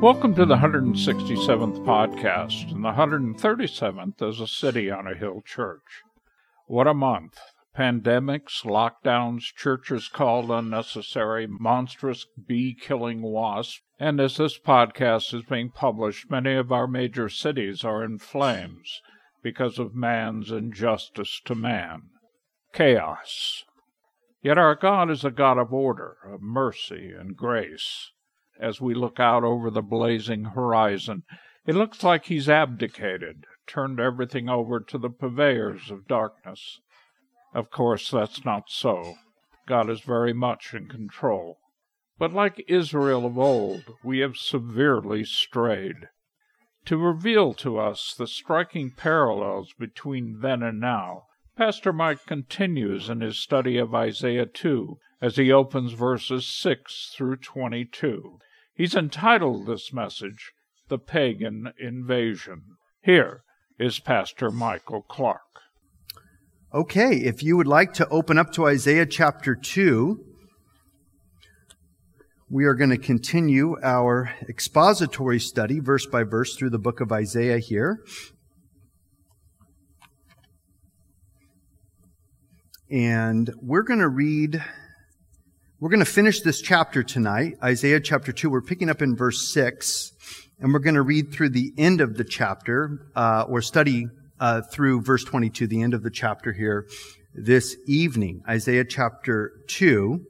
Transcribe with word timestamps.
Welcome 0.00 0.34
to 0.36 0.46
the 0.46 0.56
167th 0.56 1.84
podcast, 1.84 2.72
and 2.72 2.82
the 2.82 2.92
137th 2.92 4.22
is 4.30 4.40
a 4.40 4.46
city 4.46 4.90
on 4.90 5.06
a 5.06 5.14
hill 5.14 5.42
church. 5.44 6.00
What 6.66 6.86
a 6.86 6.94
month! 6.94 7.38
Pandemics, 7.76 8.64
lockdowns, 8.64 9.42
churches 9.54 10.08
called 10.08 10.50
unnecessary, 10.50 11.46
monstrous 11.46 12.24
bee 12.46 12.74
killing 12.80 13.20
wasps, 13.20 13.82
and 13.98 14.20
as 14.20 14.38
this 14.38 14.58
podcast 14.58 15.34
is 15.34 15.42
being 15.44 15.68
published, 15.68 16.30
many 16.30 16.54
of 16.54 16.72
our 16.72 16.86
major 16.86 17.28
cities 17.28 17.84
are 17.84 18.02
in 18.02 18.16
flames 18.16 19.02
because 19.42 19.78
of 19.78 19.94
man's 19.94 20.50
injustice 20.50 21.42
to 21.44 21.54
man. 21.54 22.04
Chaos. 22.72 23.64
Yet 24.42 24.56
our 24.56 24.76
God 24.76 25.10
is 25.10 25.26
a 25.26 25.30
God 25.30 25.58
of 25.58 25.74
order, 25.74 26.16
of 26.24 26.40
mercy, 26.40 27.12
and 27.12 27.36
grace 27.36 28.12
as 28.60 28.80
we 28.80 28.94
look 28.94 29.18
out 29.18 29.44
over 29.44 29.70
the 29.70 29.82
blazing 29.82 30.44
horizon. 30.44 31.22
It 31.66 31.74
looks 31.74 32.02
like 32.02 32.26
he's 32.26 32.48
abdicated, 32.48 33.44
turned 33.66 34.00
everything 34.00 34.48
over 34.48 34.80
to 34.80 34.98
the 34.98 35.10
purveyors 35.10 35.90
of 35.90 36.08
darkness. 36.08 36.80
Of 37.54 37.70
course, 37.70 38.10
that's 38.10 38.44
not 38.44 38.64
so. 38.68 39.14
God 39.66 39.88
is 39.90 40.00
very 40.00 40.32
much 40.32 40.74
in 40.74 40.88
control. 40.88 41.58
But 42.18 42.32
like 42.32 42.64
Israel 42.68 43.24
of 43.24 43.38
old, 43.38 43.94
we 44.04 44.18
have 44.18 44.36
severely 44.36 45.24
strayed. 45.24 46.08
To 46.86 46.96
reveal 46.96 47.54
to 47.54 47.78
us 47.78 48.14
the 48.14 48.26
striking 48.26 48.90
parallels 48.90 49.72
between 49.78 50.40
then 50.40 50.62
and 50.62 50.80
now, 50.80 51.24
Pastor 51.56 51.92
Mike 51.92 52.26
continues 52.26 53.08
in 53.08 53.20
his 53.20 53.38
study 53.38 53.76
of 53.76 53.94
Isaiah 53.94 54.46
2 54.46 54.98
as 55.20 55.36
he 55.36 55.52
opens 55.52 55.92
verses 55.92 56.46
6 56.46 57.14
through 57.14 57.36
22. 57.36 58.38
He's 58.74 58.94
entitled 58.94 59.66
this 59.66 59.92
message, 59.92 60.52
The 60.88 60.98
Pagan 60.98 61.72
Invasion. 61.78 62.62
Here 63.02 63.42
is 63.78 63.98
Pastor 63.98 64.50
Michael 64.50 65.02
Clark. 65.02 65.40
Okay, 66.72 67.16
if 67.16 67.42
you 67.42 67.56
would 67.56 67.66
like 67.66 67.92
to 67.94 68.08
open 68.08 68.38
up 68.38 68.52
to 68.52 68.66
Isaiah 68.66 69.06
chapter 69.06 69.54
2, 69.54 70.24
we 72.48 72.64
are 72.64 72.74
going 72.74 72.90
to 72.90 72.98
continue 72.98 73.76
our 73.82 74.32
expository 74.48 75.40
study, 75.40 75.80
verse 75.80 76.06
by 76.06 76.22
verse, 76.22 76.56
through 76.56 76.70
the 76.70 76.78
book 76.78 77.00
of 77.00 77.12
Isaiah 77.12 77.58
here. 77.58 77.98
And 82.90 83.52
we're 83.60 83.82
going 83.82 84.00
to 84.00 84.08
read 84.08 84.64
we're 85.80 85.88
going 85.88 86.04
to 86.04 86.04
finish 86.04 86.42
this 86.42 86.60
chapter 86.60 87.02
tonight, 87.02 87.54
Isaiah 87.64 88.00
chapter 88.00 88.32
2. 88.32 88.50
We're 88.50 88.60
picking 88.60 88.90
up 88.90 89.00
in 89.00 89.16
verse 89.16 89.50
6, 89.50 90.12
and 90.58 90.74
we're 90.74 90.78
going 90.78 90.94
to 90.94 91.00
read 91.00 91.32
through 91.32 91.50
the 91.50 91.72
end 91.78 92.02
of 92.02 92.18
the 92.18 92.24
chapter, 92.24 93.10
uh, 93.16 93.46
or 93.48 93.62
study 93.62 94.06
uh, 94.38 94.60
through 94.60 95.00
verse 95.00 95.24
22, 95.24 95.66
the 95.66 95.80
end 95.80 95.94
of 95.94 96.02
the 96.02 96.10
chapter 96.10 96.52
here, 96.52 96.86
this 97.32 97.78
evening. 97.86 98.42
Isaiah 98.46 98.84
chapter 98.84 99.52
2, 99.68 100.20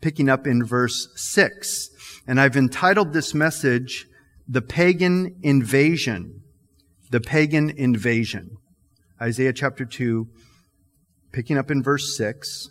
picking 0.00 0.30
up 0.30 0.46
in 0.46 0.64
verse 0.64 1.08
6. 1.14 1.90
And 2.26 2.40
I've 2.40 2.56
entitled 2.56 3.12
this 3.12 3.34
message, 3.34 4.06
The 4.48 4.62
Pagan 4.62 5.38
Invasion. 5.42 6.44
The 7.10 7.20
Pagan 7.20 7.68
Invasion. 7.68 8.56
Isaiah 9.20 9.52
chapter 9.52 9.84
2, 9.84 10.28
picking 11.30 11.58
up 11.58 11.70
in 11.70 11.82
verse 11.82 12.16
6. 12.16 12.70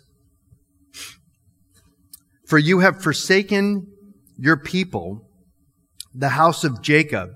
For 2.48 2.56
you 2.56 2.78
have 2.78 3.02
forsaken 3.02 3.86
your 4.38 4.56
people, 4.56 5.28
the 6.14 6.30
house 6.30 6.64
of 6.64 6.80
Jacob, 6.80 7.32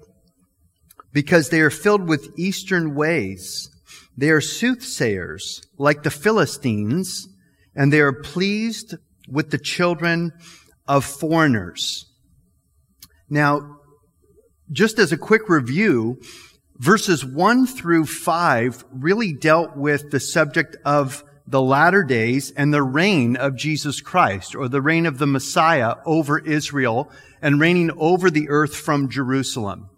because 1.12 1.50
they 1.50 1.60
are 1.60 1.68
filled 1.68 2.08
with 2.08 2.32
eastern 2.38 2.94
ways. 2.94 3.68
They 4.16 4.30
are 4.30 4.40
soothsayers 4.40 5.60
like 5.76 6.02
the 6.02 6.10
Philistines, 6.10 7.28
and 7.76 7.92
they 7.92 8.00
are 8.00 8.22
pleased 8.22 8.94
with 9.28 9.50
the 9.50 9.58
children 9.58 10.32
of 10.88 11.04
foreigners. 11.04 12.06
Now, 13.28 13.80
just 14.70 14.98
as 14.98 15.12
a 15.12 15.18
quick 15.18 15.46
review, 15.50 16.22
verses 16.78 17.22
1 17.22 17.66
through 17.66 18.06
5 18.06 18.82
really 18.90 19.34
dealt 19.34 19.76
with 19.76 20.10
the 20.10 20.20
subject 20.20 20.78
of 20.86 21.22
the 21.52 21.62
latter 21.62 22.02
days 22.02 22.50
and 22.50 22.72
the 22.72 22.82
reign 22.82 23.36
of 23.36 23.56
Jesus 23.56 24.00
Christ 24.00 24.54
or 24.54 24.68
the 24.68 24.80
reign 24.80 25.04
of 25.04 25.18
the 25.18 25.26
Messiah 25.26 25.96
over 26.06 26.38
Israel 26.38 27.12
and 27.42 27.60
reigning 27.60 27.90
over 27.98 28.30
the 28.30 28.48
earth 28.48 28.74
from 28.74 29.10
Jerusalem. 29.10 29.90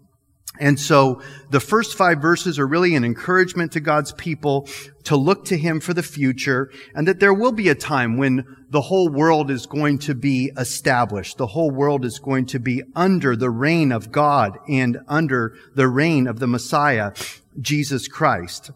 And 0.59 0.77
so 0.77 1.21
the 1.51 1.61
first 1.61 1.97
five 1.97 2.21
verses 2.21 2.59
are 2.59 2.67
really 2.67 2.93
an 2.95 3.05
encouragement 3.05 3.71
to 3.71 3.79
God's 3.79 4.11
people 4.11 4.67
to 5.05 5.15
look 5.15 5.45
to 5.45 5.57
Him 5.57 5.79
for 5.79 5.93
the 5.93 6.03
future 6.03 6.69
and 6.93 7.07
that 7.07 7.21
there 7.21 7.33
will 7.33 7.53
be 7.53 7.69
a 7.69 7.75
time 7.75 8.17
when 8.17 8.43
the 8.69 8.81
whole 8.81 9.09
world 9.09 9.49
is 9.49 9.65
going 9.65 9.99
to 9.99 10.13
be 10.13 10.51
established. 10.57 11.37
The 11.37 11.47
whole 11.47 11.71
world 11.71 12.03
is 12.03 12.19
going 12.19 12.47
to 12.47 12.59
be 12.59 12.83
under 12.95 13.37
the 13.37 13.49
reign 13.49 13.93
of 13.93 14.11
God 14.11 14.57
and 14.67 14.99
under 15.07 15.55
the 15.73 15.87
reign 15.87 16.27
of 16.27 16.39
the 16.39 16.47
Messiah, 16.47 17.13
Jesus 17.61 18.09
Christ. 18.09 18.71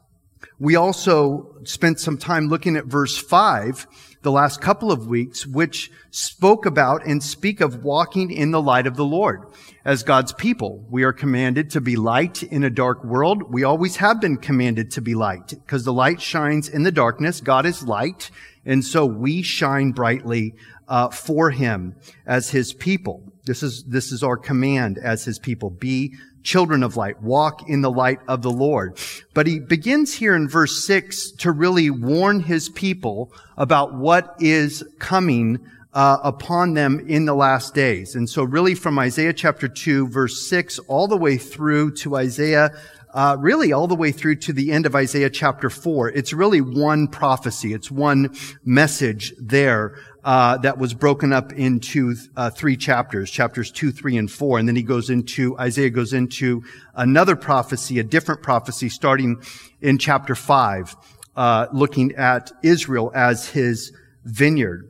We 0.59 0.75
also 0.75 1.55
spent 1.63 2.01
some 2.01 2.17
time 2.17 2.47
looking 2.47 2.75
at 2.75 2.85
verse 2.85 3.17
5 3.17 3.87
the 4.21 4.31
last 4.31 4.59
couple 4.59 4.91
of 4.91 5.07
weeks, 5.07 5.47
which 5.47 5.89
spoke 6.11 6.65
about 6.65 7.05
and 7.05 7.23
speak 7.23 7.61
of 7.61 7.83
walking 7.85 8.29
in 8.29 8.51
the 8.51 8.61
light 8.61 8.85
of 8.85 8.97
the 8.97 9.05
Lord. 9.05 9.45
As 9.85 10.03
God's 10.03 10.33
people, 10.33 10.85
we 10.89 11.03
are 11.03 11.13
commanded 11.13 11.69
to 11.71 11.81
be 11.81 11.95
light 11.95 12.43
in 12.43 12.65
a 12.65 12.69
dark 12.69 13.05
world. 13.05 13.43
We 13.53 13.63
always 13.63 13.95
have 13.97 14.19
been 14.19 14.35
commanded 14.35 14.91
to 14.91 15.01
be 15.01 15.15
light 15.15 15.47
because 15.47 15.85
the 15.85 15.93
light 15.93 16.21
shines 16.21 16.67
in 16.67 16.83
the 16.83 16.91
darkness. 16.91 17.39
God 17.39 17.65
is 17.65 17.83
light. 17.83 18.29
And 18.65 18.83
so 18.83 19.05
we 19.05 19.41
shine 19.41 19.91
brightly 19.91 20.55
uh, 20.89 21.09
for 21.09 21.51
him 21.51 21.95
as 22.25 22.49
his 22.49 22.73
people. 22.73 23.23
This 23.45 23.63
is, 23.63 23.85
this 23.85 24.11
is 24.11 24.21
our 24.23 24.37
command 24.37 24.99
as 25.01 25.23
his 25.23 25.39
people. 25.39 25.69
Be 25.69 26.15
children 26.43 26.83
of 26.83 26.97
light, 26.97 27.21
walk 27.21 27.69
in 27.69 27.81
the 27.81 27.91
light 27.91 28.19
of 28.27 28.41
the 28.41 28.51
Lord. 28.51 28.97
But 29.33 29.47
he 29.47 29.59
begins 29.59 30.13
here 30.13 30.35
in 30.35 30.47
verse 30.47 30.85
six 30.85 31.31
to 31.31 31.51
really 31.51 31.89
warn 31.89 32.41
his 32.41 32.69
people 32.69 33.31
about 33.57 33.93
what 33.93 34.35
is 34.39 34.83
coming 34.99 35.59
uh, 35.93 36.19
upon 36.23 36.73
them 36.75 37.03
in 37.07 37.25
the 37.25 37.33
last 37.33 37.73
days. 37.73 38.15
And 38.15 38.29
so 38.29 38.43
really 38.43 38.75
from 38.75 38.99
Isaiah 38.99 39.33
chapter 39.33 39.67
2 39.67 40.07
verse 40.07 40.47
6 40.47 40.79
all 40.87 41.07
the 41.07 41.17
way 41.17 41.37
through 41.37 41.95
to 41.95 42.15
Isaiah 42.15 42.71
uh, 43.13 43.35
really 43.39 43.73
all 43.73 43.87
the 43.87 43.95
way 43.95 44.11
through 44.11 44.35
to 44.35 44.53
the 44.53 44.71
end 44.71 44.85
of 44.85 44.95
Isaiah 44.95 45.29
chapter 45.29 45.69
4. 45.69 46.09
It's 46.09 46.33
really 46.33 46.61
one 46.61 47.07
prophecy. 47.07 47.73
It's 47.73 47.89
one 47.89 48.35
message 48.63 49.33
there 49.39 49.97
uh, 50.23 50.57
that 50.57 50.77
was 50.77 50.93
broken 50.93 51.31
up 51.31 51.53
into 51.53 52.15
uh, 52.35 52.49
three 52.49 52.75
chapters, 52.75 53.31
chapters 53.31 53.71
two, 53.71 53.91
three, 53.91 54.17
and 54.17 54.29
four, 54.31 54.59
and 54.59 54.67
then 54.67 54.75
he 54.75 54.83
goes 54.83 55.09
into 55.09 55.57
Isaiah 55.57 55.89
goes 55.89 56.13
into 56.13 56.63
another 56.93 57.35
prophecy, 57.35 57.99
a 57.99 58.03
different 58.03 58.43
prophecy, 58.43 58.89
starting 58.89 59.41
in 59.81 59.97
chapter 59.97 60.35
five, 60.35 60.95
uh, 61.35 61.67
looking 61.71 62.15
at 62.15 62.51
Israel 62.63 63.11
as 63.15 63.49
his 63.49 63.93
vineyard. 64.25 64.89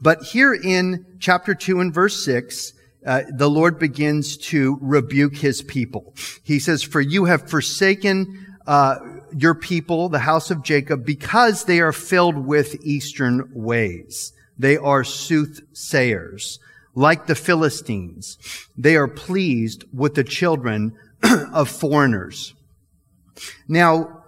But 0.00 0.22
here 0.22 0.52
in 0.52 1.06
chapter 1.20 1.54
two 1.54 1.80
and 1.80 1.94
verse 1.94 2.24
six, 2.24 2.72
uh, 3.06 3.22
the 3.32 3.48
Lord 3.48 3.78
begins 3.78 4.36
to 4.36 4.78
rebuke 4.80 5.36
his 5.36 5.62
people. 5.62 6.14
He 6.42 6.58
says, 6.58 6.82
"For 6.82 7.00
you 7.00 7.26
have 7.26 7.48
forsaken." 7.48 8.42
Your 9.36 9.54
people, 9.54 10.08
the 10.08 10.20
house 10.20 10.50
of 10.50 10.62
Jacob, 10.62 11.04
because 11.04 11.64
they 11.64 11.80
are 11.80 11.92
filled 11.92 12.46
with 12.46 12.76
eastern 12.82 13.50
ways. 13.52 14.32
They 14.58 14.76
are 14.76 15.04
soothsayers, 15.04 16.58
like 16.94 17.26
the 17.26 17.34
Philistines. 17.34 18.38
They 18.76 18.96
are 18.96 19.08
pleased 19.08 19.84
with 19.92 20.14
the 20.14 20.24
children 20.24 20.96
of 21.52 21.68
foreigners. 21.68 22.54
Now, 23.68 24.24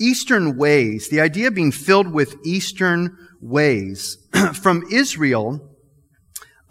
Eastern 0.00 0.56
ways, 0.56 1.08
the 1.08 1.20
idea 1.20 1.48
of 1.48 1.54
being 1.54 1.70
filled 1.70 2.12
with 2.12 2.34
Eastern 2.44 3.16
ways, 3.40 4.18
from 4.60 4.84
Israel, 4.90 5.71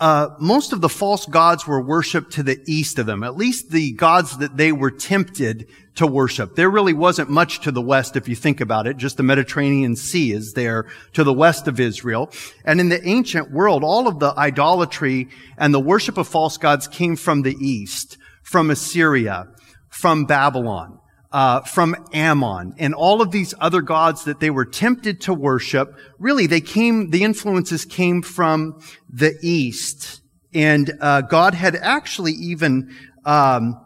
uh, 0.01 0.35
most 0.39 0.73
of 0.73 0.81
the 0.81 0.89
false 0.89 1.27
gods 1.27 1.67
were 1.67 1.79
worshipped 1.79 2.31
to 2.33 2.41
the 2.41 2.59
east 2.65 2.97
of 2.97 3.05
them, 3.05 3.23
at 3.23 3.37
least 3.37 3.69
the 3.69 3.91
gods 3.91 4.39
that 4.39 4.57
they 4.57 4.71
were 4.71 4.89
tempted 4.89 5.67
to 5.93 6.07
worship. 6.07 6.55
There 6.55 6.71
really 6.71 6.93
wasn't 6.93 7.29
much 7.29 7.61
to 7.61 7.71
the 7.71 7.83
west 7.83 8.15
if 8.15 8.27
you 8.27 8.35
think 8.35 8.61
about 8.61 8.87
it. 8.87 8.97
Just 8.97 9.17
the 9.17 9.23
Mediterranean 9.23 9.95
Sea 9.95 10.31
is 10.31 10.53
there 10.53 10.87
to 11.13 11.23
the 11.23 11.31
west 11.31 11.67
of 11.67 11.79
Israel. 11.79 12.31
And 12.65 12.79
in 12.79 12.89
the 12.89 13.07
ancient 13.07 13.51
world, 13.51 13.83
all 13.83 14.07
of 14.07 14.17
the 14.17 14.33
idolatry 14.35 15.29
and 15.55 15.71
the 15.71 15.79
worship 15.79 16.17
of 16.17 16.27
false 16.27 16.57
gods 16.57 16.87
came 16.87 17.15
from 17.15 17.43
the 17.43 17.55
east, 17.59 18.17
from 18.41 18.71
Assyria, 18.71 19.49
from 19.89 20.25
Babylon 20.25 21.00
uh, 21.31 21.61
from 21.61 21.95
Ammon 22.13 22.73
and 22.77 22.93
all 22.93 23.21
of 23.21 23.31
these 23.31 23.53
other 23.59 23.81
gods 23.81 24.25
that 24.25 24.39
they 24.39 24.49
were 24.49 24.65
tempted 24.65 25.21
to 25.21 25.33
worship. 25.33 25.95
Really, 26.19 26.45
they 26.45 26.61
came, 26.61 27.09
the 27.09 27.23
influences 27.23 27.85
came 27.85 28.21
from 28.21 28.81
the 29.09 29.37
east 29.41 30.21
And 30.53 30.91
uh, 30.99 31.21
God 31.21 31.53
had 31.53 31.75
actually 31.75 32.33
even, 32.33 32.93
um, 33.25 33.79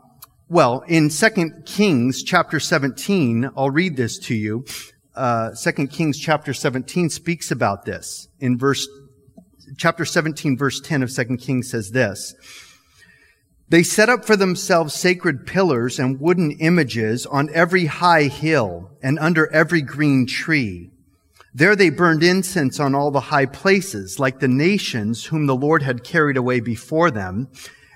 well, 0.49 0.83
in 0.87 1.09
Second 1.09 1.65
Kings 1.65 2.23
chapter 2.23 2.59
17, 2.59 3.51
I'll 3.55 3.69
read 3.69 3.95
this 3.95 4.17
to 4.19 4.35
you. 4.35 4.65
Uh, 5.15 5.51
2 5.51 5.87
Kings 5.87 6.19
chapter 6.19 6.53
17 6.53 7.09
speaks 7.09 7.51
about 7.51 7.85
this. 7.85 8.27
In 8.39 8.57
verse, 8.57 8.87
chapter 9.77 10.05
17 10.05 10.57
verse 10.57 10.81
10 10.81 11.03
of 11.03 11.13
2 11.13 11.37
Kings 11.37 11.69
says 11.69 11.91
this. 11.91 12.33
They 13.67 13.81
set 13.81 14.09
up 14.09 14.25
for 14.25 14.35
themselves 14.35 14.93
sacred 14.93 15.47
pillars 15.47 15.97
and 15.97 16.19
wooden 16.19 16.51
images 16.51 17.25
on 17.25 17.49
every 17.53 17.85
high 17.85 18.23
hill 18.23 18.91
and 19.01 19.17
under 19.17 19.51
every 19.51 19.81
green 19.81 20.27
tree. 20.27 20.91
There 21.53 21.75
they 21.75 21.89
burned 21.89 22.21
incense 22.21 22.79
on 22.79 22.93
all 22.93 23.11
the 23.11 23.21
high 23.21 23.45
places, 23.45 24.19
like 24.19 24.39
the 24.39 24.47
nations 24.47 25.25
whom 25.25 25.47
the 25.47 25.55
Lord 25.55 25.81
had 25.81 26.03
carried 26.03 26.37
away 26.37 26.59
before 26.59 27.09
them. 27.09 27.47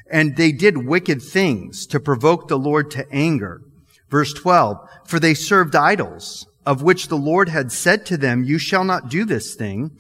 And 0.10 0.38
they 0.38 0.52
did 0.52 0.88
wicked 0.88 1.22
things 1.22 1.86
to 1.88 2.00
provoke 2.00 2.48
the 2.48 2.58
Lord 2.58 2.90
to 2.92 3.06
anger. 3.12 3.62
Verse 4.10 4.34
12, 4.34 4.78
for 5.06 5.20
they 5.20 5.36
served 5.36 5.76
idols, 5.76 6.48
of 6.66 6.82
which 6.82 7.10
the 7.10 7.18
Lord 7.18 7.50
had 7.50 7.72
said 7.72 8.08
to 8.08 8.18
them, 8.18 8.44
you 8.44 8.58
shall 8.58 8.84
not 8.84 9.10
do 9.10 9.24
this 9.24 9.54
thing. 9.54 9.92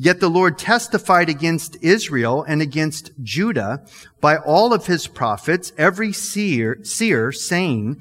Yet 0.00 0.20
the 0.20 0.30
Lord 0.30 0.58
testified 0.58 1.28
against 1.28 1.76
Israel 1.82 2.44
and 2.46 2.62
against 2.62 3.10
Judah 3.20 3.84
by 4.20 4.36
all 4.36 4.72
of 4.72 4.86
his 4.86 5.08
prophets, 5.08 5.72
every 5.76 6.12
seer, 6.12 6.78
seer 6.84 7.32
saying, 7.32 8.00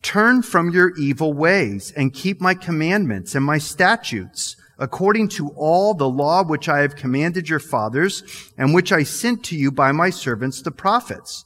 turn 0.00 0.40
from 0.40 0.70
your 0.70 0.96
evil 0.96 1.34
ways 1.34 1.92
and 1.94 2.14
keep 2.14 2.40
my 2.40 2.54
commandments 2.54 3.34
and 3.34 3.44
my 3.44 3.58
statutes 3.58 4.56
according 4.78 5.28
to 5.28 5.50
all 5.50 5.92
the 5.92 6.08
law 6.08 6.42
which 6.42 6.68
I 6.68 6.80
have 6.80 6.96
commanded 6.96 7.48
your 7.48 7.60
fathers 7.60 8.22
and 8.56 8.72
which 8.72 8.90
I 8.90 9.02
sent 9.02 9.44
to 9.44 9.56
you 9.56 9.70
by 9.70 9.92
my 9.92 10.08
servants 10.08 10.62
the 10.62 10.70
prophets. 10.70 11.44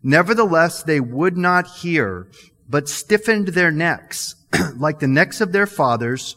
Nevertheless, 0.00 0.84
they 0.84 1.00
would 1.00 1.36
not 1.36 1.66
hear, 1.66 2.28
but 2.68 2.88
stiffened 2.88 3.48
their 3.48 3.72
necks 3.72 4.36
like 4.76 5.00
the 5.00 5.08
necks 5.08 5.40
of 5.40 5.52
their 5.52 5.66
fathers 5.66 6.36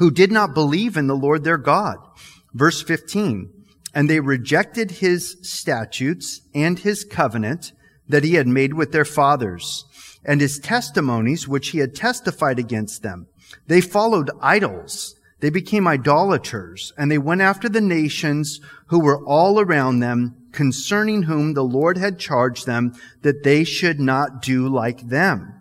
who 0.00 0.10
did 0.10 0.32
not 0.32 0.54
believe 0.54 0.96
in 0.96 1.06
the 1.06 1.14
Lord 1.14 1.44
their 1.44 1.58
God. 1.58 1.98
Verse 2.54 2.82
15, 2.82 3.50
and 3.94 4.08
they 4.08 4.18
rejected 4.18 4.90
his 4.92 5.36
statutes 5.42 6.40
and 6.54 6.78
his 6.78 7.04
covenant 7.04 7.72
that 8.08 8.24
he 8.24 8.34
had 8.34 8.48
made 8.48 8.72
with 8.72 8.92
their 8.92 9.04
fathers 9.04 9.84
and 10.24 10.40
his 10.40 10.58
testimonies 10.58 11.46
which 11.46 11.68
he 11.68 11.78
had 11.78 11.94
testified 11.94 12.58
against 12.58 13.02
them. 13.02 13.26
They 13.66 13.82
followed 13.82 14.30
idols. 14.40 15.16
They 15.40 15.50
became 15.50 15.86
idolaters 15.86 16.94
and 16.96 17.10
they 17.10 17.18
went 17.18 17.42
after 17.42 17.68
the 17.68 17.82
nations 17.82 18.58
who 18.86 19.00
were 19.00 19.22
all 19.26 19.60
around 19.60 20.00
them 20.00 20.34
concerning 20.52 21.24
whom 21.24 21.52
the 21.52 21.62
Lord 21.62 21.98
had 21.98 22.18
charged 22.18 22.64
them 22.64 22.94
that 23.20 23.42
they 23.42 23.64
should 23.64 24.00
not 24.00 24.40
do 24.40 24.66
like 24.66 25.08
them. 25.08 25.59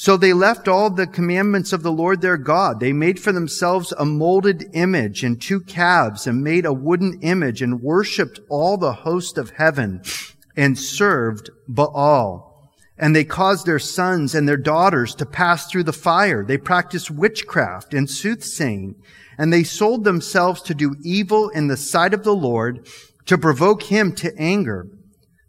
So 0.00 0.16
they 0.16 0.32
left 0.32 0.68
all 0.68 0.90
the 0.90 1.08
commandments 1.08 1.72
of 1.72 1.82
the 1.82 1.90
Lord 1.90 2.20
their 2.20 2.36
God. 2.36 2.78
They 2.78 2.92
made 2.92 3.18
for 3.18 3.32
themselves 3.32 3.92
a 3.98 4.04
molded 4.04 4.70
image 4.72 5.24
and 5.24 5.42
two 5.42 5.58
calves 5.58 6.24
and 6.24 6.44
made 6.44 6.64
a 6.64 6.72
wooden 6.72 7.18
image 7.20 7.62
and 7.62 7.82
worshiped 7.82 8.38
all 8.48 8.76
the 8.76 8.92
host 8.92 9.38
of 9.38 9.50
heaven 9.50 10.02
and 10.56 10.78
served 10.78 11.50
Baal. 11.66 12.70
And 12.96 13.14
they 13.14 13.24
caused 13.24 13.66
their 13.66 13.80
sons 13.80 14.36
and 14.36 14.48
their 14.48 14.56
daughters 14.56 15.16
to 15.16 15.26
pass 15.26 15.68
through 15.68 15.82
the 15.82 15.92
fire. 15.92 16.44
They 16.44 16.58
practiced 16.58 17.10
witchcraft 17.10 17.92
and 17.92 18.08
soothsaying. 18.08 18.94
And 19.36 19.52
they 19.52 19.64
sold 19.64 20.04
themselves 20.04 20.62
to 20.62 20.74
do 20.74 20.94
evil 21.02 21.48
in 21.48 21.66
the 21.66 21.76
sight 21.76 22.14
of 22.14 22.22
the 22.22 22.36
Lord 22.36 22.86
to 23.26 23.36
provoke 23.36 23.82
him 23.82 24.14
to 24.14 24.32
anger. 24.38 24.86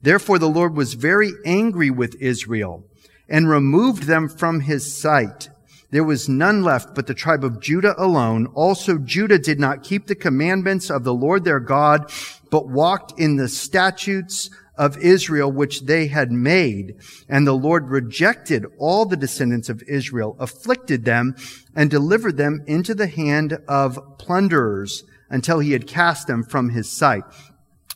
Therefore 0.01 0.39
the 0.39 0.49
Lord 0.49 0.75
was 0.75 0.95
very 0.95 1.33
angry 1.45 1.91
with 1.91 2.15
Israel 2.19 2.88
and 3.29 3.49
removed 3.49 4.03
them 4.03 4.27
from 4.27 4.61
his 4.61 4.95
sight. 4.95 5.49
There 5.91 6.03
was 6.03 6.29
none 6.29 6.63
left 6.63 6.93
but 6.93 7.07
the 7.07 7.13
tribe 7.13 7.43
of 7.43 7.59
Judah 7.59 7.95
alone. 7.97 8.47
Also 8.47 8.97
Judah 8.97 9.39
did 9.39 9.59
not 9.59 9.83
keep 9.83 10.07
the 10.07 10.15
commandments 10.15 10.89
of 10.89 11.03
the 11.03 11.13
Lord 11.13 11.43
their 11.43 11.59
God, 11.59 12.11
but 12.51 12.67
walked 12.67 13.19
in 13.19 13.37
the 13.37 13.47
statutes 13.47 14.49
of 14.77 14.97
Israel 14.97 15.51
which 15.51 15.81
they 15.81 16.07
had 16.07 16.31
made. 16.31 16.95
And 17.27 17.45
the 17.45 17.53
Lord 17.53 17.89
rejected 17.89 18.65
all 18.77 19.05
the 19.05 19.17
descendants 19.17 19.67
of 19.67 19.83
Israel, 19.83 20.35
afflicted 20.39 21.05
them, 21.05 21.35
and 21.75 21.89
delivered 21.89 22.37
them 22.37 22.63
into 22.65 22.95
the 22.95 23.07
hand 23.07 23.57
of 23.67 23.99
plunderers 24.17 25.03
until 25.29 25.59
he 25.59 25.73
had 25.73 25.87
cast 25.87 26.27
them 26.27 26.43
from 26.43 26.69
his 26.69 26.89
sight. 26.89 27.23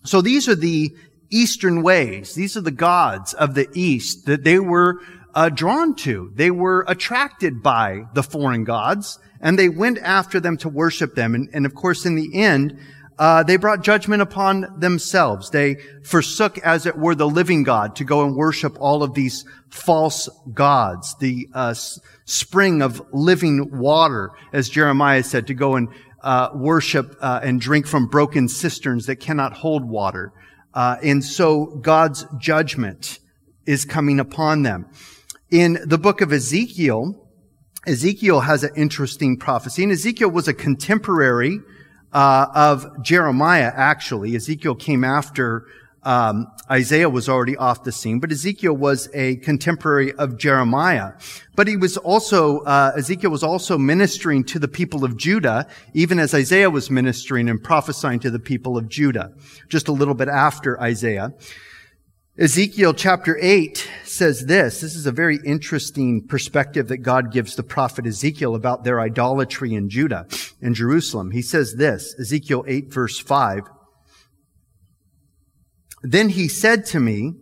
So 0.03 0.21
these 0.21 0.50
are 0.50 0.56
the 0.56 0.94
eastern 1.30 1.81
ways. 1.81 2.35
These 2.35 2.57
are 2.57 2.62
the 2.62 2.71
gods 2.71 3.33
of 3.33 3.56
the 3.56 3.68
east 3.74 4.25
that 4.25 4.44
they 4.44 4.59
were 4.59 5.00
uh, 5.33 5.50
drawn 5.50 5.95
to. 5.95 6.31
They 6.35 6.51
were 6.51 6.85
attracted 6.88 7.63
by 7.63 8.06
the 8.13 8.24
foreign 8.24 8.63
gods, 8.63 9.19
and 9.41 9.57
they 9.57 9.69
went 9.69 10.00
after 10.00 10.39
them 10.39 10.57
to 10.57 10.69
worship 10.69 11.15
them. 11.15 11.35
And, 11.35 11.50
and 11.53 11.65
of 11.65 11.74
course, 11.75 12.06
in 12.06 12.15
the 12.15 12.41
end, 12.41 12.80
uh, 13.19 13.44
they 13.44 13.57
brought 13.57 13.83
judgment 13.83 14.21
upon 14.21 14.80
themselves. 14.80 15.51
They 15.51 15.75
forsook, 16.03 16.57
as 16.59 16.85
it 16.85 16.97
were, 16.97 17.15
the 17.15 17.27
living 17.27 17.63
God 17.63 17.95
to 17.97 18.03
go 18.03 18.25
and 18.25 18.35
worship 18.35 18.75
all 18.80 19.03
of 19.03 19.13
these 19.13 19.45
false 19.69 20.30
gods. 20.53 21.15
The 21.19 21.47
uh, 21.53 21.75
spring 22.25 22.81
of 22.81 23.01
living 23.13 23.77
water, 23.77 24.31
as 24.51 24.69
Jeremiah 24.69 25.24
said, 25.24 25.47
to 25.47 25.53
go 25.53 25.75
and 25.75 25.89
uh, 26.21 26.50
worship 26.56 27.15
uh, 27.21 27.41
and 27.44 27.59
drink 27.62 27.85
from 27.85 28.07
broken 28.07 28.47
cisterns 28.47 29.06
that 29.06 29.18
cannot 29.18 29.53
hold 29.53 29.88
water. 29.88 30.31
Uh, 30.74 30.97
and 31.03 31.24
so 31.24 31.65
God's 31.65 32.25
judgment 32.39 33.19
is 33.65 33.85
coming 33.85 34.19
upon 34.19 34.63
them. 34.63 34.88
In 35.54 35.78
the 35.86 36.00
book 36.00 36.22
of 36.22 36.34
Ezekiel, 36.34 37.30
Ezekiel 37.86 38.40
has 38.40 38.64
an 38.64 38.72
interesting 38.76 39.38
prophecy, 39.38 39.84
and 39.84 39.92
Ezekiel 39.92 40.32
was 40.32 40.48
a 40.48 40.54
contemporary 40.56 41.60
uh, 42.12 42.48
of 42.56 43.04
Jeremiah. 43.04 43.72
Actually, 43.76 44.36
Ezekiel 44.36 44.74
came 44.74 45.04
after 45.04 45.68
um, 46.02 46.48
Isaiah 46.72 47.08
was 47.08 47.30
already 47.30 47.56
off 47.56 47.84
the 47.84 47.92
scene, 47.92 48.20
but 48.20 48.32
Ezekiel 48.32 48.76
was 48.76 49.10
a 49.14 49.36
contemporary 49.38 50.12
of 50.14 50.40
Jeremiah. 50.40 51.12
But 51.56 51.68
he 51.68 51.78
was 51.78 51.98
also 51.98 52.62
uh, 52.62 52.94
Ezekiel 52.98 53.30
was 53.30 53.44
also 53.44 53.78
ministering 53.78 54.45
to 54.45 54.57
the 54.57 54.68
people 54.68 55.06
of 55.06 55.18
Judah, 55.18 55.68
even 55.94 56.18
as 56.18 56.33
Isaiah 56.33 56.72
was 56.72 56.90
ministering 56.90 57.48
and 57.48 57.64
prophesying 57.64 58.19
to 58.22 58.31
the 58.31 58.40
people 58.40 58.76
of 58.76 58.90
Judah, 58.90 59.31
just 59.69 59.88
a 59.88 59.92
little 59.92 60.16
bit 60.16 60.30
after 60.30 60.81
Isaiah. 60.81 61.31
Ezekiel 62.35 62.95
chapter 62.95 63.37
8 63.40 63.87
says 64.06 64.47
this. 64.47 64.81
This 64.81 64.95
is 64.95 65.06
a 65.06 65.11
very 65.11 65.37
interesting 65.45 66.25
perspective 66.25 66.87
that 66.87 66.97
God 66.97 67.31
gives 67.31 67.56
the 67.56 67.61
prophet 67.61 68.07
Ezekiel 68.07 68.56
about 68.56 68.83
their 68.83 68.99
idolatry 68.99 69.75
in 69.75 69.87
Judah 69.87 70.25
and 70.59 70.73
Jerusalem. 70.73 71.30
He 71.30 71.44
says 71.44 71.75
this, 71.75 72.16
Ezekiel 72.19 72.66
8 72.68 72.92
verse 72.92 73.19
5. 73.19 73.61
Then 76.02 76.30
he 76.30 76.47
said 76.47 76.87
to 76.87 76.99
me, 76.99 77.33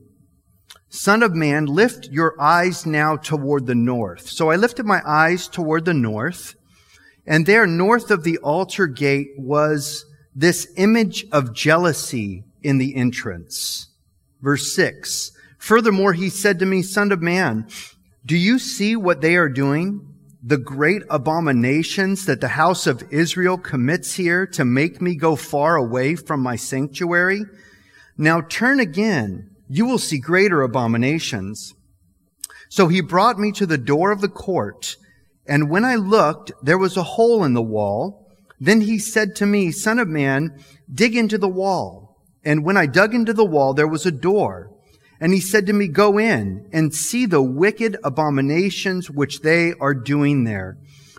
Son 0.89 1.23
of 1.23 1.33
man, 1.33 1.67
lift 1.67 2.09
your 2.11 2.35
eyes 2.37 2.85
now 2.85 3.15
toward 3.15 3.67
the 3.67 3.75
north. 3.75 4.27
So 4.27 4.51
I 4.51 4.57
lifted 4.57 4.85
my 4.85 5.01
eyes 5.07 5.47
toward 5.47 5.85
the 5.85 5.93
north, 5.93 6.55
and 7.25 7.45
there 7.45 7.65
north 7.65 8.11
of 8.11 8.25
the 8.25 8.39
altar 8.39 8.87
gate 8.87 9.29
was 9.37 10.03
this 10.35 10.67
image 10.75 11.25
of 11.31 11.53
jealousy 11.53 12.43
in 12.61 12.77
the 12.77 12.93
entrance. 12.97 13.87
Verse 14.41 14.73
6. 14.75 15.31
Furthermore, 15.57 16.13
he 16.13 16.29
said 16.29 16.59
to 16.59 16.65
me, 16.65 16.81
Son 16.81 17.11
of 17.11 17.21
man, 17.21 17.67
do 18.25 18.35
you 18.35 18.59
see 18.59 18.95
what 18.95 19.21
they 19.21 19.35
are 19.35 19.49
doing? 19.49 20.07
The 20.43 20.57
great 20.57 21.03
abominations 21.09 22.25
that 22.25 22.41
the 22.41 22.49
house 22.49 22.87
of 22.87 23.03
Israel 23.11 23.57
commits 23.57 24.15
here 24.15 24.47
to 24.47 24.65
make 24.65 25.01
me 25.01 25.15
go 25.15 25.35
far 25.35 25.75
away 25.75 26.15
from 26.15 26.41
my 26.41 26.55
sanctuary? 26.55 27.43
Now 28.17 28.41
turn 28.41 28.79
again. 28.79 29.51
You 29.67 29.85
will 29.85 29.99
see 29.99 30.19
greater 30.19 30.61
abominations. 30.61 31.73
So 32.69 32.87
he 32.87 33.01
brought 33.01 33.37
me 33.37 33.51
to 33.53 33.65
the 33.65 33.77
door 33.77 34.11
of 34.11 34.21
the 34.21 34.29
court, 34.29 34.95
and 35.47 35.69
when 35.69 35.83
I 35.83 35.95
looked, 35.95 36.51
there 36.63 36.77
was 36.77 36.97
a 36.97 37.03
hole 37.03 37.43
in 37.43 37.53
the 37.53 37.61
wall. 37.61 38.27
Then 38.59 38.81
he 38.81 38.99
said 38.99 39.35
to 39.37 39.45
me, 39.45 39.71
Son 39.71 39.99
of 39.99 40.07
man, 40.07 40.63
dig 40.91 41.15
into 41.15 41.37
the 41.37 41.49
wall. 41.49 42.10
And 42.43 42.63
when 42.63 42.77
I 42.77 42.85
dug 42.85 43.13
into 43.13 43.33
the 43.33 43.45
wall, 43.45 43.73
there 43.73 43.87
was 43.87 44.05
a 44.05 44.11
door. 44.11 44.71
And 45.19 45.33
he 45.33 45.39
said 45.39 45.67
to 45.67 45.73
me, 45.73 45.87
go 45.87 46.17
in 46.17 46.67
and 46.73 46.93
see 46.93 47.27
the 47.27 47.43
wicked 47.43 47.97
abominations 48.03 49.11
which 49.11 49.41
they 49.41 49.73
are 49.79 49.93
doing 49.93 50.45
there. 50.45 50.77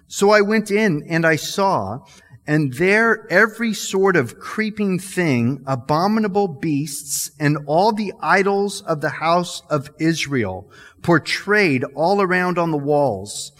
So 0.08 0.30
I 0.30 0.40
went 0.40 0.70
in 0.70 1.04
and 1.08 1.24
I 1.24 1.36
saw, 1.36 2.00
and 2.46 2.74
there 2.74 3.26
every 3.30 3.72
sort 3.72 4.16
of 4.16 4.40
creeping 4.40 4.98
thing, 4.98 5.62
abominable 5.66 6.48
beasts, 6.48 7.30
and 7.38 7.58
all 7.66 7.92
the 7.92 8.12
idols 8.20 8.82
of 8.82 9.00
the 9.00 9.08
house 9.08 9.62
of 9.70 9.88
Israel 10.00 10.68
portrayed 11.02 11.84
all 11.94 12.20
around 12.20 12.58
on 12.58 12.72
the 12.72 12.76
walls. 12.76 13.52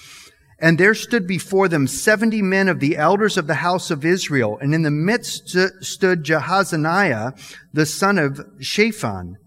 And 0.62 0.78
there 0.78 0.94
stood 0.94 1.26
before 1.26 1.66
them 1.66 1.88
seventy 1.88 2.40
men 2.40 2.68
of 2.68 2.78
the 2.78 2.96
elders 2.96 3.36
of 3.36 3.48
the 3.48 3.54
house 3.54 3.90
of 3.90 4.04
Israel, 4.04 4.58
and 4.60 4.72
in 4.72 4.82
the 4.82 4.92
midst 4.92 5.48
stood 5.80 6.22
Jaazaniah, 6.22 7.32
the 7.72 7.84
son 7.84 8.16
of 8.16 8.40
Shaphan. 8.60 9.38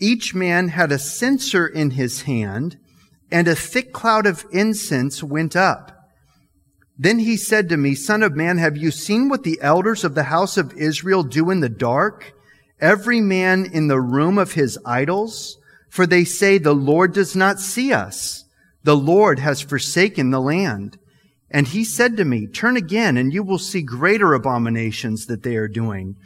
Each 0.00 0.34
man 0.34 0.68
had 0.68 0.90
a 0.90 0.98
censer 0.98 1.66
in 1.66 1.90
his 1.90 2.22
hand, 2.22 2.78
and 3.30 3.46
a 3.46 3.54
thick 3.54 3.92
cloud 3.92 4.26
of 4.26 4.46
incense 4.52 5.22
went 5.22 5.54
up. 5.54 5.92
Then 6.96 7.18
he 7.18 7.36
said 7.36 7.68
to 7.68 7.76
me, 7.76 7.94
Son 7.94 8.22
of 8.22 8.34
man, 8.34 8.56
have 8.56 8.76
you 8.76 8.90
seen 8.90 9.28
what 9.28 9.42
the 9.42 9.58
elders 9.60 10.02
of 10.02 10.14
the 10.14 10.24
house 10.24 10.56
of 10.56 10.72
Israel 10.72 11.24
do 11.24 11.50
in 11.50 11.60
the 11.60 11.68
dark? 11.68 12.32
Every 12.80 13.20
man 13.20 13.66
in 13.66 13.88
the 13.88 14.00
room 14.00 14.38
of 14.38 14.52
his 14.52 14.78
idols? 14.86 15.58
For 15.90 16.06
they 16.06 16.24
say, 16.24 16.56
the 16.56 16.74
Lord 16.74 17.12
does 17.12 17.36
not 17.36 17.60
see 17.60 17.92
us. 17.92 18.43
The 18.84 18.96
Lord 18.96 19.40
has 19.40 19.60
forsaken 19.60 20.30
the 20.30 20.40
land. 20.40 20.98
And 21.50 21.68
he 21.68 21.84
said 21.84 22.16
to 22.16 22.24
me, 22.24 22.46
turn 22.46 22.76
again 22.76 23.16
and 23.16 23.32
you 23.32 23.42
will 23.42 23.58
see 23.58 23.82
greater 23.82 24.34
abominations 24.34 25.26
that 25.26 25.42
they 25.42 25.56
are 25.56 25.68
doing. 25.68 26.16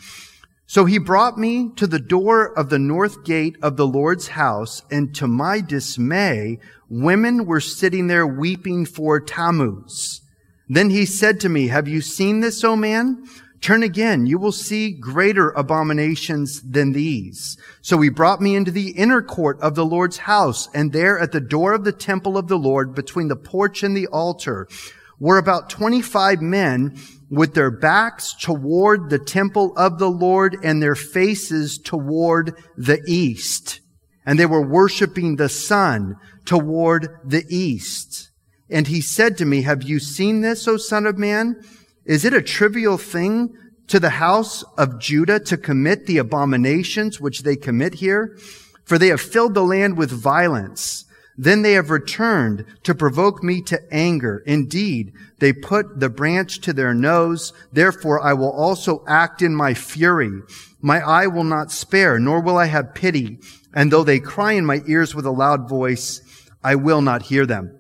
So 0.67 0.85
he 0.85 0.99
brought 0.99 1.39
me 1.39 1.71
to 1.77 1.87
the 1.87 1.99
door 1.99 2.47
of 2.59 2.69
the 2.69 2.79
north 2.79 3.25
gate 3.25 3.57
of 3.63 3.79
the 3.79 3.87
Lord's 3.87 4.29
house, 4.29 4.83
and 4.91 5.15
to 5.15 5.27
my 5.27 5.63
dismay, 5.63 6.59
women 6.91 7.47
were 7.47 7.61
sitting 7.61 8.07
there 8.07 8.27
weeping 8.27 8.85
for 8.85 9.19
Tammuz. 9.19 10.21
Then 10.69 10.91
he 10.91 11.07
said 11.07 11.41
to 11.41 11.49
me, 11.49 11.69
have 11.69 11.89
you 11.89 12.03
seen 12.03 12.41
this, 12.41 12.63
O 12.65 12.77
man? 12.77 13.27
Turn 13.61 13.83
again, 13.83 14.27
you 14.27 14.39
will 14.39 14.53
see 14.53 14.93
greater 14.93 15.51
abominations 15.51 16.63
than 16.63 16.93
these. 16.93 17.57
So 17.81 18.01
he 18.01 18.09
brought 18.09 18.41
me 18.41 18.55
into 18.55 18.71
the 18.71 18.91
inner 18.91 19.21
court 19.21 19.59
of 19.61 19.75
the 19.75 19.85
Lord's 19.85 20.19
house, 20.19 20.69
and 20.75 20.93
there 20.93 21.19
at 21.19 21.33
the 21.33 21.41
door 21.41 21.73
of 21.73 21.85
the 21.85 21.93
temple 21.93 22.39
of 22.39 22.47
the 22.47 22.59
Lord, 22.59 22.95
between 22.95 23.29
the 23.29 23.37
porch 23.37 23.83
and 23.83 23.97
the 23.97 24.07
altar, 24.09 24.69
were 25.19 25.39
about 25.39 25.71
25 25.71 26.41
men 26.41 26.97
with 27.31 27.55
their 27.55 27.71
backs 27.71 28.35
toward 28.35 29.11
the 29.11 29.19
temple 29.19 29.73
of 29.77 29.99
the 29.99 30.11
Lord 30.11 30.57
and 30.63 30.83
their 30.83 30.95
faces 30.95 31.79
toward 31.79 32.55
the 32.77 33.03
east. 33.07 33.81
And 34.25 34.39
they 34.39 34.47
were 34.47 34.67
worshiping 34.67 35.37
the 35.37 35.49
sun 35.49 36.17
toward 36.45 37.09
the 37.25 37.45
east. 37.49 38.31
And 38.71 38.87
he 38.87 39.01
said 39.01 39.39
to 39.39 39.45
me, 39.45 39.63
have 39.63 39.83
you 39.83 39.99
seen 39.99 40.43
this, 40.43 40.69
O 40.69 40.77
son 40.77 41.07
of 41.07 41.19
man? 41.19 41.63
Is 42.09 42.25
it 42.25 42.33
a 42.33 42.41
trivial 42.41 42.97
thing 42.97 43.55
to 43.89 44.01
the 44.01 44.11
house 44.11 44.65
of 44.79 44.99
Judah 44.99 45.39
to 45.41 45.59
commit 45.59 46.07
the 46.07 46.17
abominations 46.17 47.21
which 47.21 47.43
they 47.43 47.55
commit 47.55 47.95
here? 47.95 48.39
For 48.85 48.97
they 48.97 49.09
have 49.09 49.21
filled 49.21 49.53
the 49.53 49.63
land 49.63 49.99
with 49.99 50.11
violence. 50.11 51.05
Then 51.37 51.61
they 51.61 51.73
have 51.73 51.91
returned 51.91 52.65
to 52.85 52.95
provoke 52.95 53.45
me 53.45 53.61
to 53.63 53.81
anger. 53.93 54.43
Indeed, 54.47 55.13
they 55.39 55.53
put 55.53 56.01
the 56.01 56.09
branch 56.09 56.61
to 56.63 56.73
their 56.73 56.95
nose. 56.95 57.53
Therefore, 57.73 58.21
I 58.21 58.33
will 58.33 58.51
also 58.51 59.05
act 59.07 59.43
in 59.43 59.55
my 59.55 59.75
fury. 59.75 60.41
My 60.81 61.01
eye 61.01 61.27
will 61.27 61.45
not 61.45 61.71
spare, 61.71 62.19
nor 62.19 62.41
will 62.41 62.57
I 62.57 62.67
have 62.67 62.95
pity. 62.95 63.39
And 63.75 63.93
though 63.93 64.03
they 64.03 64.19
cry 64.19 64.53
in 64.53 64.65
my 64.65 64.81
ears 64.89 65.15
with 65.15 65.27
a 65.27 65.31
loud 65.31 65.69
voice, 65.69 66.23
I 66.65 66.75
will 66.75 67.03
not 67.03 67.23
hear 67.23 67.45
them. 67.45 67.79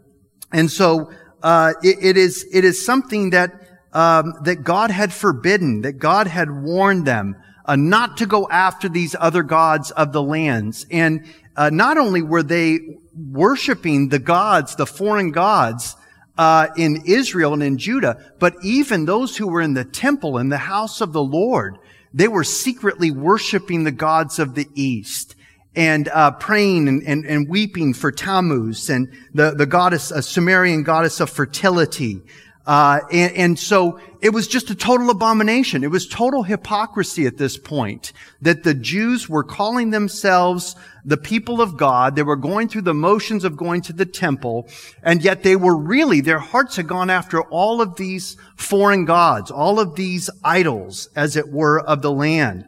And 0.52 0.70
so, 0.70 1.10
uh, 1.42 1.72
it, 1.82 1.96
it 2.02 2.16
is, 2.16 2.46
it 2.52 2.64
is 2.64 2.84
something 2.84 3.30
that 3.30 3.67
um, 3.92 4.34
that 4.42 4.64
God 4.64 4.90
had 4.90 5.12
forbidden, 5.12 5.82
that 5.82 5.94
God 5.94 6.26
had 6.26 6.50
warned 6.50 7.06
them 7.06 7.36
uh, 7.64 7.76
not 7.76 8.16
to 8.18 8.26
go 8.26 8.48
after 8.48 8.88
these 8.88 9.14
other 9.18 9.42
gods 9.42 9.90
of 9.90 10.12
the 10.12 10.22
lands. 10.22 10.86
And 10.90 11.26
uh, 11.56 11.70
not 11.70 11.98
only 11.98 12.22
were 12.22 12.42
they 12.42 12.80
worshiping 13.14 14.08
the 14.08 14.18
gods, 14.18 14.76
the 14.76 14.86
foreign 14.86 15.32
gods, 15.32 15.96
uh, 16.38 16.68
in 16.76 17.02
Israel 17.04 17.52
and 17.52 17.62
in 17.62 17.78
Judah, 17.78 18.32
but 18.38 18.54
even 18.62 19.04
those 19.04 19.36
who 19.36 19.48
were 19.48 19.60
in 19.60 19.74
the 19.74 19.84
temple 19.84 20.38
in 20.38 20.48
the 20.48 20.58
house 20.58 21.00
of 21.00 21.12
the 21.12 21.22
Lord, 21.22 21.78
they 22.14 22.28
were 22.28 22.44
secretly 22.44 23.10
worshiping 23.10 23.82
the 23.82 23.90
gods 23.90 24.38
of 24.38 24.54
the 24.54 24.68
east 24.74 25.34
and 25.74 26.08
uh, 26.08 26.30
praying 26.30 26.88
and, 26.88 27.02
and, 27.02 27.26
and, 27.26 27.48
weeping 27.48 27.92
for 27.92 28.10
Tammuz 28.10 28.88
and 28.88 29.12
the, 29.34 29.50
the 29.50 29.66
goddess, 29.66 30.10
a 30.10 30.22
Sumerian 30.22 30.82
goddess 30.82 31.20
of 31.20 31.28
fertility. 31.28 32.22
Uh, 32.68 33.00
and, 33.10 33.32
and, 33.34 33.58
so 33.58 33.98
it 34.20 34.28
was 34.28 34.46
just 34.46 34.68
a 34.68 34.74
total 34.74 35.08
abomination. 35.08 35.82
It 35.82 35.90
was 35.90 36.06
total 36.06 36.42
hypocrisy 36.42 37.26
at 37.26 37.38
this 37.38 37.56
point 37.56 38.12
that 38.42 38.62
the 38.62 38.74
Jews 38.74 39.26
were 39.26 39.42
calling 39.42 39.88
themselves 39.88 40.76
the 41.02 41.16
people 41.16 41.62
of 41.62 41.78
God. 41.78 42.14
They 42.14 42.22
were 42.22 42.36
going 42.36 42.68
through 42.68 42.82
the 42.82 42.92
motions 42.92 43.44
of 43.44 43.56
going 43.56 43.80
to 43.82 43.94
the 43.94 44.04
temple, 44.04 44.68
and 45.02 45.24
yet 45.24 45.44
they 45.44 45.56
were 45.56 45.74
really, 45.74 46.20
their 46.20 46.40
hearts 46.40 46.76
had 46.76 46.88
gone 46.88 47.08
after 47.08 47.40
all 47.44 47.80
of 47.80 47.96
these 47.96 48.36
foreign 48.56 49.06
gods, 49.06 49.50
all 49.50 49.80
of 49.80 49.94
these 49.94 50.28
idols, 50.44 51.08
as 51.16 51.36
it 51.36 51.48
were, 51.48 51.80
of 51.80 52.02
the 52.02 52.12
land. 52.12 52.66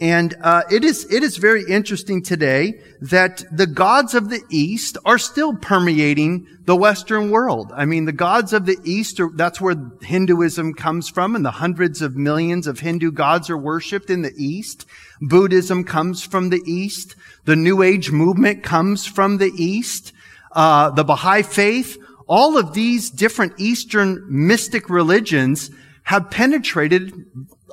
And 0.00 0.36
uh, 0.42 0.62
it 0.70 0.84
is 0.84 1.12
it 1.12 1.24
is 1.24 1.38
very 1.38 1.64
interesting 1.68 2.22
today 2.22 2.80
that 3.00 3.42
the 3.50 3.66
gods 3.66 4.14
of 4.14 4.30
the 4.30 4.42
East 4.48 4.96
are 5.04 5.18
still 5.18 5.54
permeating 5.56 6.46
the 6.66 6.76
Western 6.76 7.30
world. 7.30 7.72
I 7.74 7.84
mean, 7.84 8.04
the 8.04 8.12
gods 8.12 8.52
of 8.52 8.64
the 8.64 8.78
East 8.84 9.18
are, 9.18 9.30
that's 9.34 9.60
where 9.60 9.74
Hinduism 10.02 10.74
comes 10.74 11.08
from, 11.08 11.34
and 11.34 11.44
the 11.44 11.50
hundreds 11.50 12.00
of 12.00 12.14
millions 12.14 12.68
of 12.68 12.78
Hindu 12.78 13.10
gods 13.10 13.50
are 13.50 13.58
worshipped 13.58 14.08
in 14.08 14.22
the 14.22 14.34
East. 14.36 14.86
Buddhism 15.20 15.82
comes 15.82 16.22
from 16.22 16.50
the 16.50 16.62
East. 16.64 17.16
The 17.44 17.56
New 17.56 17.82
Age 17.82 18.12
movement 18.12 18.62
comes 18.62 19.04
from 19.04 19.38
the 19.38 19.50
East. 19.56 20.12
Uh, 20.52 20.90
the 20.90 21.04
Baha'i 21.04 21.42
faith, 21.42 21.98
all 22.28 22.56
of 22.56 22.72
these 22.72 23.10
different 23.10 23.54
Eastern 23.58 24.24
mystic 24.28 24.88
religions 24.88 25.72
have 26.04 26.30
penetrated 26.30 27.26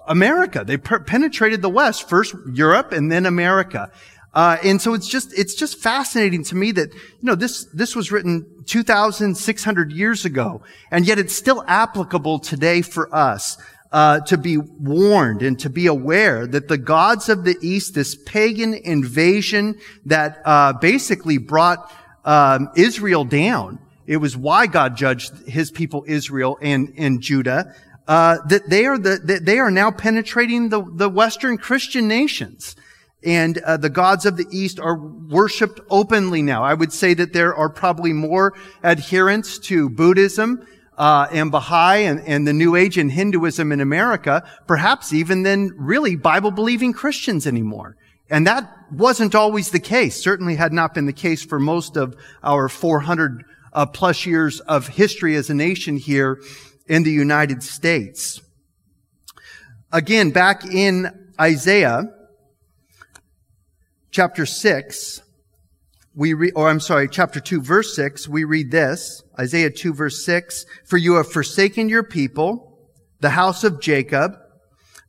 America. 0.08 0.64
They 0.66 0.78
per- 0.78 1.00
penetrated 1.00 1.62
the 1.62 1.70
West, 1.70 2.08
first 2.10 2.36
Europe 2.52 2.92
and 2.92 3.12
then 3.12 3.26
America. 3.26 3.92
Uh, 4.34 4.58
and 4.64 4.82
so 4.82 4.94
it's 4.94 5.08
just, 5.08 5.38
it's 5.38 5.56
just 5.56 5.80
fascinating 5.80 6.44
to 6.44 6.56
me 6.56 6.74
that, 6.74 6.94
you 6.94 7.00
know, 7.22 7.36
this, 7.36 7.66
this 7.74 7.96
was 7.96 8.12
written 8.12 8.46
2,600 8.66 9.92
years 9.94 10.26
ago, 10.26 10.62
and 10.92 11.08
yet 11.08 11.18
it's 11.18 11.34
still 11.34 11.64
applicable 11.68 12.40
today 12.40 12.82
for 12.82 13.14
us. 13.16 13.58
Uh, 13.92 14.20
to 14.22 14.38
be 14.38 14.58
warned 14.58 15.42
and 15.42 15.58
to 15.58 15.70
be 15.70 15.88
aware 15.88 16.46
that 16.46 16.68
the 16.68 16.78
gods 16.78 17.30
of 17.30 17.46
the 17.46 17.56
east, 17.62 17.94
this 17.94 18.14
pagan 18.14 18.74
invasion 18.74 19.80
that 20.06 20.42
uh, 20.44 20.74
basically 20.74 21.38
brought 21.38 21.90
um, 22.26 22.68
Israel 22.76 23.24
down, 23.24 23.80
it 24.06 24.18
was 24.18 24.36
why 24.36 24.68
God 24.68 24.98
judged 24.98 25.48
His 25.48 25.72
people 25.72 26.04
Israel 26.08 26.58
and 26.62 26.94
and 26.98 27.22
Judah 27.22 27.74
uh, 28.08 28.38
that 28.48 28.70
they 28.70 28.86
are 28.86 28.98
the 28.98 29.20
that 29.24 29.46
they 29.46 29.60
are 29.60 29.72
now 29.72 29.92
penetrating 29.92 30.70
the 30.70 30.84
the 30.94 31.10
Western 31.10 31.58
Christian 31.58 32.08
nations, 32.08 32.76
and 33.24 33.58
uh, 33.60 33.78
the 33.78 33.90
gods 33.90 34.26
of 34.26 34.38
the 34.38 34.46
East 34.52 34.80
are 34.80 34.96
worshipped 34.96 35.80
openly 35.90 36.42
now. 36.42 36.64
I 36.64 36.74
would 36.74 36.94
say 36.94 37.14
that 37.16 37.34
there 37.34 37.56
are 37.56 37.70
probably 37.70 38.14
more 38.14 38.54
adherents 38.84 39.60
to 39.60 39.90
Buddhism. 39.90 40.66
Uh, 40.98 41.28
and 41.34 41.52
Baha'i 41.52 42.06
and, 42.06 42.22
and 42.22 42.48
the 42.48 42.54
New 42.54 42.78
Age 42.78 42.98
and 42.98 43.12
Hinduism 43.12 43.74
in 43.74 43.82
America, 43.82 44.50
perhaps 44.66 45.12
even 45.12 45.44
than 45.44 45.74
really 45.76 46.16
Bible-believing 46.16 46.94
Christians 46.94 47.46
anymore. 47.46 47.98
And 48.30 48.48
that 48.48 48.74
wasn't 48.94 49.36
always 49.36 49.72
the 49.72 49.80
case. 49.82 50.24
Certainly 50.24 50.56
had 50.56 50.72
not 50.72 50.94
been 50.94 51.06
the 51.06 51.12
case 51.12 51.44
for 51.44 51.60
most 51.60 51.98
of 51.98 52.16
our 52.44 52.70
400 52.70 53.44
uh, 53.74 53.86
plus 53.88 54.26
years 54.26 54.62
of 54.62 54.88
history 54.88 55.36
as 55.36 55.50
a 55.50 55.54
nation 55.54 55.98
here 55.98 56.40
in 56.88 57.04
the 57.04 57.12
United 57.12 57.64
States. 57.64 58.42
Again, 59.92 60.32
back 60.32 60.66
in 60.66 61.32
Isaiah 61.40 62.04
chapter 64.12 64.46
6, 64.46 65.22
we 66.16 66.34
read, 66.34 66.54
or 66.56 66.70
I'm 66.70 66.80
sorry, 66.80 67.10
chapter 67.10 67.40
2 67.40 67.62
verse 67.62 67.96
6, 67.96 68.28
we 68.28 68.44
read 68.44 68.72
this, 68.72 69.24
Isaiah 69.40 69.70
2 69.70 69.94
verse 69.94 70.26
6, 70.26 70.66
for 70.86 70.98
you 70.98 71.16
have 71.16 71.32
forsaken 71.32 71.90
your 71.90 72.04
people, 72.04 72.80
the 73.20 73.32
house 73.32 73.64
of 73.64 73.82
Jacob, 73.82 74.38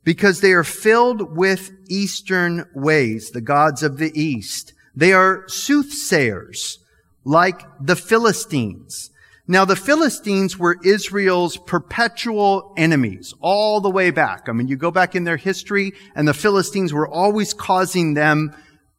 because 0.03 0.41
they 0.41 0.53
are 0.53 0.63
filled 0.63 1.35
with 1.35 1.71
eastern 1.89 2.65
ways, 2.73 3.31
the 3.31 3.41
gods 3.41 3.83
of 3.83 3.97
the 3.97 4.11
east. 4.19 4.73
They 4.95 5.13
are 5.13 5.43
soothsayers, 5.47 6.79
like 7.23 7.61
the 7.79 7.95
Philistines. 7.95 9.11
Now 9.49 9.63
the 9.63 9.77
Philistines 9.77 10.57
were 10.57 10.77
Israel's 10.83 11.55
perpetual 11.55 12.73
enemies 12.75 13.33
all 13.39 13.79
the 13.79 13.89
way 13.89 14.11
back. 14.11 14.49
I 14.49 14.51
mean, 14.51 14.67
you 14.67 14.75
go 14.75 14.91
back 14.91 15.15
in 15.15 15.23
their 15.23 15.37
history 15.37 15.93
and 16.15 16.27
the 16.27 16.33
Philistines 16.33 16.91
were 16.91 17.07
always 17.07 17.53
causing 17.53 18.13
them 18.13 18.53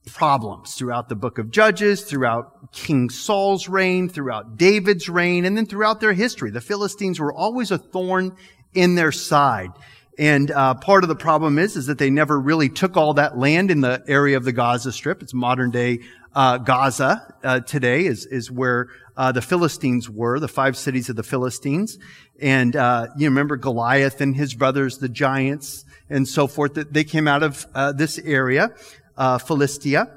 problems 0.06 0.74
throughout 0.74 1.10
the 1.10 1.14
book 1.14 1.36
of 1.36 1.50
Judges, 1.50 2.02
throughout 2.02 2.72
King 2.72 3.10
Saul's 3.10 3.68
reign, 3.68 4.08
throughout 4.08 4.56
David's 4.56 5.06
reign, 5.10 5.44
and 5.44 5.54
then 5.54 5.66
throughout 5.66 6.00
their 6.00 6.14
history. 6.14 6.50
The 6.50 6.62
Philistines 6.62 7.20
were 7.20 7.32
always 7.32 7.70
a 7.70 7.76
thorn 7.76 8.34
in 8.72 8.94
their 8.94 9.12
side. 9.12 9.70
And 10.18 10.50
uh, 10.50 10.74
part 10.74 11.04
of 11.04 11.08
the 11.08 11.14
problem 11.14 11.58
is, 11.58 11.76
is 11.76 11.86
that 11.86 11.98
they 11.98 12.10
never 12.10 12.40
really 12.40 12.70
took 12.70 12.96
all 12.96 13.14
that 13.14 13.38
land 13.38 13.70
in 13.70 13.82
the 13.82 14.02
area 14.08 14.36
of 14.38 14.44
the 14.44 14.52
Gaza 14.52 14.92
Strip. 14.92 15.22
It's 15.22 15.34
modern 15.34 15.70
day 15.70 16.00
uh, 16.34 16.58
Gaza 16.58 17.34
uh, 17.42 17.60
today 17.60 18.06
is 18.06 18.26
is 18.26 18.50
where 18.50 18.88
uh, 19.18 19.32
the 19.32 19.42
Philistines 19.42 20.08
were, 20.08 20.38
the 20.38 20.48
five 20.48 20.76
cities 20.76 21.08
of 21.08 21.16
the 21.16 21.24
Philistines. 21.24 21.98
And, 22.40 22.76
uh, 22.76 23.08
you 23.16 23.28
remember 23.28 23.56
Goliath 23.56 24.20
and 24.20 24.36
his 24.36 24.54
brothers, 24.54 24.98
the 24.98 25.08
giants 25.08 25.84
and 26.08 26.26
so 26.26 26.46
forth, 26.46 26.74
that 26.74 26.92
they 26.92 27.02
came 27.02 27.26
out 27.26 27.42
of, 27.42 27.66
uh, 27.74 27.92
this 27.92 28.18
area, 28.20 28.70
uh, 29.16 29.38
Philistia. 29.38 30.08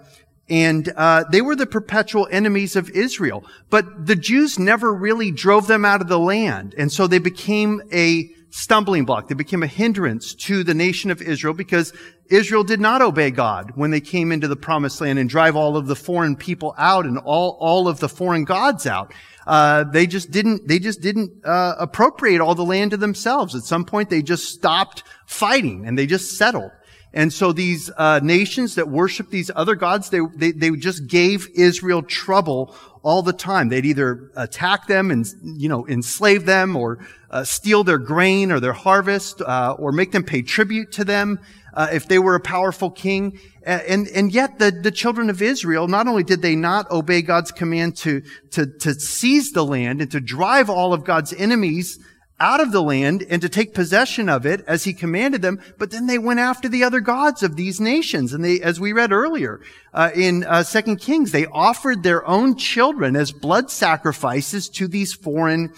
And, 0.48 0.94
uh, 0.96 1.24
they 1.32 1.42
were 1.42 1.56
the 1.56 1.66
perpetual 1.66 2.28
enemies 2.30 2.76
of 2.76 2.92
Israel. 2.92 3.44
But 3.72 4.06
the 4.06 4.16
Jews 4.16 4.60
never 4.60 4.94
really 4.94 5.32
drove 5.32 5.66
them 5.66 5.84
out 5.84 6.02
of 6.02 6.08
the 6.08 6.20
land. 6.20 6.76
And 6.78 6.92
so 6.92 7.08
they 7.08 7.20
became 7.20 7.82
a 7.92 8.30
stumbling 8.52 9.06
block. 9.06 9.28
They 9.28 9.36
became 9.36 9.64
a 9.64 9.68
hindrance 9.68 10.36
to 10.36 10.64
the 10.64 10.74
nation 10.74 11.10
of 11.10 11.22
Israel 11.22 11.54
because 11.54 11.94
Israel 12.30 12.64
did 12.64 12.80
not 12.80 13.02
obey 13.02 13.32
God 13.32 13.72
when 13.76 13.92
they 13.92 14.02
came 14.02 14.32
into 14.32 14.48
the 14.48 14.56
promised 14.56 15.02
land 15.02 15.18
and 15.20 15.30
drive 15.30 15.56
all 15.56 15.76
of 15.78 15.88
the 15.88 15.96
foreign 15.96 16.36
people 16.36 16.76
out 16.78 17.06
and 17.06 17.18
all, 17.18 17.58
all 17.60 17.88
of 17.88 18.00
the 18.00 18.10
foreign 18.10 18.44
gods 18.44 18.86
out. 18.86 19.14
Uh, 19.48 19.86
they 19.86 20.06
just 20.06 20.32
didn't, 20.32 20.68
they 20.68 20.80
just 20.80 21.02
didn't, 21.02 21.32
uh, 21.46 21.76
appropriate 21.80 22.42
all 22.42 22.54
the 22.54 22.64
land 22.64 22.92
to 22.92 22.98
themselves. 22.98 23.56
At 23.56 23.64
some 23.64 23.86
point, 23.86 24.10
they 24.10 24.22
just 24.22 24.46
stopped 24.46 25.04
fighting 25.26 25.88
and 25.88 25.98
they 25.98 26.06
just 26.06 26.38
settled. 26.38 26.72
And 27.14 27.34
so 27.34 27.52
these 27.52 27.92
uh, 27.98 28.22
nations 28.24 28.76
that 28.76 28.88
worship 28.88 29.30
these 29.30 29.52
other 29.54 29.76
gods, 29.76 30.10
they, 30.10 30.22
they, 30.36 30.52
they 30.52 30.72
just 30.72 31.08
gave 31.08 31.50
Israel 31.56 32.02
trouble 32.02 32.74
all 33.04 33.22
the 33.22 33.34
time. 33.34 33.70
They'd 33.70 33.86
either 33.86 34.32
attack 34.36 34.88
them 34.88 35.12
and, 35.12 35.26
you 35.44 35.68
know, 35.68 35.86
enslave 35.88 36.46
them 36.46 36.76
or 36.76 37.00
uh, 37.30 37.44
steal 37.44 37.84
their 37.84 37.98
grain 37.98 38.52
or 38.52 38.60
their 38.60 38.74
harvest 38.74 39.42
uh, 39.42 39.76
or 39.78 39.92
make 39.92 40.12
them 40.12 40.24
pay 40.24 40.42
tribute 40.42 40.92
to 40.94 41.04
them 41.04 41.40
uh, 41.74 41.90
if 41.92 42.08
they 42.08 42.20
were 42.20 42.36
a 42.36 42.40
powerful 42.40 42.90
king. 42.90 43.40
And, 43.64 44.08
and 44.08 44.32
yet 44.32 44.58
the, 44.60 44.72
the 44.72 44.92
children 44.92 45.30
of 45.30 45.42
Israel, 45.42 45.88
not 45.88 46.08
only 46.08 46.24
did 46.24 46.42
they 46.42 46.56
not 46.56 46.90
obey 46.90 47.22
God's 47.22 47.52
command 47.52 47.98
to, 47.98 48.22
to, 48.52 48.66
to 48.66 48.94
seize 48.94 49.52
the 49.52 49.66
land 49.66 50.02
and 50.02 50.12
to 50.12 50.20
drive 50.20 50.70
all 50.70 50.94
of 50.94 51.04
God's 51.04 51.34
enemies 51.34 52.00
out 52.42 52.60
of 52.60 52.72
the 52.72 52.82
land 52.82 53.24
and 53.30 53.42
to 53.44 53.48
take 53.48 53.74
possession 53.74 54.28
of 54.28 54.46
it 54.46 54.64
as 54.68 54.84
he 54.84 54.94
commanded 54.94 55.44
them, 55.44 55.62
but 55.78 55.92
then 55.92 56.08
they 56.08 56.18
went 56.18 56.40
after 56.40 56.68
the 56.68 56.84
other 56.84 57.00
gods 57.00 57.44
of 57.44 57.56
these 57.56 57.80
nations. 57.80 58.34
And 58.34 58.44
they, 58.44 58.60
as 58.60 58.80
we 58.80 58.92
read 58.92 59.12
earlier 59.12 59.62
uh, 59.94 60.10
in 60.16 60.44
uh, 60.44 60.64
Second 60.64 60.98
Kings, 60.98 61.32
they 61.32 61.46
offered 61.46 62.02
their 62.02 62.28
own 62.28 62.58
children 62.58 63.16
as 63.16 63.32
blood 63.32 63.70
sacrifices 63.70 64.68
to 64.70 64.88
these 64.88 65.14
foreign 65.14 65.72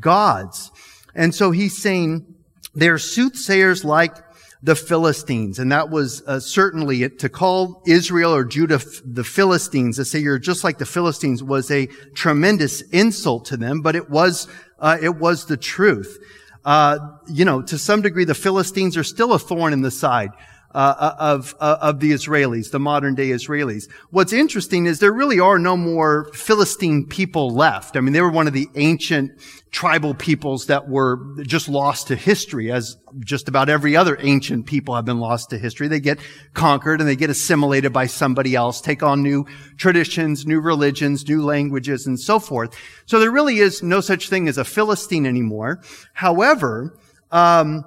gods. 0.00 0.72
And 1.14 1.34
so 1.34 1.50
he's 1.50 1.76
saying 1.76 2.34
they're 2.74 2.98
soothsayers 2.98 3.84
like 3.84 4.16
the 4.62 4.74
Philistines. 4.74 5.58
And 5.58 5.70
that 5.72 5.90
was 5.90 6.22
uh, 6.26 6.40
certainly 6.40 7.02
it, 7.02 7.18
to 7.20 7.28
call 7.28 7.82
Israel 7.86 8.34
or 8.34 8.44
Judah 8.44 8.80
the 9.04 9.24
Philistines, 9.24 9.96
to 9.96 10.04
say 10.04 10.18
you're 10.18 10.38
just 10.38 10.64
like 10.64 10.78
the 10.78 10.86
Philistines 10.86 11.42
was 11.42 11.70
a 11.70 11.86
tremendous 12.14 12.80
insult 12.90 13.44
to 13.46 13.56
them, 13.56 13.82
but 13.82 13.94
it 13.94 14.10
was 14.10 14.48
uh, 14.78 14.98
it 15.00 15.16
was 15.16 15.46
the 15.46 15.56
truth. 15.56 16.18
Uh, 16.64 16.98
you 17.28 17.44
know, 17.44 17.62
to 17.62 17.78
some 17.78 18.02
degree, 18.02 18.24
the 18.24 18.34
Philistines 18.34 18.96
are 18.96 19.04
still 19.04 19.32
a 19.32 19.38
thorn 19.38 19.72
in 19.72 19.82
the 19.82 19.90
side. 19.90 20.30
Uh, 20.74 20.94
uh 20.98 21.14
of 21.18 21.54
uh, 21.60 21.78
of 21.80 21.98
the 21.98 22.12
Israelis, 22.12 22.70
the 22.70 22.78
modern 22.78 23.14
day 23.14 23.28
Israelis. 23.30 23.88
What's 24.10 24.34
interesting 24.34 24.84
is 24.84 24.98
there 24.98 25.14
really 25.14 25.40
are 25.40 25.58
no 25.58 25.78
more 25.78 26.30
Philistine 26.34 27.06
people 27.06 27.48
left. 27.48 27.96
I 27.96 28.00
mean, 28.00 28.12
they 28.12 28.20
were 28.20 28.30
one 28.30 28.46
of 28.46 28.52
the 28.52 28.68
ancient 28.74 29.32
tribal 29.70 30.14
peoples 30.14 30.66
that 30.66 30.88
were 30.88 31.36
just 31.42 31.68
lost 31.68 32.08
to 32.08 32.16
history 32.16 32.70
as 32.70 32.96
just 33.20 33.48
about 33.48 33.68
every 33.68 33.96
other 33.96 34.18
ancient 34.20 34.66
people 34.66 34.94
have 34.94 35.04
been 35.04 35.20
lost 35.20 35.50
to 35.50 35.58
history. 35.58 35.88
They 35.88 36.00
get 36.00 36.18
conquered 36.54 37.00
and 37.00 37.08
they 37.08 37.16
get 37.16 37.30
assimilated 37.30 37.92
by 37.92 38.06
somebody 38.06 38.54
else, 38.54 38.80
take 38.80 39.02
on 39.02 39.22
new 39.22 39.46
traditions, 39.76 40.46
new 40.46 40.60
religions, 40.60 41.26
new 41.28 41.42
languages, 41.42 42.06
and 42.06 42.18
so 42.18 42.38
forth. 42.38 42.74
So 43.06 43.18
there 43.18 43.30
really 43.30 43.58
is 43.58 43.82
no 43.82 44.00
such 44.00 44.28
thing 44.28 44.48
as 44.48 44.58
a 44.58 44.64
Philistine 44.64 45.26
anymore. 45.26 45.82
However, 46.14 46.98
um, 47.30 47.84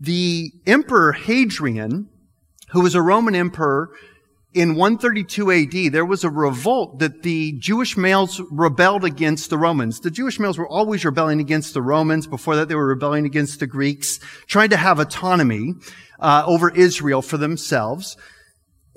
the 0.00 0.52
emperor 0.66 1.12
Hadrian, 1.12 2.08
who 2.70 2.82
was 2.82 2.94
a 2.94 3.02
Roman 3.02 3.34
emperor 3.34 3.90
in 4.54 4.76
132 4.76 5.52
AD, 5.52 5.92
there 5.92 6.06
was 6.06 6.24
a 6.24 6.30
revolt 6.30 7.00
that 7.00 7.22
the 7.22 7.52
Jewish 7.58 7.96
males 7.96 8.40
rebelled 8.50 9.04
against 9.04 9.50
the 9.50 9.58
Romans. 9.58 10.00
The 10.00 10.10
Jewish 10.10 10.40
males 10.40 10.56
were 10.56 10.68
always 10.68 11.04
rebelling 11.04 11.38
against 11.38 11.74
the 11.74 11.82
Romans. 11.82 12.26
Before 12.26 12.56
that, 12.56 12.68
they 12.68 12.74
were 12.74 12.86
rebelling 12.86 13.26
against 13.26 13.60
the 13.60 13.66
Greeks, 13.66 14.18
trying 14.46 14.70
to 14.70 14.76
have 14.76 14.98
autonomy 14.98 15.74
uh, 16.18 16.44
over 16.46 16.74
Israel 16.74 17.20
for 17.20 17.36
themselves. 17.36 18.16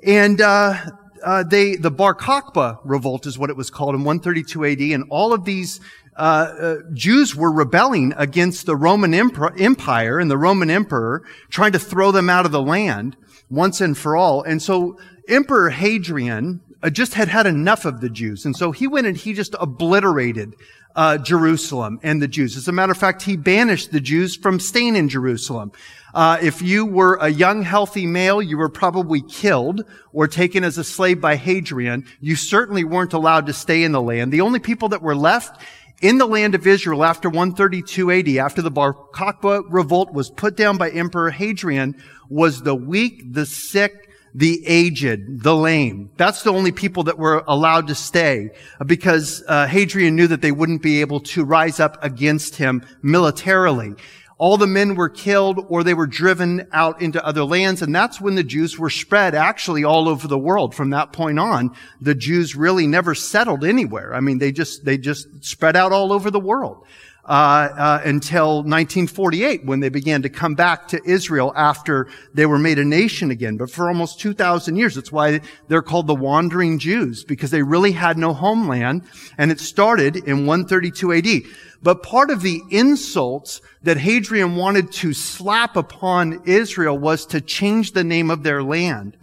And 0.04 0.40
uh, 0.40 0.74
uh, 1.22 1.44
they, 1.44 1.76
the 1.76 1.90
Bar 1.90 2.14
Kokhba 2.14 2.78
revolt 2.82 3.26
is 3.26 3.38
what 3.38 3.50
it 3.50 3.56
was 3.56 3.70
called 3.70 3.94
in 3.94 4.04
132 4.04 4.64
AD, 4.64 4.80
and 4.80 5.04
all 5.10 5.34
of 5.34 5.44
these 5.44 5.80
uh, 6.16 6.20
uh, 6.20 6.76
Jews 6.94 7.36
were 7.36 7.52
rebelling 7.52 8.14
against 8.16 8.64
the 8.66 8.76
Roman 8.76 9.14
Empire 9.14 10.18
and 10.18 10.30
the 10.30 10.38
Roman 10.38 10.70
Emperor, 10.70 11.22
trying 11.50 11.72
to 11.72 11.78
throw 11.78 12.10
them 12.10 12.30
out 12.30 12.46
of 12.46 12.52
the 12.52 12.62
land 12.62 13.16
once 13.52 13.80
and 13.80 13.96
for 13.96 14.16
all. 14.16 14.42
And 14.42 14.60
so 14.60 14.98
Emperor 15.28 15.70
Hadrian 15.70 16.60
uh, 16.82 16.90
just 16.90 17.14
had 17.14 17.28
had 17.28 17.46
enough 17.46 17.84
of 17.84 18.00
the 18.00 18.08
Jews. 18.08 18.44
And 18.44 18.56
so 18.56 18.72
he 18.72 18.88
went 18.88 19.06
and 19.06 19.16
he 19.16 19.34
just 19.34 19.54
obliterated 19.60 20.56
uh, 20.96 21.18
Jerusalem 21.18 22.00
and 22.02 22.20
the 22.20 22.28
Jews. 22.28 22.56
As 22.56 22.68
a 22.68 22.72
matter 22.72 22.92
of 22.92 22.98
fact, 22.98 23.22
he 23.22 23.36
banished 23.36 23.92
the 23.92 24.00
Jews 24.00 24.36
from 24.36 24.58
staying 24.58 24.96
in 24.96 25.08
Jerusalem. 25.08 25.72
Uh, 26.14 26.38
if 26.42 26.60
you 26.60 26.84
were 26.84 27.14
a 27.16 27.28
young, 27.28 27.62
healthy 27.62 28.06
male, 28.06 28.42
you 28.42 28.58
were 28.58 28.68
probably 28.68 29.22
killed 29.22 29.84
or 30.12 30.28
taken 30.28 30.64
as 30.64 30.76
a 30.76 30.84
slave 30.84 31.20
by 31.20 31.36
Hadrian. 31.36 32.04
You 32.20 32.36
certainly 32.36 32.84
weren't 32.84 33.14
allowed 33.14 33.46
to 33.46 33.54
stay 33.54 33.82
in 33.82 33.92
the 33.92 34.02
land. 34.02 34.32
The 34.32 34.42
only 34.42 34.58
people 34.58 34.90
that 34.90 35.00
were 35.02 35.16
left 35.16 35.62
in 36.02 36.18
the 36.18 36.26
land 36.26 36.54
of 36.54 36.66
Israel 36.66 37.04
after 37.04 37.30
132 37.30 38.10
AD, 38.10 38.28
after 38.36 38.60
the 38.60 38.70
Bar 38.70 38.92
Kokhba 38.92 39.62
revolt 39.70 40.12
was 40.12 40.30
put 40.30 40.56
down 40.56 40.76
by 40.76 40.90
Emperor 40.90 41.30
Hadrian, 41.30 41.96
was 42.28 42.62
the 42.62 42.74
weak, 42.74 43.32
the 43.32 43.46
sick, 43.46 44.10
the 44.34 44.66
aged, 44.66 45.42
the 45.42 45.54
lame. 45.54 46.10
That's 46.16 46.42
the 46.42 46.52
only 46.52 46.72
people 46.72 47.04
that 47.04 47.18
were 47.18 47.44
allowed 47.46 47.86
to 47.88 47.94
stay 47.94 48.50
because 48.84 49.44
uh, 49.46 49.66
Hadrian 49.66 50.16
knew 50.16 50.26
that 50.26 50.42
they 50.42 50.52
wouldn't 50.52 50.82
be 50.82 51.02
able 51.02 51.20
to 51.20 51.44
rise 51.44 51.78
up 51.78 52.02
against 52.02 52.56
him 52.56 52.84
militarily. 53.02 53.94
All 54.42 54.56
the 54.56 54.66
men 54.66 54.96
were 54.96 55.08
killed 55.08 55.64
or 55.68 55.84
they 55.84 55.94
were 55.94 56.08
driven 56.08 56.66
out 56.72 57.00
into 57.00 57.24
other 57.24 57.44
lands. 57.44 57.80
And 57.80 57.94
that's 57.94 58.20
when 58.20 58.34
the 58.34 58.42
Jews 58.42 58.76
were 58.76 58.90
spread 58.90 59.36
actually 59.36 59.84
all 59.84 60.08
over 60.08 60.26
the 60.26 60.36
world. 60.36 60.74
From 60.74 60.90
that 60.90 61.12
point 61.12 61.38
on, 61.38 61.76
the 62.00 62.16
Jews 62.16 62.56
really 62.56 62.88
never 62.88 63.14
settled 63.14 63.64
anywhere. 63.64 64.12
I 64.12 64.18
mean, 64.18 64.38
they 64.38 64.50
just, 64.50 64.84
they 64.84 64.98
just 64.98 65.44
spread 65.44 65.76
out 65.76 65.92
all 65.92 66.12
over 66.12 66.28
the 66.28 66.40
world 66.40 66.84
uh, 67.24 67.28
uh, 67.28 68.00
until 68.04 68.56
1948 68.56 69.64
when 69.64 69.78
they 69.78 69.88
began 69.88 70.22
to 70.22 70.28
come 70.28 70.54
back 70.54 70.88
to 70.88 71.00
Israel 71.04 71.52
after 71.54 72.08
they 72.34 72.46
were 72.46 72.58
made 72.58 72.80
a 72.80 72.84
nation 72.84 73.30
again. 73.30 73.56
But 73.56 73.70
for 73.70 73.86
almost 73.86 74.18
2,000 74.18 74.74
years, 74.76 74.96
that's 74.96 75.12
why 75.12 75.40
they're 75.68 75.82
called 75.82 76.08
the 76.08 76.16
wandering 76.16 76.80
Jews 76.80 77.22
because 77.22 77.52
they 77.52 77.62
really 77.62 77.92
had 77.92 78.18
no 78.18 78.32
homeland. 78.32 79.02
And 79.38 79.52
it 79.52 79.60
started 79.60 80.16
in 80.16 80.46
132 80.46 81.12
AD. 81.12 81.52
But 81.80 82.02
part 82.02 82.30
of 82.30 82.42
the 82.42 82.60
insults 82.70 83.60
that 83.82 83.98
Hadrian 83.98 84.56
wanted 84.56 84.90
to 84.92 85.12
slap 85.12 85.76
upon 85.76 86.42
Israel 86.44 86.98
was 86.98 87.26
to 87.26 87.40
change 87.40 87.92
the 87.92 88.04
name 88.04 88.30
of 88.30 88.42
their 88.42 88.62
land. 88.62 89.16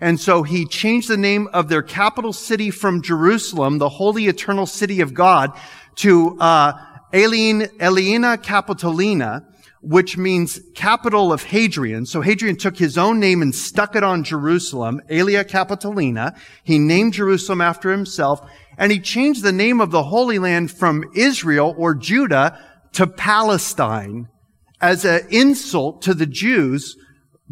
And 0.00 0.20
so 0.20 0.42
he 0.42 0.66
changed 0.66 1.08
the 1.08 1.16
name 1.16 1.48
of 1.54 1.68
their 1.70 1.82
capital 1.82 2.34
city 2.34 2.70
from 2.70 3.00
Jerusalem, 3.00 3.78
the 3.78 3.88
holy 3.88 4.26
eternal 4.26 4.66
city 4.66 5.00
of 5.00 5.14
God, 5.14 5.58
to 5.96 6.38
uh, 6.38 6.74
Alien, 7.16 7.62
Aliena 7.80 8.36
Capitolina, 8.36 9.42
which 9.80 10.18
means 10.18 10.60
capital 10.74 11.32
of 11.32 11.44
Hadrian. 11.44 12.04
So 12.04 12.20
Hadrian 12.20 12.56
took 12.56 12.76
his 12.76 12.98
own 12.98 13.18
name 13.18 13.40
and 13.40 13.54
stuck 13.54 13.96
it 13.96 14.02
on 14.02 14.22
Jerusalem, 14.22 15.00
Aelia 15.08 15.42
Capitolina. 15.42 16.38
He 16.62 16.78
named 16.78 17.14
Jerusalem 17.14 17.62
after 17.62 17.90
himself, 17.90 18.46
and 18.76 18.92
he 18.92 19.00
changed 19.00 19.42
the 19.42 19.50
name 19.50 19.80
of 19.80 19.92
the 19.92 20.02
Holy 20.02 20.38
Land 20.38 20.70
from 20.70 21.04
Israel 21.14 21.74
or 21.78 21.94
Judah 21.94 22.60
to 22.92 23.06
Palestine 23.06 24.28
as 24.82 25.06
an 25.06 25.22
insult 25.30 26.02
to 26.02 26.12
the 26.12 26.26
Jews 26.26 26.96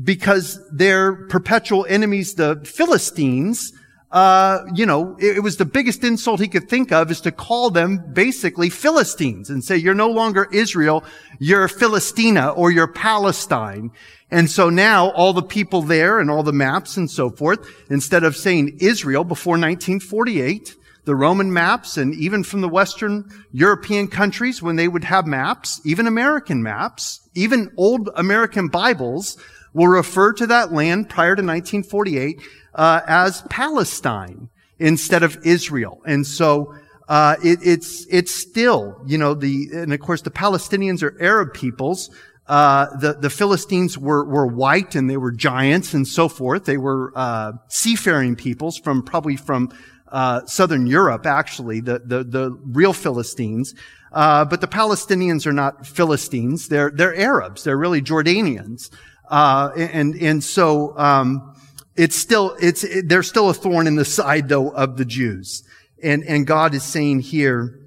because 0.03 0.61
their 0.71 1.27
perpetual 1.29 1.87
enemies, 1.89 2.35
the 2.35 2.61
Philistines, 2.67 3.73
uh, 4.15 4.65
you 4.73 4.87
know, 4.87 5.17
it, 5.19 5.39
it, 5.39 5.41
was 5.41 5.57
the 5.57 5.65
biggest 5.65 6.05
insult 6.05 6.39
he 6.39 6.47
could 6.47 6.69
think 6.69 6.93
of 6.93 7.11
is 7.11 7.21
to 7.21 7.33
call 7.33 7.69
them 7.69 7.99
basically 8.13 8.71
Philistines 8.71 9.51
and 9.51 9.65
say, 9.65 9.77
you're 9.77 9.93
no 9.93 10.09
longer 10.09 10.49
Israel, 10.53 11.03
you're 11.41 11.67
Philistina 11.67 12.51
or 12.51 12.71
you're 12.71 12.87
Palestine. 12.87 13.91
And 14.31 14.49
so 14.49 14.71
now 14.71 15.11
all 15.11 15.33
the 15.33 15.43
people 15.43 15.83
there 15.83 16.21
and 16.21 16.31
all 16.31 16.45
the 16.45 16.53
maps 16.53 16.97
and 16.97 17.11
so 17.11 17.29
forth, 17.29 17.69
instead 17.91 18.23
of 18.23 18.37
saying 18.37 18.77
Israel 18.79 19.25
before 19.25 19.55
1948, 19.55 20.77
the 21.07 21.17
Roman 21.17 21.53
maps 21.53 21.97
and 21.97 22.15
even 22.15 22.45
from 22.45 22.61
the 22.61 22.69
Western 22.69 23.29
European 23.51 24.07
countries 24.07 24.63
when 24.63 24.77
they 24.77 24.87
would 24.87 25.03
have 25.03 25.27
maps, 25.27 25.81
even 25.85 26.07
American 26.07 26.63
maps, 26.63 27.29
even 27.35 27.73
old 27.77 28.11
American 28.15 28.69
Bibles 28.69 29.37
will 29.73 29.89
refer 29.89 30.33
to 30.35 30.47
that 30.47 30.73
land 30.73 31.11
prior 31.11 31.35
to 31.35 31.43
1948 31.43 32.41
uh, 32.75 33.01
as 33.07 33.43
Palestine 33.51 34.49
instead 34.79 35.23
of 35.23 35.39
Israel. 35.45 36.03
And 36.07 36.27
so 36.27 36.75
uh, 37.09 37.37
it, 37.43 37.59
it's 37.63 38.07
it's 38.11 38.33
still 38.33 39.01
you 39.07 39.19
know 39.19 39.35
the 39.35 39.69
and 39.73 39.93
of 39.93 40.01
course 40.01 40.23
the 40.23 40.31
Palestinians 40.31 41.03
are 41.03 41.17
Arab 41.21 41.53
peoples. 41.53 42.11
Uh, 42.47 42.95
the 42.99 43.15
the 43.15 43.31
Philistines 43.31 43.99
were 43.99 44.25
were 44.25 44.47
white 44.47 44.95
and 44.95 45.09
they 45.09 45.17
were 45.17 45.33
giants 45.33 45.95
and 45.95 46.07
so 46.07 46.29
forth. 46.29 46.65
They 46.65 46.79
were 46.79 47.13
uh, 47.15 47.53
seafaring 47.69 48.37
peoples 48.37 48.79
from 48.79 49.03
probably 49.03 49.37
from 49.37 49.71
uh, 50.09 50.45
southern 50.47 50.87
Europe. 50.87 51.27
Actually, 51.27 51.81
the 51.81 52.01
the 52.01 52.25
the 52.25 52.59
real 52.65 52.93
Philistines. 52.93 53.75
Uh, 54.13 54.45
but 54.45 54.61
the 54.61 54.69
Palestinians 54.69 55.45
are 55.45 55.53
not 55.53 55.87
Philistines. 55.87 56.69
They're 56.69 56.91
they're 56.91 57.17
Arabs. 57.17 57.65
They're 57.65 57.77
really 57.77 58.01
Jordanians. 58.01 58.91
Uh, 59.29 59.71
and 59.77 60.15
and 60.15 60.45
so 60.45 60.97
um, 60.99 61.54
it's 61.97 62.17
still 62.17 62.57
it's 62.61 62.85
it, 62.85 63.09
they're 63.09 63.23
still 63.23 63.51
a 63.51 63.55
thorn 63.55 63.87
in 63.87 63.97
the 63.97 64.05
side 64.05 64.49
though 64.49 64.71
of 64.71 64.97
the 64.97 65.05
Jews. 65.05 65.63
And, 66.05 66.23
and 66.25 66.47
God 66.47 66.75
is 66.75 66.83
saying 66.83 67.21
here, 67.21 67.81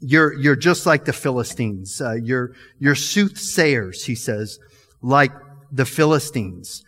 you're, 0.00 0.34
you're 0.34 0.56
just 0.56 0.84
like 0.84 1.04
the 1.04 1.12
Philistines. 1.12 2.00
Uh, 2.00 2.14
you're, 2.14 2.54
you're 2.80 2.96
soothsayers, 2.96 4.04
he 4.04 4.16
says, 4.16 4.58
like 5.00 5.30
the 5.70 5.84
Philistines. 5.84 6.82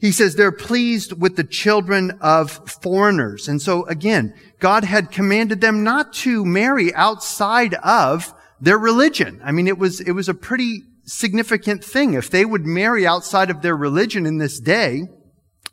He 0.00 0.10
says 0.10 0.34
they're 0.34 0.50
pleased 0.50 1.12
with 1.12 1.36
the 1.36 1.44
children 1.44 2.18
of 2.20 2.50
foreigners. 2.82 3.46
And 3.46 3.62
so 3.62 3.86
again, 3.86 4.34
God 4.58 4.82
had 4.82 5.12
commanded 5.12 5.60
them 5.60 5.84
not 5.84 6.12
to 6.14 6.44
marry 6.44 6.92
outside 6.92 7.74
of 7.74 8.34
their 8.60 8.78
religion. 8.78 9.40
I 9.44 9.52
mean, 9.52 9.68
it 9.68 9.78
was, 9.78 10.00
it 10.00 10.12
was 10.12 10.28
a 10.28 10.34
pretty 10.34 10.82
significant 11.04 11.84
thing. 11.84 12.14
If 12.14 12.30
they 12.30 12.44
would 12.44 12.66
marry 12.66 13.06
outside 13.06 13.48
of 13.48 13.62
their 13.62 13.76
religion 13.76 14.26
in 14.26 14.38
this 14.38 14.58
day, 14.58 15.04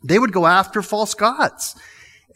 they 0.04 0.18
would 0.18 0.32
go 0.32 0.46
after 0.46 0.82
false 0.82 1.14
gods. 1.14 1.76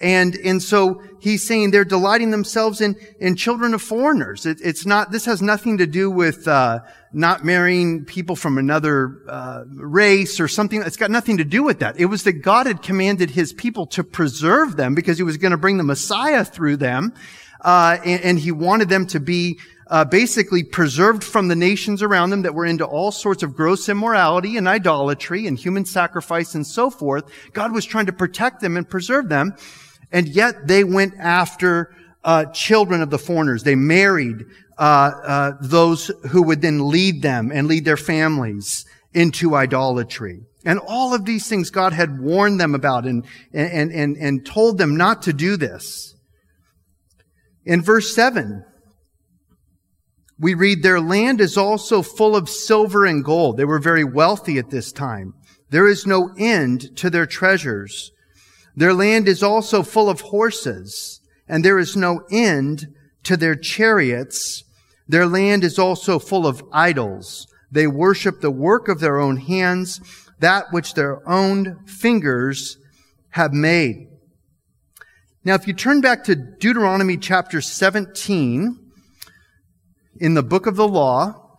And, 0.01 0.37
and 0.37 0.63
so 0.63 1.03
he's 1.21 1.47
saying 1.47 1.71
they're 1.71 1.85
delighting 1.85 2.31
themselves 2.31 2.81
in, 2.81 2.97
in 3.19 3.35
children 3.35 3.73
of 3.73 3.81
foreigners. 3.81 4.45
It, 4.45 4.59
it's 4.63 4.85
not, 4.85 5.11
this 5.11 5.25
has 5.25 5.41
nothing 5.41 5.79
to 5.79 5.87
do 5.87 6.11
with, 6.11 6.47
uh, 6.47 6.81
not 7.13 7.45
marrying 7.45 8.05
people 8.05 8.37
from 8.37 8.59
another, 8.59 9.23
uh, 9.27 9.65
race 9.75 10.39
or 10.39 10.49
something. 10.49 10.83
It's 10.83 10.99
got 10.99 11.11
nothing 11.11 11.39
to 11.39 11.45
do 11.45 11.63
with 11.63 11.79
that. 11.79 11.99
It 11.99 12.07
was 12.07 12.25
that 12.25 12.35
God 12.35 12.67
had 12.67 12.83
commanded 12.83 13.31
his 13.31 13.55
people 13.55 13.87
to 13.87 14.05
preserve 14.05 14.77
them 14.77 14.95
because 14.95 15.17
he 15.17 15.23
was 15.23 15.39
going 15.39 15.53
to 15.53 15.57
bring 15.57 15.79
the 15.79 15.85
Messiah 15.85 16.45
through 16.45 16.77
them. 16.77 17.15
Uh, 17.63 17.97
and, 18.05 18.23
and 18.23 18.39
he 18.39 18.53
wanted 18.53 18.91
them 18.91 19.07
to 19.07 19.19
be, 19.19 19.59
uh, 19.88 20.05
basically 20.05 20.64
preserved 20.64 21.22
from 21.22 21.49
the 21.49 21.57
nations 21.57 22.03
around 22.03 22.31
them 22.31 22.42
that 22.42 22.55
were 22.55 22.66
into 22.66 22.85
all 22.85 23.12
sorts 23.12 23.42
of 23.42 23.55
gross 23.55 23.88
immorality 23.88 24.57
and 24.57 24.66
idolatry 24.66 25.46
and 25.46 25.59
human 25.59 25.85
sacrifice 25.85 26.55
and 26.55 26.66
so 26.66 26.90
forth. 26.90 27.25
God 27.53 27.72
was 27.72 27.85
trying 27.85 28.07
to 28.07 28.12
protect 28.12 28.61
them 28.61 28.77
and 28.77 28.88
preserve 28.88 29.29
them. 29.29 29.55
And 30.11 30.29
yet 30.29 30.66
they 30.66 30.85
went 30.85 31.14
after 31.18 31.94
uh, 32.25 32.46
children 32.46 33.01
of 33.01 33.11
the 33.11 33.18
foreigners. 33.18 33.62
They 33.62 33.77
married 33.77 34.44
uh, 34.79 34.83
uh, 34.83 35.53
those 35.61 36.11
who 36.31 36.42
would 36.42 36.61
then 36.62 36.90
lead 36.90 37.22
them 37.22 37.53
and 37.53 37.68
lead 37.68 37.85
their 37.85 37.96
families 37.96 38.85
into 39.14 39.55
idolatry. 39.55 40.40
And 40.64 40.81
all 40.81 41.14
of 41.14 41.25
these 41.25 41.49
things 41.49 41.70
God 41.70 41.92
had 41.92 42.20
warned 42.20 42.61
them 42.61 42.75
about 42.75 43.07
and, 43.07 43.25
and, 43.53 43.92
and, 43.92 44.16
and 44.16 44.44
told 44.44 44.79
them 44.79 44.96
not 44.96 45.22
to 45.22 45.33
do 45.33 45.57
this. 45.57 46.14
In 47.64 47.83
verse 47.83 48.14
7, 48.14 48.64
we 50.38 50.55
read, 50.55 50.83
Their 50.83 51.01
land 51.01 51.40
is 51.40 51.57
also 51.57 52.03
full 52.03 52.37
of 52.37 52.49
silver 52.49 53.07
and 53.07 53.25
gold. 53.25 53.57
They 53.57 53.64
were 53.64 53.79
very 53.79 54.05
wealthy 54.05 54.59
at 54.59 54.70
this 54.70 54.92
time. 54.92 55.35
There 55.70 55.87
is 55.87 56.07
no 56.07 56.31
end 56.38 56.96
to 56.96 57.11
their 57.11 57.27
treasures. 57.27 58.12
Their 58.75 58.92
land 58.92 59.27
is 59.27 59.42
also 59.42 59.83
full 59.83 60.11
of 60.11 60.20
horses, 60.20 61.20
and 61.49 61.64
there 61.64 61.79
is 61.79 61.96
no 61.96 62.20
end 62.31 62.88
to 63.25 63.37
their 63.37 63.57
chariots. 63.57 64.64
Their 65.09 65.27
land 65.27 65.64
is 65.64 65.79
also 65.79 66.18
full 66.18 66.46
of 66.46 66.62
idols. 66.72 67.46
They 67.70 67.87
worship 67.87 68.40
the 68.40 68.51
work 68.51 68.88
of 68.88 69.01
their 69.01 69.18
own 69.18 69.38
hands, 69.38 70.01
that 70.40 70.66
which 70.70 70.94
their 70.94 71.27
own 71.29 71.85
fingers 71.87 72.77
have 73.31 73.53
made. 73.53 74.09
Now, 75.44 75.55
if 75.55 75.66
you 75.66 75.72
turn 75.72 76.01
back 76.01 76.25
to 76.25 76.35
Deuteronomy 76.35 77.16
chapter 77.16 77.61
17, 77.61 78.86
in 80.21 80.35
the 80.35 80.43
book 80.43 80.67
of 80.67 80.77
the 80.77 80.89
law, 80.89 81.59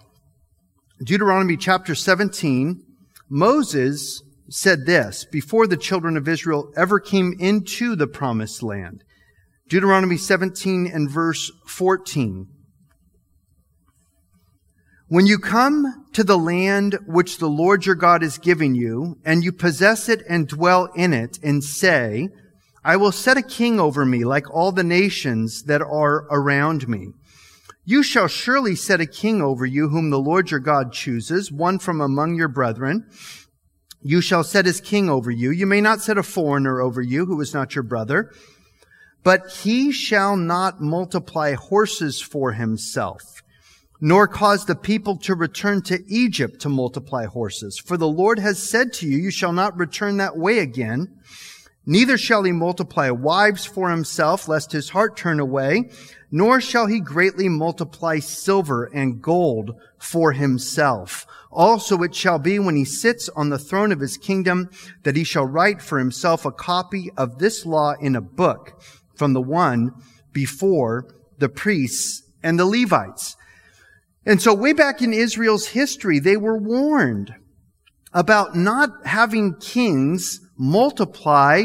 Deuteronomy 1.04 1.58
chapter 1.58 1.96
17, 1.96 2.84
Moses 3.30 4.22
said 4.50 4.86
this 4.86 5.26
before 5.26 5.68
the 5.68 5.78
children 5.78 6.18
of 6.18 6.28
Israel 6.28 6.72
ever 6.76 7.00
came 7.00 7.34
into 7.40 7.96
the 7.96 8.08
promised 8.08 8.64
land. 8.64 9.04
Deuteronomy 9.70 10.18
17 10.18 10.88
and 10.88 11.10
verse 11.10 11.52
14. 11.66 12.48
When 15.10 15.26
you 15.26 15.38
come 15.38 16.06
to 16.14 16.24
the 16.24 16.38
land 16.38 16.98
which 17.06 17.38
the 17.38 17.48
Lord 17.48 17.86
your 17.86 17.96
God 17.96 18.24
is 18.24 18.38
giving 18.38 18.76
you, 18.76 19.18
and 19.24 19.44
you 19.44 19.52
possess 19.52 20.10
it 20.10 20.22
and 20.28 20.48
dwell 20.48 20.90
in 20.96 21.14
it, 21.14 21.40
and 21.44 21.64
say, 21.64 22.30
I 22.84 22.96
will 22.98 23.12
set 23.12 23.38
a 23.38 23.42
king 23.42 23.80
over 23.80 24.06
me 24.06 24.26
like 24.26 24.50
all 24.54 24.72
the 24.72 24.84
nations 24.84 25.64
that 25.64 25.82
are 25.82 26.26
around 26.30 26.88
me. 26.88 27.14
You 27.90 28.04
shall 28.04 28.28
surely 28.28 28.76
set 28.76 29.00
a 29.00 29.06
king 29.06 29.42
over 29.42 29.66
you 29.66 29.88
whom 29.88 30.10
the 30.10 30.20
Lord 30.20 30.52
your 30.52 30.60
God 30.60 30.92
chooses, 30.92 31.54
one 31.54 31.80
from 31.80 32.02
among 32.02 32.36
your 32.36 32.50
brethren. 32.50 33.10
You 34.02 34.20
shall 34.20 34.44
set 34.44 34.66
his 34.66 34.82
king 34.82 35.10
over 35.10 35.32
you. 35.32 35.52
You 35.52 35.66
may 35.66 35.80
not 35.80 36.02
set 36.02 36.18
a 36.18 36.24
foreigner 36.24 36.82
over 36.82 37.02
you 37.02 37.28
who 37.28 37.40
is 37.40 37.54
not 37.54 37.76
your 37.76 37.86
brother. 37.86 38.34
But 39.24 39.50
he 39.64 39.94
shall 39.94 40.36
not 40.36 40.82
multiply 40.82 41.54
horses 41.54 42.20
for 42.20 42.52
himself, 42.52 43.22
nor 44.02 44.28
cause 44.28 44.66
the 44.66 44.76
people 44.76 45.18
to 45.20 45.34
return 45.34 45.82
to 45.84 46.04
Egypt 46.10 46.60
to 46.64 46.70
multiply 46.70 47.26
horses. 47.26 47.80
For 47.80 47.96
the 47.96 48.06
Lord 48.06 48.38
has 48.38 48.62
said 48.62 48.92
to 48.96 49.08
you, 49.08 49.18
you 49.18 49.32
shall 49.32 49.54
not 49.54 49.78
return 49.78 50.18
that 50.18 50.36
way 50.36 50.60
again. 50.60 51.22
Neither 51.90 52.18
shall 52.18 52.44
he 52.44 52.52
multiply 52.52 53.10
wives 53.10 53.66
for 53.66 53.90
himself, 53.90 54.50
lest 54.50 54.74
his 54.74 54.90
heart 54.90 55.16
turn 55.16 55.40
away, 55.40 55.90
nor 56.30 56.60
shall 56.60 56.88
he 56.88 57.00
greatly 57.00 57.48
multiply 57.48 58.20
silver 58.20 58.92
and 58.94 59.22
gold 59.22 59.74
for 59.98 60.34
himself. 60.34 61.26
Also 61.50 62.04
it 62.04 62.14
shall 62.14 62.40
be 62.40 62.60
when 62.60 62.76
he 62.76 62.84
sits 62.84 63.30
on 63.30 63.50
the 63.50 63.58
throne 63.58 63.94
of 63.94 64.02
his 64.02 64.18
kingdom 64.18 64.70
that 65.04 65.16
he 65.16 65.24
shall 65.24 65.46
write 65.46 65.82
for 65.82 65.98
himself 65.98 66.46
a 66.46 66.52
copy 66.52 67.10
of 67.16 67.40
this 67.40 67.66
law 67.66 67.94
in 68.02 68.18
a 68.18 68.22
book 68.22 68.82
from 69.16 69.32
the 69.32 69.42
one 69.42 69.94
before 70.34 71.08
the 71.38 71.48
priests 71.48 72.22
and 72.44 72.60
the 72.60 72.66
Levites. 72.66 73.38
And 74.26 74.42
so 74.42 74.54
way 74.54 74.74
back 74.74 75.02
in 75.02 75.14
Israel's 75.14 75.68
history, 75.68 76.20
they 76.20 76.36
were 76.36 76.58
warned 76.58 77.34
about 78.14 78.58
not 78.58 78.90
having 79.06 79.56
kings 79.56 80.42
multiply 80.58 81.64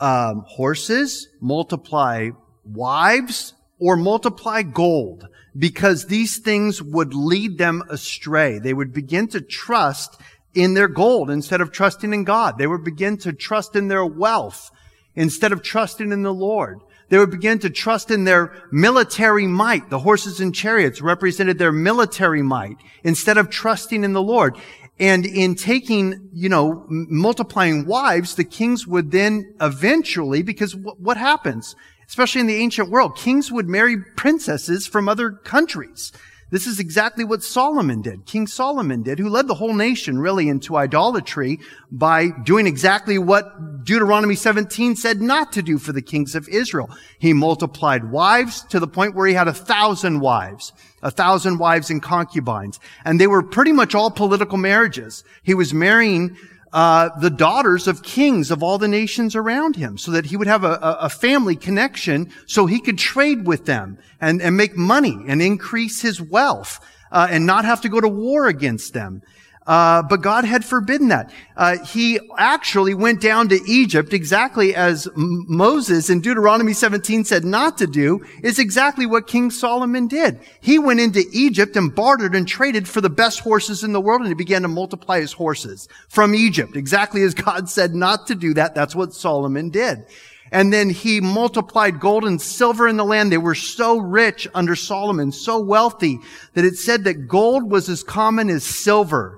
um, 0.00 0.44
horses, 0.46 1.28
multiply 1.40 2.30
wives, 2.64 3.54
or 3.78 3.96
multiply 3.96 4.62
gold 4.62 5.26
because 5.56 6.06
these 6.06 6.38
things 6.38 6.82
would 6.82 7.14
lead 7.14 7.58
them 7.58 7.82
astray. 7.90 8.58
They 8.58 8.74
would 8.74 8.92
begin 8.92 9.28
to 9.28 9.40
trust 9.40 10.20
in 10.54 10.74
their 10.74 10.88
gold 10.88 11.30
instead 11.30 11.60
of 11.60 11.72
trusting 11.72 12.12
in 12.12 12.24
God. 12.24 12.58
They 12.58 12.66
would 12.66 12.84
begin 12.84 13.18
to 13.18 13.32
trust 13.32 13.76
in 13.76 13.88
their 13.88 14.04
wealth 14.04 14.70
instead 15.14 15.52
of 15.52 15.62
trusting 15.62 16.12
in 16.12 16.22
the 16.22 16.34
Lord. 16.34 16.80
They 17.08 17.18
would 17.18 17.30
begin 17.30 17.58
to 17.60 17.70
trust 17.70 18.10
in 18.10 18.24
their 18.24 18.52
military 18.70 19.46
might. 19.46 19.88
The 19.88 20.00
horses 20.00 20.40
and 20.40 20.54
chariots 20.54 21.00
represented 21.00 21.58
their 21.58 21.72
military 21.72 22.42
might 22.42 22.76
instead 23.02 23.38
of 23.38 23.48
trusting 23.48 24.04
in 24.04 24.12
the 24.12 24.22
Lord. 24.22 24.56
And 25.00 25.24
in 25.24 25.54
taking, 25.54 26.28
you 26.32 26.48
know, 26.48 26.84
multiplying 26.88 27.86
wives, 27.86 28.34
the 28.34 28.44
kings 28.44 28.86
would 28.86 29.12
then 29.12 29.54
eventually, 29.60 30.42
because 30.42 30.74
what 30.74 31.16
happens? 31.16 31.76
especially 32.08 32.40
in 32.40 32.46
the 32.46 32.56
ancient 32.56 32.90
world, 32.90 33.16
kings 33.16 33.52
would 33.52 33.68
marry 33.68 33.96
princesses 34.16 34.86
from 34.86 35.08
other 35.08 35.30
countries. 35.30 36.10
This 36.50 36.66
is 36.66 36.80
exactly 36.80 37.24
what 37.24 37.42
Solomon 37.42 38.00
did. 38.00 38.24
King 38.24 38.46
Solomon 38.46 39.02
did, 39.02 39.18
who 39.18 39.28
led 39.28 39.46
the 39.46 39.54
whole 39.54 39.74
nation 39.74 40.18
really 40.18 40.48
into 40.48 40.76
idolatry 40.76 41.60
by 41.90 42.30
doing 42.42 42.66
exactly 42.66 43.18
what 43.18 43.84
Deuteronomy 43.84 44.34
17 44.34 44.96
said 44.96 45.20
not 45.20 45.52
to 45.52 45.62
do 45.62 45.76
for 45.76 45.92
the 45.92 46.00
kings 46.00 46.34
of 46.34 46.48
Israel. 46.48 46.88
He 47.18 47.34
multiplied 47.34 48.10
wives 48.10 48.62
to 48.70 48.80
the 48.80 48.88
point 48.88 49.14
where 49.14 49.26
he 49.26 49.34
had 49.34 49.46
a 49.46 49.52
thousand 49.52 50.20
wives, 50.20 50.72
a 51.02 51.10
thousand 51.10 51.58
wives 51.58 51.90
and 51.90 52.02
concubines. 52.02 52.80
And 53.04 53.20
they 53.20 53.26
were 53.26 53.42
pretty 53.42 53.72
much 53.72 53.94
all 53.94 54.10
political 54.10 54.58
marriages. 54.58 55.24
He 55.42 55.54
was 55.54 55.72
marrying 55.72 56.36
uh, 56.72 57.10
the 57.20 57.30
daughters 57.30 57.88
of 57.88 58.02
kings 58.02 58.50
of 58.50 58.62
all 58.62 58.78
the 58.78 58.88
nations 58.88 59.34
around 59.34 59.76
him 59.76 59.96
so 59.96 60.10
that 60.10 60.26
he 60.26 60.36
would 60.36 60.46
have 60.46 60.64
a, 60.64 60.78
a 61.00 61.08
family 61.08 61.56
connection 61.56 62.30
so 62.46 62.66
he 62.66 62.80
could 62.80 62.98
trade 62.98 63.46
with 63.46 63.64
them 63.64 63.98
and, 64.20 64.42
and 64.42 64.56
make 64.56 64.76
money 64.76 65.18
and 65.26 65.40
increase 65.40 66.02
his 66.02 66.20
wealth 66.20 66.80
uh, 67.10 67.26
and 67.30 67.46
not 67.46 67.64
have 67.64 67.80
to 67.80 67.88
go 67.88 68.00
to 68.00 68.08
war 68.08 68.46
against 68.46 68.92
them. 68.92 69.22
Uh, 69.68 70.02
but 70.02 70.22
God 70.22 70.46
had 70.46 70.64
forbidden 70.64 71.08
that. 71.08 71.30
Uh, 71.54 71.76
he 71.84 72.18
actually 72.38 72.94
went 72.94 73.20
down 73.20 73.50
to 73.50 73.60
Egypt 73.68 74.14
exactly 74.14 74.74
as 74.74 75.06
M- 75.08 75.44
Moses 75.46 76.08
in 76.08 76.22
Deuteronomy 76.22 76.72
17 76.72 77.22
said 77.24 77.44
not 77.44 77.76
to 77.76 77.86
do, 77.86 78.24
is 78.42 78.58
exactly 78.58 79.04
what 79.04 79.26
King 79.26 79.50
Solomon 79.50 80.08
did. 80.08 80.40
He 80.62 80.78
went 80.78 81.00
into 81.00 81.22
Egypt 81.32 81.76
and 81.76 81.94
bartered 81.94 82.34
and 82.34 82.48
traded 82.48 82.88
for 82.88 83.02
the 83.02 83.10
best 83.10 83.40
horses 83.40 83.84
in 83.84 83.92
the 83.92 84.00
world 84.00 84.22
and 84.22 84.28
he 84.28 84.34
began 84.34 84.62
to 84.62 84.68
multiply 84.68 85.20
his 85.20 85.34
horses 85.34 85.86
from 86.08 86.34
Egypt. 86.34 86.74
Exactly 86.74 87.22
as 87.22 87.34
God 87.34 87.68
said 87.68 87.94
not 87.94 88.26
to 88.28 88.34
do 88.34 88.54
that. 88.54 88.74
That's 88.74 88.96
what 88.96 89.12
Solomon 89.12 89.68
did. 89.68 90.06
And 90.50 90.72
then 90.72 90.88
he 90.88 91.20
multiplied 91.20 92.00
gold 92.00 92.24
and 92.24 92.40
silver 92.40 92.88
in 92.88 92.96
the 92.96 93.04
land. 93.04 93.30
They 93.30 93.36
were 93.36 93.54
so 93.54 93.98
rich 93.98 94.48
under 94.54 94.74
Solomon, 94.74 95.30
so 95.30 95.60
wealthy 95.60 96.20
that 96.54 96.64
it 96.64 96.76
said 96.78 97.04
that 97.04 97.28
gold 97.28 97.70
was 97.70 97.90
as 97.90 98.02
common 98.02 98.48
as 98.48 98.64
silver. 98.64 99.37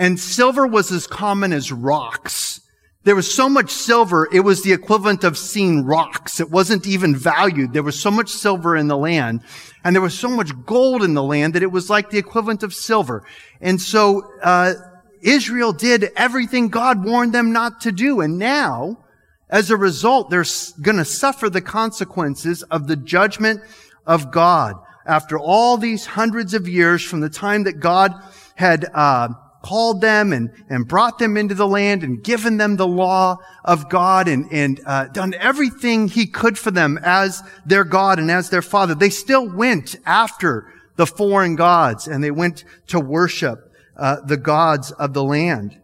And 0.00 0.18
silver 0.18 0.66
was 0.66 0.90
as 0.90 1.06
common 1.06 1.52
as 1.52 1.70
rocks. 1.70 2.62
There 3.04 3.14
was 3.14 3.32
so 3.32 3.50
much 3.50 3.70
silver, 3.70 4.26
it 4.32 4.40
was 4.40 4.62
the 4.62 4.72
equivalent 4.72 5.24
of 5.24 5.36
seeing 5.36 5.84
rocks. 5.84 6.40
It 6.40 6.50
wasn't 6.50 6.86
even 6.86 7.14
valued. 7.14 7.74
There 7.74 7.82
was 7.82 8.00
so 8.00 8.10
much 8.10 8.30
silver 8.30 8.74
in 8.74 8.88
the 8.88 8.96
land, 8.96 9.42
and 9.84 9.94
there 9.94 10.00
was 10.00 10.18
so 10.18 10.30
much 10.30 10.52
gold 10.64 11.02
in 11.02 11.12
the 11.12 11.22
land 11.22 11.52
that 11.52 11.62
it 11.62 11.70
was 11.70 11.90
like 11.90 12.08
the 12.08 12.16
equivalent 12.16 12.62
of 12.62 12.72
silver. 12.72 13.26
And 13.60 13.78
so, 13.78 14.22
uh, 14.42 14.72
Israel 15.20 15.74
did 15.74 16.10
everything 16.16 16.68
God 16.68 17.04
warned 17.04 17.34
them 17.34 17.52
not 17.52 17.82
to 17.82 17.92
do. 17.92 18.22
And 18.22 18.38
now, 18.38 19.04
as 19.50 19.70
a 19.70 19.76
result, 19.76 20.30
they're 20.30 20.46
going 20.80 20.96
to 20.96 21.04
suffer 21.04 21.50
the 21.50 21.60
consequences 21.60 22.62
of 22.64 22.86
the 22.86 22.96
judgment 22.96 23.60
of 24.06 24.30
God. 24.30 24.76
After 25.06 25.38
all 25.38 25.76
these 25.76 26.06
hundreds 26.06 26.54
of 26.54 26.66
years 26.66 27.04
from 27.04 27.20
the 27.20 27.28
time 27.28 27.64
that 27.64 27.80
God 27.80 28.14
had, 28.56 28.86
uh, 28.94 29.28
called 29.62 30.00
them 30.00 30.32
and, 30.32 30.50
and 30.68 30.88
brought 30.88 31.18
them 31.18 31.36
into 31.36 31.54
the 31.54 31.66
land 31.66 32.02
and 32.02 32.22
given 32.22 32.56
them 32.56 32.76
the 32.76 32.86
law 32.86 33.38
of 33.64 33.88
God 33.88 34.28
and, 34.28 34.50
and 34.50 34.80
uh, 34.86 35.06
done 35.08 35.34
everything 35.34 36.08
he 36.08 36.26
could 36.26 36.58
for 36.58 36.70
them 36.70 36.98
as 37.02 37.42
their 37.66 37.84
God 37.84 38.18
and 38.18 38.30
as 38.30 38.50
their 38.50 38.62
father. 38.62 38.94
They 38.94 39.10
still 39.10 39.48
went 39.48 39.96
after 40.06 40.72
the 40.96 41.06
foreign 41.06 41.56
gods 41.56 42.08
and 42.08 42.22
they 42.24 42.30
went 42.30 42.64
to 42.88 43.00
worship 43.00 43.72
uh, 43.96 44.20
the 44.24 44.36
gods 44.36 44.92
of 44.92 45.12
the 45.12 45.24
land. 45.24 45.78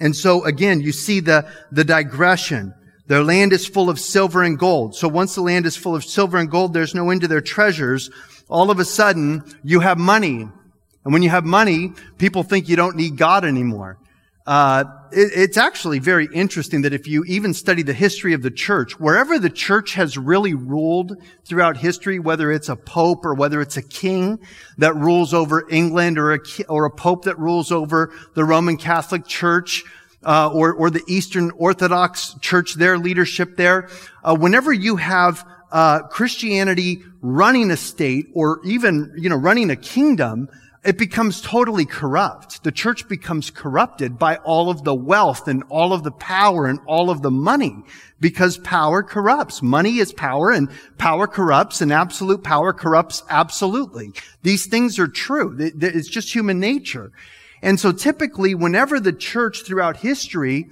And 0.00 0.14
so 0.14 0.44
again, 0.44 0.80
you 0.80 0.92
see 0.92 1.20
the, 1.20 1.50
the 1.70 1.84
digression. 1.84 2.74
Their 3.06 3.24
land 3.24 3.52
is 3.52 3.66
full 3.66 3.90
of 3.90 3.98
silver 3.98 4.42
and 4.42 4.58
gold. 4.58 4.94
So 4.94 5.08
once 5.08 5.34
the 5.34 5.42
land 5.42 5.66
is 5.66 5.76
full 5.76 5.96
of 5.96 6.04
silver 6.04 6.38
and 6.38 6.50
gold, 6.50 6.72
there's 6.72 6.94
no 6.94 7.10
end 7.10 7.22
to 7.22 7.28
their 7.28 7.40
treasures. 7.40 8.10
All 8.48 8.70
of 8.70 8.78
a 8.78 8.84
sudden, 8.84 9.42
you 9.62 9.80
have 9.80 9.98
money 9.98 10.48
and 11.04 11.12
when 11.12 11.22
you 11.22 11.30
have 11.30 11.44
money, 11.44 11.92
people 12.18 12.42
think 12.42 12.68
you 12.68 12.76
don't 12.76 12.96
need 12.96 13.16
God 13.16 13.44
anymore. 13.44 13.98
Uh, 14.46 14.84
it, 15.12 15.30
it's 15.34 15.56
actually 15.56 16.00
very 16.00 16.28
interesting 16.32 16.82
that 16.82 16.92
if 16.92 17.06
you 17.06 17.24
even 17.24 17.54
study 17.54 17.82
the 17.82 17.92
history 17.92 18.32
of 18.32 18.42
the 18.42 18.50
church, 18.50 18.98
wherever 18.98 19.38
the 19.38 19.50
church 19.50 19.94
has 19.94 20.18
really 20.18 20.54
ruled 20.54 21.16
throughout 21.44 21.76
history, 21.76 22.18
whether 22.18 22.50
it's 22.50 22.68
a 22.68 22.76
pope 22.76 23.24
or 23.24 23.34
whether 23.34 23.60
it's 23.60 23.76
a 23.76 23.82
king 23.82 24.40
that 24.78 24.94
rules 24.96 25.32
over 25.32 25.68
England 25.70 26.18
or 26.18 26.34
a, 26.34 26.40
or 26.68 26.86
a 26.86 26.90
pope 26.90 27.24
that 27.24 27.38
rules 27.38 27.70
over 27.70 28.12
the 28.34 28.44
Roman 28.44 28.76
Catholic 28.76 29.26
Church, 29.26 29.84
uh, 30.24 30.50
or, 30.52 30.72
or 30.72 30.90
the 30.90 31.02
Eastern 31.08 31.50
Orthodox 31.52 32.34
Church, 32.40 32.74
their 32.74 32.98
leadership 32.98 33.56
there, 33.56 33.88
uh, 34.22 34.36
whenever 34.36 34.72
you 34.72 34.96
have 34.96 35.44
uh, 35.72 36.02
Christianity 36.04 37.02
running 37.22 37.70
a 37.70 37.76
state 37.76 38.28
or 38.34 38.60
even 38.64 39.12
you 39.16 39.28
know 39.28 39.36
running 39.36 39.70
a 39.70 39.76
kingdom, 39.76 40.48
it 40.84 40.98
becomes 40.98 41.40
totally 41.40 41.84
corrupt. 41.84 42.64
The 42.64 42.72
church 42.72 43.08
becomes 43.08 43.50
corrupted 43.50 44.18
by 44.18 44.36
all 44.36 44.68
of 44.68 44.82
the 44.82 44.94
wealth 44.94 45.46
and 45.46 45.62
all 45.68 45.92
of 45.92 46.02
the 46.02 46.10
power 46.10 46.66
and 46.66 46.80
all 46.86 47.08
of 47.08 47.22
the 47.22 47.30
money 47.30 47.84
because 48.20 48.58
power 48.58 49.02
corrupts. 49.04 49.62
Money 49.62 49.98
is 49.98 50.12
power 50.12 50.50
and 50.50 50.68
power 50.98 51.28
corrupts 51.28 51.80
and 51.80 51.92
absolute 51.92 52.42
power 52.42 52.72
corrupts 52.72 53.22
absolutely. 53.30 54.12
These 54.42 54.66
things 54.66 54.98
are 54.98 55.06
true. 55.06 55.56
It's 55.58 56.08
just 56.08 56.34
human 56.34 56.58
nature. 56.58 57.12
And 57.62 57.78
so 57.78 57.92
typically 57.92 58.56
whenever 58.56 58.98
the 58.98 59.12
church 59.12 59.62
throughout 59.64 59.98
history 59.98 60.68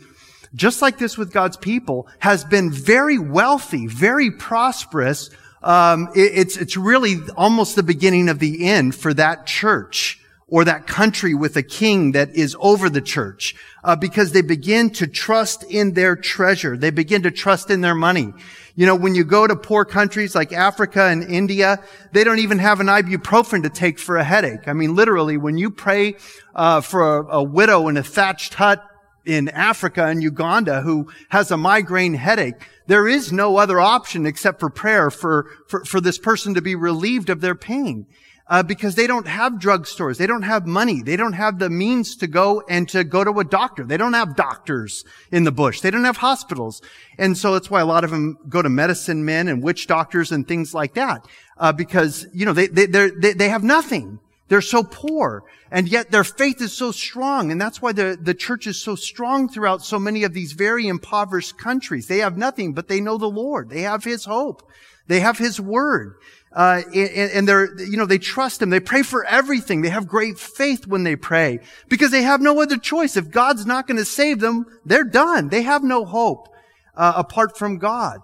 just 0.54 0.82
like 0.82 0.98
this 0.98 1.16
with 1.16 1.32
God's 1.32 1.56
people, 1.56 2.08
has 2.18 2.44
been 2.44 2.72
very 2.72 3.18
wealthy, 3.18 3.86
very 3.86 4.30
prosperous, 4.32 5.30
um, 5.62 6.08
it, 6.14 6.32
it's 6.34 6.56
it's 6.56 6.76
really 6.76 7.16
almost 7.36 7.76
the 7.76 7.82
beginning 7.82 8.28
of 8.28 8.38
the 8.38 8.64
end 8.64 8.94
for 8.94 9.12
that 9.14 9.46
church 9.46 10.20
or 10.50 10.64
that 10.64 10.86
country 10.86 11.32
with 11.32 11.56
a 11.56 11.62
king 11.62 12.12
that 12.12 12.34
is 12.34 12.56
over 12.58 12.90
the 12.90 13.00
church, 13.00 13.54
uh, 13.84 13.94
because 13.94 14.32
they 14.32 14.42
begin 14.42 14.90
to 14.90 15.06
trust 15.06 15.62
in 15.70 15.92
their 15.92 16.16
treasure. 16.16 16.76
They 16.76 16.90
begin 16.90 17.22
to 17.22 17.30
trust 17.30 17.70
in 17.70 17.80
their 17.80 17.94
money. 17.94 18.32
You 18.74 18.86
know, 18.86 18.96
when 18.96 19.14
you 19.14 19.24
go 19.24 19.46
to 19.46 19.54
poor 19.54 19.84
countries 19.84 20.34
like 20.34 20.52
Africa 20.52 21.04
and 21.04 21.22
India, 21.22 21.78
they 22.12 22.24
don't 22.24 22.40
even 22.40 22.58
have 22.58 22.80
an 22.80 22.88
ibuprofen 22.88 23.62
to 23.62 23.70
take 23.70 23.98
for 23.98 24.16
a 24.16 24.24
headache. 24.24 24.66
I 24.66 24.72
mean, 24.72 24.96
literally, 24.96 25.36
when 25.36 25.56
you 25.56 25.70
pray 25.70 26.16
uh, 26.54 26.80
for 26.80 27.18
a, 27.18 27.36
a 27.36 27.42
widow 27.42 27.88
in 27.88 27.96
a 27.96 28.02
thatched 28.02 28.54
hut 28.54 28.84
in 29.24 29.48
Africa 29.50 30.06
and 30.06 30.22
Uganda 30.22 30.82
who 30.82 31.10
has 31.30 31.50
a 31.50 31.56
migraine 31.56 32.14
headache, 32.14 32.68
there 32.86 33.06
is 33.06 33.32
no 33.32 33.56
other 33.56 33.80
option 33.80 34.26
except 34.26 34.60
for 34.60 34.70
prayer 34.70 35.10
for, 35.10 35.50
for, 35.68 35.84
for 35.84 36.00
this 36.00 36.18
person 36.18 36.54
to 36.54 36.62
be 36.62 36.74
relieved 36.74 37.30
of 37.30 37.40
their 37.40 37.54
pain. 37.54 38.06
Uh, 38.48 38.64
because 38.64 38.96
they 38.96 39.06
don't 39.06 39.28
have 39.28 39.52
drugstores. 39.52 40.16
They 40.16 40.26
don't 40.26 40.42
have 40.42 40.66
money. 40.66 41.02
They 41.02 41.14
don't 41.14 41.34
have 41.34 41.60
the 41.60 41.70
means 41.70 42.16
to 42.16 42.26
go 42.26 42.64
and 42.68 42.88
to 42.88 43.04
go 43.04 43.22
to 43.22 43.38
a 43.38 43.44
doctor. 43.44 43.84
They 43.84 43.96
don't 43.96 44.14
have 44.14 44.34
doctors 44.34 45.04
in 45.30 45.44
the 45.44 45.52
bush. 45.52 45.82
They 45.82 45.92
don't 45.92 46.04
have 46.04 46.16
hospitals. 46.16 46.82
And 47.16 47.38
so 47.38 47.52
that's 47.52 47.70
why 47.70 47.80
a 47.80 47.86
lot 47.86 48.02
of 48.02 48.10
them 48.10 48.38
go 48.48 48.60
to 48.60 48.68
medicine 48.68 49.24
men 49.24 49.46
and 49.46 49.62
witch 49.62 49.86
doctors 49.86 50.32
and 50.32 50.48
things 50.48 50.74
like 50.74 50.94
that. 50.94 51.28
Uh, 51.58 51.70
because, 51.70 52.26
you 52.32 52.44
know, 52.44 52.52
they, 52.52 52.66
they, 52.66 52.86
they, 52.86 53.34
they 53.34 53.48
have 53.48 53.62
nothing. 53.62 54.18
They're 54.50 54.60
so 54.60 54.82
poor. 54.82 55.44
And 55.70 55.88
yet 55.88 56.10
their 56.10 56.24
faith 56.24 56.60
is 56.60 56.76
so 56.76 56.90
strong. 56.90 57.52
And 57.52 57.60
that's 57.60 57.80
why 57.80 57.92
the, 57.92 58.18
the 58.20 58.34
church 58.34 58.66
is 58.66 58.82
so 58.82 58.96
strong 58.96 59.48
throughout 59.48 59.82
so 59.82 59.98
many 59.98 60.24
of 60.24 60.34
these 60.34 60.52
very 60.52 60.88
impoverished 60.88 61.56
countries. 61.56 62.08
They 62.08 62.18
have 62.18 62.36
nothing, 62.36 62.74
but 62.74 62.88
they 62.88 63.00
know 63.00 63.16
the 63.16 63.30
Lord. 63.30 63.70
They 63.70 63.82
have 63.82 64.02
His 64.02 64.24
hope. 64.24 64.68
They 65.06 65.20
have 65.20 65.38
His 65.38 65.60
word. 65.60 66.16
Uh, 66.52 66.82
and, 66.92 67.30
and 67.30 67.48
they're, 67.48 67.80
you 67.80 67.96
know, 67.96 68.06
they 68.06 68.18
trust 68.18 68.60
Him. 68.60 68.70
They 68.70 68.80
pray 68.80 69.04
for 69.04 69.24
everything. 69.24 69.82
They 69.82 69.90
have 69.90 70.08
great 70.08 70.36
faith 70.36 70.84
when 70.84 71.04
they 71.04 71.14
pray 71.14 71.60
because 71.88 72.10
they 72.10 72.22
have 72.22 72.40
no 72.40 72.60
other 72.60 72.76
choice. 72.76 73.16
If 73.16 73.30
God's 73.30 73.66
not 73.66 73.86
going 73.86 73.98
to 73.98 74.04
save 74.04 74.40
them, 74.40 74.66
they're 74.84 75.04
done. 75.04 75.48
They 75.48 75.62
have 75.62 75.84
no 75.84 76.04
hope, 76.04 76.48
uh, 76.96 77.12
apart 77.14 77.56
from 77.56 77.78
God. 77.78 78.18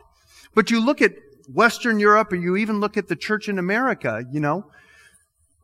But 0.57 0.73
you 0.73 0.85
look 0.85 1.01
at 1.01 1.13
Western 1.55 2.01
Europe 2.01 2.33
or 2.33 2.37
you 2.37 2.57
even 2.57 2.81
look 2.81 2.97
at 2.97 3.07
the 3.07 3.15
church 3.15 3.49
in 3.49 3.61
America, 3.61 4.25
you 4.33 4.41
know, 4.41 4.67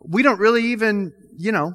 we 0.09 0.23
don't 0.23 0.39
really 0.39 0.67
even, 0.67 1.13
you 1.37 1.53
know, 1.53 1.75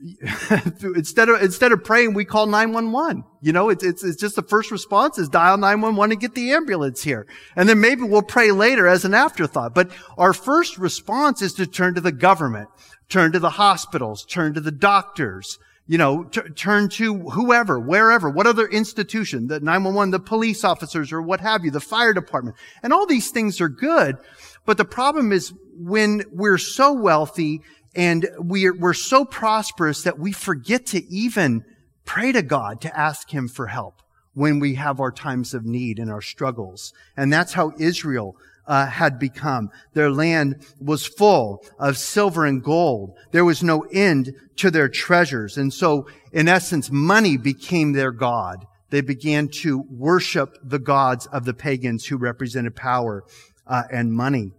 instead 0.82 1.28
of 1.28 1.42
instead 1.42 1.72
of 1.72 1.84
praying, 1.84 2.14
we 2.14 2.24
call 2.24 2.46
911. 2.46 3.22
You 3.42 3.52
know, 3.52 3.68
it's, 3.68 3.84
it's 3.84 4.02
it's 4.02 4.20
just 4.20 4.36
the 4.36 4.42
first 4.42 4.70
response 4.70 5.18
is 5.18 5.28
dial 5.28 5.58
911 5.58 6.12
and 6.12 6.20
get 6.20 6.34
the 6.34 6.52
ambulance 6.52 7.02
here. 7.02 7.26
And 7.54 7.68
then 7.68 7.80
maybe 7.80 8.02
we'll 8.02 8.22
pray 8.22 8.50
later 8.50 8.86
as 8.86 9.04
an 9.04 9.12
afterthought. 9.12 9.74
But 9.74 9.90
our 10.16 10.32
first 10.32 10.78
response 10.78 11.42
is 11.42 11.52
to 11.54 11.66
turn 11.66 11.94
to 11.96 12.00
the 12.00 12.12
government, 12.12 12.68
turn 13.10 13.32
to 13.32 13.38
the 13.38 13.50
hospitals, 13.50 14.24
turn 14.24 14.54
to 14.54 14.60
the 14.60 14.72
doctors, 14.72 15.58
you 15.86 15.98
know, 15.98 16.24
t- 16.24 16.48
turn 16.56 16.88
to 16.90 17.18
whoever, 17.30 17.78
wherever, 17.78 18.30
what 18.30 18.46
other 18.46 18.66
institution, 18.66 19.48
the 19.48 19.60
911, 19.60 20.12
the 20.12 20.20
police 20.20 20.64
officers 20.64 21.12
or 21.12 21.20
what 21.20 21.40
have 21.40 21.62
you, 21.62 21.70
the 21.70 21.80
fire 21.80 22.14
department. 22.14 22.56
And 22.82 22.92
all 22.94 23.06
these 23.06 23.30
things 23.30 23.60
are 23.60 23.68
good. 23.68 24.16
But 24.64 24.76
the 24.76 24.84
problem 24.84 25.32
is 25.32 25.52
when 25.80 26.24
we're 26.32 26.58
so 26.58 26.92
wealthy 26.92 27.62
and 27.94 28.28
we're, 28.38 28.76
we're 28.76 28.94
so 28.94 29.24
prosperous 29.24 30.02
that 30.02 30.18
we 30.18 30.32
forget 30.32 30.86
to 30.86 31.04
even 31.12 31.64
pray 32.04 32.32
to 32.32 32.42
God 32.42 32.80
to 32.82 32.98
ask 32.98 33.30
Him 33.30 33.48
for 33.48 33.66
help 33.66 34.02
when 34.34 34.60
we 34.60 34.74
have 34.74 35.00
our 35.00 35.10
times 35.10 35.54
of 35.54 35.64
need 35.64 35.98
and 35.98 36.10
our 36.10 36.22
struggles. 36.22 36.92
And 37.16 37.32
that's 37.32 37.52
how 37.52 37.72
Israel 37.78 38.36
uh, 38.66 38.86
had 38.86 39.18
become. 39.18 39.70
Their 39.94 40.10
land 40.10 40.64
was 40.78 41.06
full 41.06 41.64
of 41.78 41.98
silver 41.98 42.46
and 42.46 42.62
gold. 42.62 43.16
There 43.32 43.44
was 43.44 43.62
no 43.62 43.80
end 43.92 44.32
to 44.56 44.70
their 44.70 44.88
treasures. 44.88 45.58
And 45.58 45.72
so, 45.72 46.06
in 46.32 46.46
essence, 46.46 46.90
money 46.90 47.36
became 47.36 47.92
their 47.92 48.12
God. 48.12 48.66
They 48.90 49.00
began 49.00 49.48
to 49.48 49.84
worship 49.90 50.56
the 50.62 50.78
gods 50.78 51.26
of 51.26 51.44
the 51.44 51.54
pagans 51.54 52.06
who 52.06 52.16
represented 52.16 52.76
power 52.76 53.24
uh, 53.66 53.84
and 53.90 54.12
money. 54.12 54.52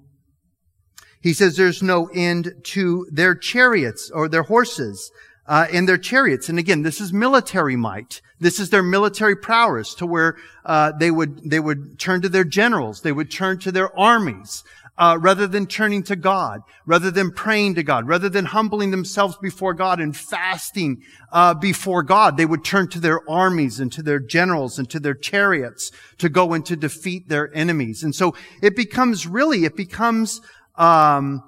He 1.21 1.33
says 1.33 1.55
there's 1.55 1.83
no 1.83 2.09
end 2.13 2.53
to 2.63 3.07
their 3.11 3.35
chariots 3.35 4.11
or 4.13 4.27
their 4.27 4.43
horses 4.43 5.11
uh, 5.47 5.67
and 5.71 5.87
their 5.87 5.97
chariots. 5.97 6.49
And 6.49 6.57
again, 6.59 6.81
this 6.83 6.99
is 7.01 7.13
military 7.13 7.75
might. 7.75 8.21
This 8.39 8.59
is 8.59 8.69
their 8.69 8.83
military 8.83 9.35
prowess 9.35 9.93
to 9.95 10.05
where 10.05 10.35
uh, 10.65 10.93
they 10.99 11.11
would 11.11 11.49
they 11.49 11.59
would 11.59 11.99
turn 11.99 12.21
to 12.21 12.29
their 12.29 12.43
generals. 12.43 13.01
They 13.01 13.11
would 13.11 13.29
turn 13.29 13.59
to 13.59 13.71
their 13.71 13.97
armies. 13.99 14.63
uh, 15.01 15.17
rather 15.19 15.47
than 15.47 15.65
turning 15.65 16.03
to 16.03 16.15
God, 16.15 16.61
rather 16.85 17.09
than 17.09 17.31
praying 17.31 17.73
to 17.73 17.83
God, 17.83 18.07
rather 18.07 18.29
than 18.29 18.45
humbling 18.45 18.91
themselves 18.91 19.35
before 19.37 19.73
God 19.73 19.99
and 19.99 20.15
fasting 20.15 21.01
uh, 21.31 21.55
before 21.55 22.03
God, 22.03 22.37
they 22.37 22.45
would 22.45 22.63
turn 22.63 22.87
to 22.89 22.99
their 22.99 23.27
armies 23.27 23.79
and 23.79 23.91
to 23.93 24.03
their 24.03 24.19
generals 24.19 24.77
and 24.77 24.87
to 24.91 24.99
their 24.99 25.15
chariots 25.15 25.91
to 26.19 26.29
go 26.29 26.53
and 26.53 26.63
to 26.67 26.75
defeat 26.75 27.29
their 27.29 27.51
enemies. 27.55 28.03
And 28.03 28.13
so 28.13 28.35
it 28.61 28.75
becomes 28.75 29.25
really, 29.25 29.65
it 29.65 29.75
becomes 29.75 30.39
um, 30.75 31.43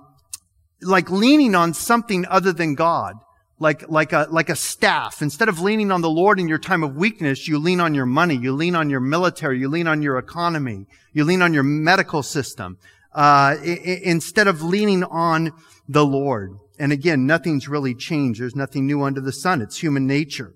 like 0.81 1.09
leaning 1.09 1.55
on 1.55 1.73
something 1.73 2.25
other 2.29 2.53
than 2.53 2.75
God 2.75 3.15
like, 3.63 3.89
like 3.89 4.13
a, 4.13 4.27
like 4.29 4.49
a 4.49 4.55
staff. 4.55 5.21
Instead 5.21 5.49
of 5.49 5.59
leaning 5.59 5.89
on 5.89 6.01
the 6.01 6.09
Lord 6.09 6.39
in 6.39 6.47
your 6.47 6.57
time 6.57 6.83
of 6.83 6.95
weakness, 6.95 7.47
you 7.47 7.57
lean 7.57 7.79
on 7.79 7.95
your 7.95 8.05
money, 8.05 8.35
you 8.35 8.53
lean 8.53 8.75
on 8.75 8.89
your 8.89 8.99
military, 8.99 9.59
you 9.59 9.69
lean 9.69 9.87
on 9.87 10.01
your 10.01 10.17
economy, 10.17 10.85
you 11.13 11.23
lean 11.23 11.41
on 11.41 11.53
your 11.53 11.63
medical 11.63 12.21
system, 12.21 12.77
uh, 13.15 13.55
I- 13.59 14.01
instead 14.03 14.47
of 14.47 14.61
leaning 14.61 15.03
on 15.03 15.51
the 15.87 16.05
Lord. 16.05 16.57
And 16.77 16.91
again, 16.91 17.25
nothing's 17.25 17.69
really 17.69 17.95
changed. 17.95 18.41
There's 18.41 18.55
nothing 18.55 18.85
new 18.85 19.03
under 19.03 19.21
the 19.21 19.31
sun. 19.31 19.61
It's 19.61 19.77
human 19.77 20.07
nature. 20.07 20.53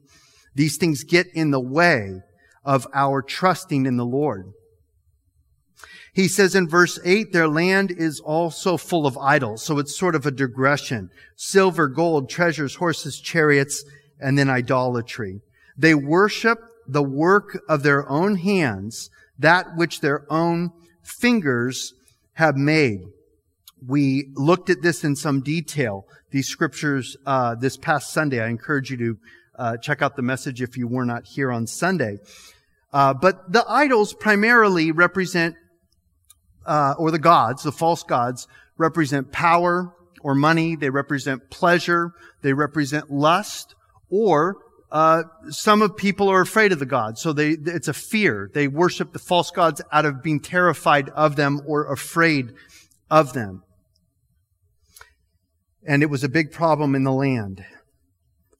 These 0.54 0.78
things 0.78 1.04
get 1.04 1.28
in 1.34 1.52
the 1.52 1.62
way 1.62 2.22
of 2.66 2.88
our 2.94 3.22
trusting 3.22 3.86
in 3.86 3.96
the 3.96 4.06
Lord. 4.06 4.52
He 6.18 6.28
says 6.28 6.56
in 6.56 6.68
verse 6.68 6.98
8, 7.06 7.32
their 7.32 7.48
land 7.48 7.92
is 7.92 8.20
also 8.20 8.76
full 8.76 9.06
of 9.06 9.20
idols. 9.20 9.62
So 9.62 9.78
it's 9.78 9.96
sort 9.96 10.16
of 10.16 10.26
a 10.26 10.32
digression. 10.32 11.12
Silver, 11.36 11.88
gold, 11.88 12.28
treasures, 12.28 12.74
horses, 12.74 13.20
chariots, 13.20 13.86
and 14.20 14.36
then 14.36 14.50
idolatry. 14.50 15.42
They 15.78 15.94
worship 15.94 16.58
the 16.88 17.04
work 17.04 17.62
of 17.70 17.84
their 17.84 18.10
own 18.10 18.38
hands, 18.38 19.12
that 19.38 19.76
which 19.76 20.02
their 20.02 20.26
own 20.28 20.72
fingers 21.04 21.94
have 22.34 22.58
made. 22.58 23.02
We 23.86 24.32
looked 24.34 24.72
at 24.72 24.82
this 24.82 25.04
in 25.04 25.16
some 25.16 25.42
detail, 25.42 26.08
these 26.32 26.48
scriptures, 26.48 27.16
uh, 27.28 27.54
this 27.54 27.78
past 27.78 28.12
Sunday. 28.12 28.42
I 28.42 28.48
encourage 28.48 28.90
you 28.90 28.98
to 28.98 29.18
uh, 29.56 29.78
check 29.78 30.02
out 30.02 30.16
the 30.16 30.24
message 30.24 30.64
if 30.64 30.78
you 30.78 30.88
were 30.88 31.06
not 31.06 31.28
here 31.28 31.52
on 31.52 31.68
Sunday. 31.68 32.18
Uh, 32.92 33.14
but 33.14 33.52
the 33.52 33.64
idols 33.70 34.14
primarily 34.14 34.92
represent 34.92 35.56
uh, 36.68 36.94
or 37.00 37.10
the 37.12 37.20
gods, 37.20 37.64
the 37.64 37.72
false 37.72 38.04
gods, 38.04 38.48
represent 38.78 39.32
power 39.32 39.96
or 40.22 40.36
money. 40.36 40.76
They 40.76 40.90
represent 40.90 41.50
pleasure. 41.50 42.12
They 42.42 42.54
represent 42.54 43.12
lust. 43.12 43.74
Or 44.10 44.58
uh, 44.92 45.24
some 45.50 45.82
of 45.82 45.98
people 45.98 46.30
are 46.30 46.42
afraid 46.42 46.72
of 46.72 46.80
the 46.80 46.86
gods, 46.86 47.22
so 47.22 47.34
they 47.34 47.52
it's 47.52 47.88
a 47.88 47.94
fear. 47.94 48.50
They 48.54 48.68
worship 48.68 49.12
the 49.12 49.20
false 49.20 49.52
gods 49.52 49.82
out 49.92 50.06
of 50.06 50.24
being 50.24 50.40
terrified 50.40 51.10
of 51.10 51.36
them 51.36 51.62
or 51.66 51.92
afraid 51.92 52.54
of 53.10 53.34
them. 53.34 53.64
And 55.86 56.04
it 56.04 56.10
was 56.10 56.24
a 56.24 56.30
big 56.30 56.52
problem 56.52 56.96
in 56.96 57.04
the 57.04 57.12
land. 57.12 57.66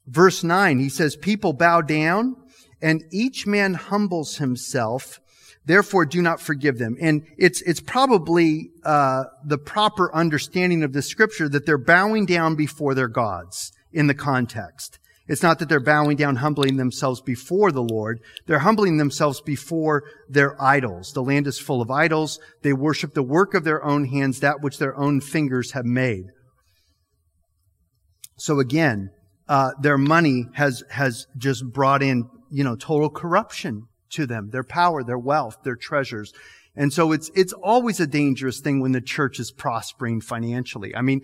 Verse 0.06 0.44
9, 0.44 0.80
he 0.80 0.88
says, 0.88 1.18
People 1.18 1.52
bow 1.52 1.82
down, 1.82 2.38
and 2.82 3.04
each 3.12 3.46
man 3.46 3.74
humbles 3.74 4.38
himself 4.38 5.20
Therefore, 5.68 6.06
do 6.06 6.22
not 6.22 6.40
forgive 6.40 6.78
them. 6.78 6.96
And 7.02 7.28
it's 7.38 7.62
it's 7.64 7.82
probably 7.82 8.72
uh, 8.86 9.26
the 9.46 9.58
proper 9.58 10.14
understanding 10.16 10.82
of 10.82 10.94
the 10.94 11.02
scripture 11.02 11.50
that 11.50 11.66
they're 11.66 11.78
bowing 11.78 12.26
down 12.26 12.56
before 12.56 12.96
their 12.96 13.10
gods 13.10 13.74
in 13.92 14.08
the 14.08 14.14
context. 14.14 14.98
It's 15.28 15.44
not 15.44 15.60
that 15.60 15.68
they're 15.68 15.82
bowing 15.82 16.16
down, 16.16 16.38
humbling 16.38 16.78
themselves 16.78 17.20
before 17.20 17.74
the 17.74 17.84
Lord. 17.84 18.22
They're 18.46 18.60
humbling 18.60 18.96
themselves 18.96 19.42
before 19.42 20.04
their 20.30 20.56
idols. 20.62 21.12
The 21.12 21.22
land 21.22 21.48
is 21.48 21.60
full 21.60 21.82
of 21.82 21.92
idols. 21.92 22.40
They 22.62 22.72
worship 22.72 23.14
the 23.14 23.22
work 23.22 23.54
of 23.54 23.66
their 23.66 23.84
own 23.84 24.06
hands, 24.06 24.40
that 24.40 24.62
which 24.62 24.78
their 24.78 24.98
own 24.98 25.20
fingers 25.20 25.74
have 25.74 25.84
made. 25.84 26.28
So 28.38 28.62
again, 28.62 29.10
uh, 29.50 29.72
their 29.82 29.98
money 29.98 30.46
has 30.54 30.82
has 30.92 31.28
just 31.36 31.66
brought 31.74 32.02
in, 32.02 32.30
you 32.50 32.64
know, 32.64 32.78
total 32.78 33.10
corruption 33.10 33.84
to 34.12 34.26
them, 34.26 34.50
their 34.52 34.64
power, 34.64 35.04
their 35.04 35.20
wealth, 35.20 35.58
their 35.64 35.76
treasures. 35.76 36.34
And 36.76 36.94
so 36.94 37.12
it's, 37.12 37.32
it's 37.36 37.54
always 37.54 38.00
a 38.00 38.08
dangerous 38.08 38.60
thing 38.60 38.82
when 38.82 38.92
the 38.92 39.02
church 39.02 39.40
is 39.40 39.52
prospering 39.52 40.22
financially. 40.22 40.96
I 40.96 41.02
mean, 41.02 41.22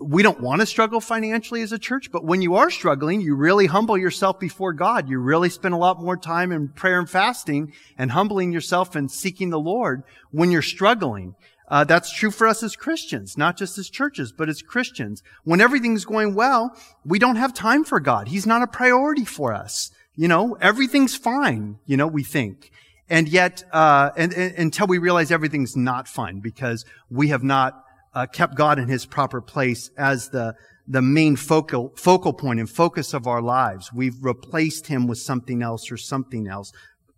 we 0.00 0.22
don't 0.22 0.40
want 0.40 0.60
to 0.60 0.66
struggle 0.66 1.00
financially 1.00 1.62
as 1.62 1.72
a 1.72 1.78
church, 1.78 2.10
but 2.10 2.24
when 2.24 2.42
you 2.42 2.56
are 2.56 2.70
struggling, 2.70 3.20
you 3.20 3.36
really 3.36 3.66
humble 3.66 3.96
yourself 3.96 4.40
before 4.40 4.72
God. 4.72 5.08
You 5.08 5.18
really 5.18 5.48
spend 5.48 5.74
a 5.74 5.78
lot 5.78 6.02
more 6.02 6.16
time 6.16 6.50
in 6.50 6.68
prayer 6.68 6.98
and 6.98 7.08
fasting 7.08 7.72
and 7.96 8.10
humbling 8.10 8.52
yourself 8.52 8.96
and 8.96 9.10
seeking 9.10 9.50
the 9.50 9.60
Lord 9.60 10.02
when 10.30 10.50
you're 10.50 10.62
struggling. 10.62 11.36
Uh, 11.68 11.84
that's 11.84 12.12
true 12.12 12.30
for 12.30 12.46
us 12.46 12.62
as 12.62 12.76
Christians, 12.76 13.38
not 13.38 13.56
just 13.56 13.78
as 13.78 13.88
churches, 13.88 14.32
but 14.32 14.48
as 14.48 14.62
Christians. 14.62 15.22
When 15.44 15.60
everything's 15.60 16.04
going 16.04 16.34
well, 16.34 16.76
we 17.04 17.18
don't 17.18 17.36
have 17.36 17.54
time 17.54 17.84
for 17.84 18.00
God. 18.00 18.28
He's 18.28 18.46
not 18.46 18.62
a 18.62 18.66
priority 18.66 19.24
for 19.24 19.54
us. 19.54 19.90
You 20.16 20.28
know, 20.28 20.56
everything's 20.60 21.16
fine, 21.16 21.78
you 21.86 21.96
know, 21.96 22.06
we 22.06 22.22
think. 22.22 22.70
And 23.08 23.28
yet, 23.28 23.64
uh, 23.72 24.10
and, 24.16 24.32
and, 24.32 24.54
until 24.56 24.86
we 24.86 24.98
realize 24.98 25.30
everything's 25.30 25.76
not 25.76 26.08
fine 26.08 26.40
because 26.40 26.84
we 27.10 27.28
have 27.28 27.42
not 27.42 27.82
uh, 28.14 28.26
kept 28.26 28.54
God 28.54 28.78
in 28.78 28.88
his 28.88 29.06
proper 29.06 29.40
place 29.40 29.90
as 29.98 30.28
the, 30.28 30.54
the 30.86 31.02
main 31.02 31.36
focal, 31.36 31.92
focal 31.96 32.32
point 32.32 32.60
and 32.60 32.70
focus 32.70 33.12
of 33.12 33.26
our 33.26 33.42
lives. 33.42 33.92
We've 33.92 34.22
replaced 34.22 34.86
him 34.86 35.06
with 35.06 35.18
something 35.18 35.62
else 35.62 35.90
or 35.90 35.96
something 35.96 36.46
else. 36.46 36.72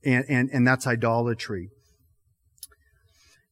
And, 0.04 0.24
and, 0.28 0.50
and 0.52 0.66
that's 0.66 0.86
idolatry. 0.86 1.68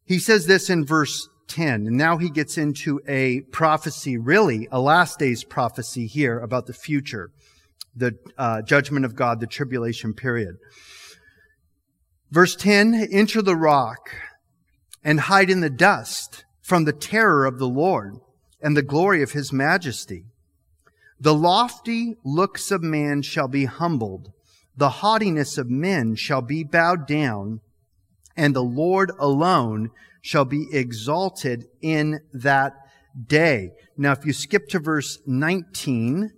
He 0.04 0.18
says 0.18 0.46
this 0.46 0.70
in 0.70 0.84
verse 0.84 1.28
10, 1.48 1.86
and 1.86 1.96
now 1.96 2.16
he 2.16 2.30
gets 2.30 2.56
into 2.56 3.00
a 3.06 3.42
prophecy, 3.52 4.16
really, 4.16 4.68
a 4.70 4.80
last 4.80 5.18
days 5.18 5.44
prophecy 5.44 6.06
here 6.06 6.38
about 6.38 6.66
the 6.66 6.72
future 6.72 7.30
the 7.96 8.16
uh, 8.36 8.62
judgment 8.62 9.04
of 9.04 9.14
God, 9.14 9.40
the 9.40 9.46
tribulation 9.46 10.14
period. 10.14 10.56
Verse 12.30 12.56
10, 12.56 13.08
enter 13.12 13.42
the 13.42 13.56
rock 13.56 14.10
and 15.02 15.20
hide 15.20 15.50
in 15.50 15.60
the 15.60 15.70
dust 15.70 16.44
from 16.62 16.84
the 16.84 16.92
terror 16.92 17.44
of 17.44 17.58
the 17.58 17.68
Lord 17.68 18.16
and 18.60 18.76
the 18.76 18.82
glory 18.82 19.22
of 19.22 19.32
his 19.32 19.52
majesty. 19.52 20.24
The 21.20 21.34
lofty 21.34 22.16
looks 22.24 22.70
of 22.70 22.82
man 22.82 23.22
shall 23.22 23.48
be 23.48 23.66
humbled. 23.66 24.32
The 24.76 24.88
haughtiness 24.88 25.58
of 25.58 25.70
men 25.70 26.16
shall 26.16 26.42
be 26.42 26.64
bowed 26.64 27.06
down 27.06 27.60
and 28.36 28.54
the 28.54 28.64
Lord 28.64 29.12
alone 29.18 29.90
shall 30.20 30.44
be 30.44 30.66
exalted 30.72 31.66
in 31.80 32.20
that 32.32 32.72
day. 33.26 33.70
Now, 33.96 34.12
if 34.12 34.24
you 34.24 34.32
skip 34.32 34.68
to 34.68 34.78
verse 34.78 35.18
19, 35.26 36.30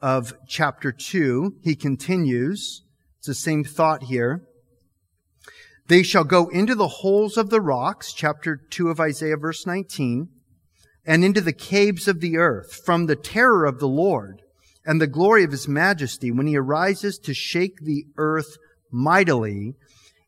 of 0.00 0.34
chapter 0.46 0.92
2, 0.92 1.56
he 1.62 1.74
continues. 1.74 2.82
It's 3.18 3.26
the 3.26 3.34
same 3.34 3.64
thought 3.64 4.04
here. 4.04 4.44
They 5.88 6.02
shall 6.02 6.24
go 6.24 6.48
into 6.48 6.74
the 6.74 6.88
holes 6.88 7.36
of 7.36 7.50
the 7.50 7.60
rocks, 7.60 8.12
chapter 8.12 8.56
2 8.56 8.88
of 8.88 9.00
Isaiah, 9.00 9.36
verse 9.36 9.66
19, 9.66 10.28
and 11.06 11.24
into 11.24 11.40
the 11.40 11.52
caves 11.52 12.06
of 12.06 12.20
the 12.20 12.36
earth 12.36 12.80
from 12.84 13.06
the 13.06 13.16
terror 13.16 13.64
of 13.64 13.78
the 13.78 13.88
Lord 13.88 14.42
and 14.84 15.00
the 15.00 15.06
glory 15.06 15.44
of 15.44 15.50
his 15.50 15.66
majesty 15.66 16.30
when 16.30 16.46
he 16.46 16.56
arises 16.56 17.18
to 17.20 17.34
shake 17.34 17.80
the 17.80 18.04
earth 18.16 18.56
mightily. 18.92 19.74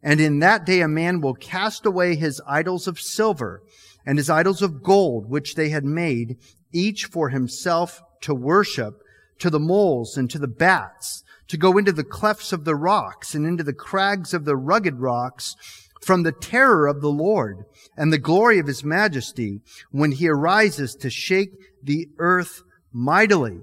And 0.03 0.21
in 0.21 0.39
that 0.39 0.65
day 0.65 0.81
a 0.81 0.89
man 0.89 1.21
will 1.21 1.35
cast 1.35 1.85
away 1.85 2.17
his 2.17 2.41
idols 2.47 2.89
of 2.89 2.99
silver 2.99 3.63
and 4.07 4.17
his 4.17 4.31
idols 4.31 4.63
of 4.63 4.83
gold, 4.83 5.29
which 5.29 5.55
they 5.55 5.69
had 5.69 5.85
made, 5.85 6.39
each 6.73 7.05
for 7.05 7.29
himself 7.29 8.01
to 8.23 8.35
worship 8.35 9.03
to 9.41 9.51
the 9.51 9.59
moles 9.59 10.17
and 10.17 10.31
to 10.31 10.39
the 10.39 10.49
bats, 10.49 11.25
to 11.49 11.57
go 11.57 11.77
into 11.77 11.93
the 11.93 12.05
clefts 12.05 12.53
of 12.53 12.65
the 12.65 12.77
rocks 12.77 13.35
and 13.35 13.45
into 13.45 13.65
the 13.65 13.73
crags 13.73 14.33
of 14.33 14.45
the 14.45 14.57
rugged 14.57 15.01
rocks 15.01 15.57
from 16.01 16.23
the 16.23 16.33
terror 16.33 16.87
of 16.87 17.01
the 17.01 17.11
Lord 17.11 17.65
and 17.97 18.13
the 18.13 18.19
glory 18.19 18.59
of 18.59 18.67
his 18.67 18.85
majesty 18.85 19.61
when 19.91 20.13
he 20.13 20.29
arises 20.29 20.95
to 20.97 21.11
shake 21.11 21.51
the 21.83 22.09
earth 22.19 22.63
mightily. 22.93 23.59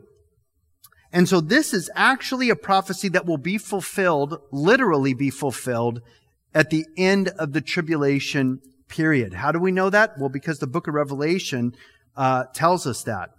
And 1.12 1.28
so 1.28 1.40
this 1.42 1.74
is 1.74 1.90
actually 1.96 2.50
a 2.50 2.56
prophecy 2.56 3.10
that 3.10 3.26
will 3.26 3.38
be 3.38 3.58
fulfilled, 3.58 4.40
literally 4.52 5.14
be 5.14 5.30
fulfilled 5.30 6.02
at 6.54 6.70
the 6.70 6.86
end 6.98 7.30
of 7.40 7.54
the 7.54 7.62
tribulation 7.62 8.60
period. 8.88 9.34
How 9.34 9.52
do 9.52 9.60
we 9.60 9.72
know 9.72 9.90
that? 9.90 10.18
Well, 10.20 10.30
because 10.30 10.60
the 10.60 10.68
book 10.68 10.88
of 10.88 10.94
Revelation 10.94 11.74
uh, 12.16 12.46
tells 12.54 12.86
us 12.86 13.04
that. 13.04 13.30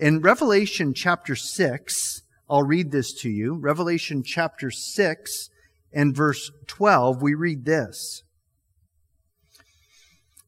In 0.00 0.20
Revelation 0.20 0.94
chapter 0.94 1.34
6, 1.34 2.22
I'll 2.48 2.62
read 2.62 2.92
this 2.92 3.12
to 3.14 3.28
you. 3.28 3.58
Revelation 3.58 4.22
chapter 4.22 4.70
6 4.70 5.48
and 5.92 6.14
verse 6.14 6.52
12, 6.68 7.20
we 7.20 7.34
read 7.34 7.64
this. 7.64 8.22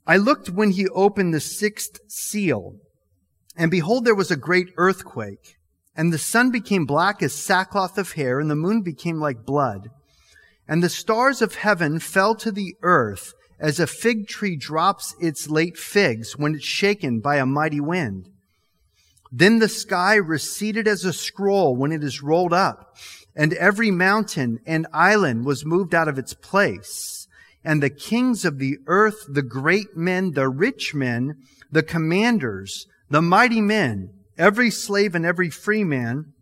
I 0.07 0.19
looked 0.19 0.51
when 0.51 0.71
he 0.71 0.87
opened 0.91 1.35
the 1.35 1.41
sixth 1.41 1.99
seal, 2.07 2.77
and 3.57 3.73
behold, 3.73 4.05
there 4.05 4.15
was 4.15 4.31
a 4.31 4.37
great 4.37 4.69
earthquake, 4.77 5.57
and 5.97 6.13
the 6.13 6.19
sun 6.19 6.53
became 6.53 6.87
black 6.87 7.21
as 7.21 7.33
sackcloth 7.33 7.99
of 7.99 8.13
hair, 8.13 8.39
and 8.39 8.49
the 8.49 8.55
moon 8.55 8.83
became 8.83 9.19
like 9.19 9.45
blood, 9.45 9.89
and 10.69 10.81
the 10.81 10.89
stars 10.89 11.43
of 11.43 11.57
heaven 11.57 11.99
fell 11.99 12.37
to 12.37 12.53
the 12.53 12.77
earth, 12.83 13.33
as 13.59 13.81
a 13.81 13.89
fig 13.89 14.29
tree 14.29 14.57
drops 14.57 15.17
its 15.21 15.51
late 15.51 15.77
figs 15.77 16.39
when 16.39 16.55
it's 16.55 16.65
shaken 16.65 17.19
by 17.19 17.39
a 17.39 17.45
mighty 17.45 17.81
wind. 17.81 18.29
Then 19.33 19.59
the 19.59 19.68
sky 19.68 20.16
receded 20.16 20.89
as 20.89 21.05
a 21.05 21.12
scroll 21.12 21.76
when 21.76 21.93
it 21.93 22.03
is 22.03 22.22
rolled 22.22 22.53
up, 22.53 22.97
and 23.37 23.53
every 23.55 23.91
mountain 23.91 24.59
and 24.66 24.87
island 24.93 25.45
was 25.45 25.64
moved 25.64 25.95
out 25.95 26.09
of 26.09 26.18
its 26.18 26.35
place. 26.35 27.28
And 27.62 27.83
the 27.83 27.91
kings 27.91 28.45
of 28.45 28.59
the 28.59 28.78
earth, 28.87 29.26
the 29.28 29.43
great 29.43 29.97
men, 29.97 30.33
the 30.33 30.49
rich 30.49 30.95
men, 30.95 31.37
the 31.70 31.83
commanders, 31.83 32.87
the 33.09 33.22
mighty 33.22 33.61
men, 33.61 34.11
every 34.37 34.70
slave 34.70 35.14
and 35.14 35.24
every 35.24 35.51
free 35.51 35.85
man, 35.85 36.33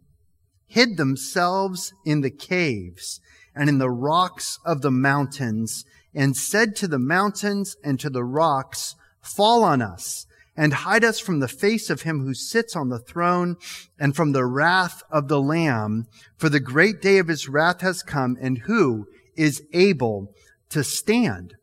hid 0.66 0.97
themselves 0.97 1.93
in 2.05 2.20
the 2.20 2.30
caves 2.30 3.20
and 3.55 3.68
in 3.68 3.78
the 3.78 3.91
rocks 3.91 4.59
of 4.64 4.80
the 4.80 4.91
mountains 4.91 5.84
and 6.14 6.36
said 6.36 6.76
to 6.76 6.89
the 6.89 6.99
mountains 6.99 7.76
and 7.82 7.99
to 8.01 8.09
the 8.09 8.24
rocks, 8.24 8.95
fall 9.20 9.64
on 9.64 9.82
us 9.82 10.26
and 10.59 10.75
hide 10.75 11.05
us 11.05 11.21
from 11.21 11.39
the 11.39 11.47
face 11.47 11.89
of 11.89 12.03
him 12.03 12.25
who 12.25 12.35
sits 12.35 12.75
on 12.75 12.89
the 12.89 12.99
throne 12.99 13.57
and 13.97 14.17
from 14.17 14.33
the 14.33 14.45
wrath 14.45 15.05
of 15.09 15.29
the 15.29 15.41
lamb. 15.41 16.05
For 16.37 16.49
the 16.49 16.59
great 16.59 17.01
day 17.01 17.19
of 17.19 17.29
his 17.29 17.49
wrath 17.49 17.81
has 17.81 18.03
come 18.03 18.37
and 18.41 18.59
who 18.59 19.07
is 19.37 19.63
able 19.73 20.35
to 20.71 20.83
stand? 20.83 21.55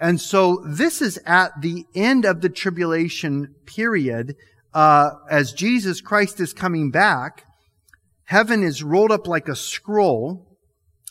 And 0.00 0.20
so 0.20 0.60
this 0.66 1.00
is 1.00 1.20
at 1.24 1.62
the 1.62 1.84
end 1.94 2.24
of 2.24 2.40
the 2.40 2.48
tribulation 2.48 3.54
period, 3.64 4.34
uh, 4.74 5.10
as 5.30 5.52
Jesus 5.52 6.00
Christ 6.00 6.40
is 6.40 6.52
coming 6.52 6.90
back. 6.90 7.44
Heaven 8.24 8.64
is 8.64 8.82
rolled 8.82 9.12
up 9.12 9.28
like 9.28 9.46
a 9.46 9.54
scroll, 9.54 10.58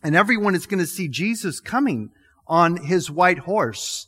and 0.04 0.18
everyone 0.18 0.54
is 0.54 0.66
going 0.66 0.80
to 0.80 0.86
see 0.86 1.08
Jesus 1.08 1.62
coming 1.62 2.10
on 2.46 2.76
his 2.76 3.10
white 3.10 3.40
horse 3.40 4.08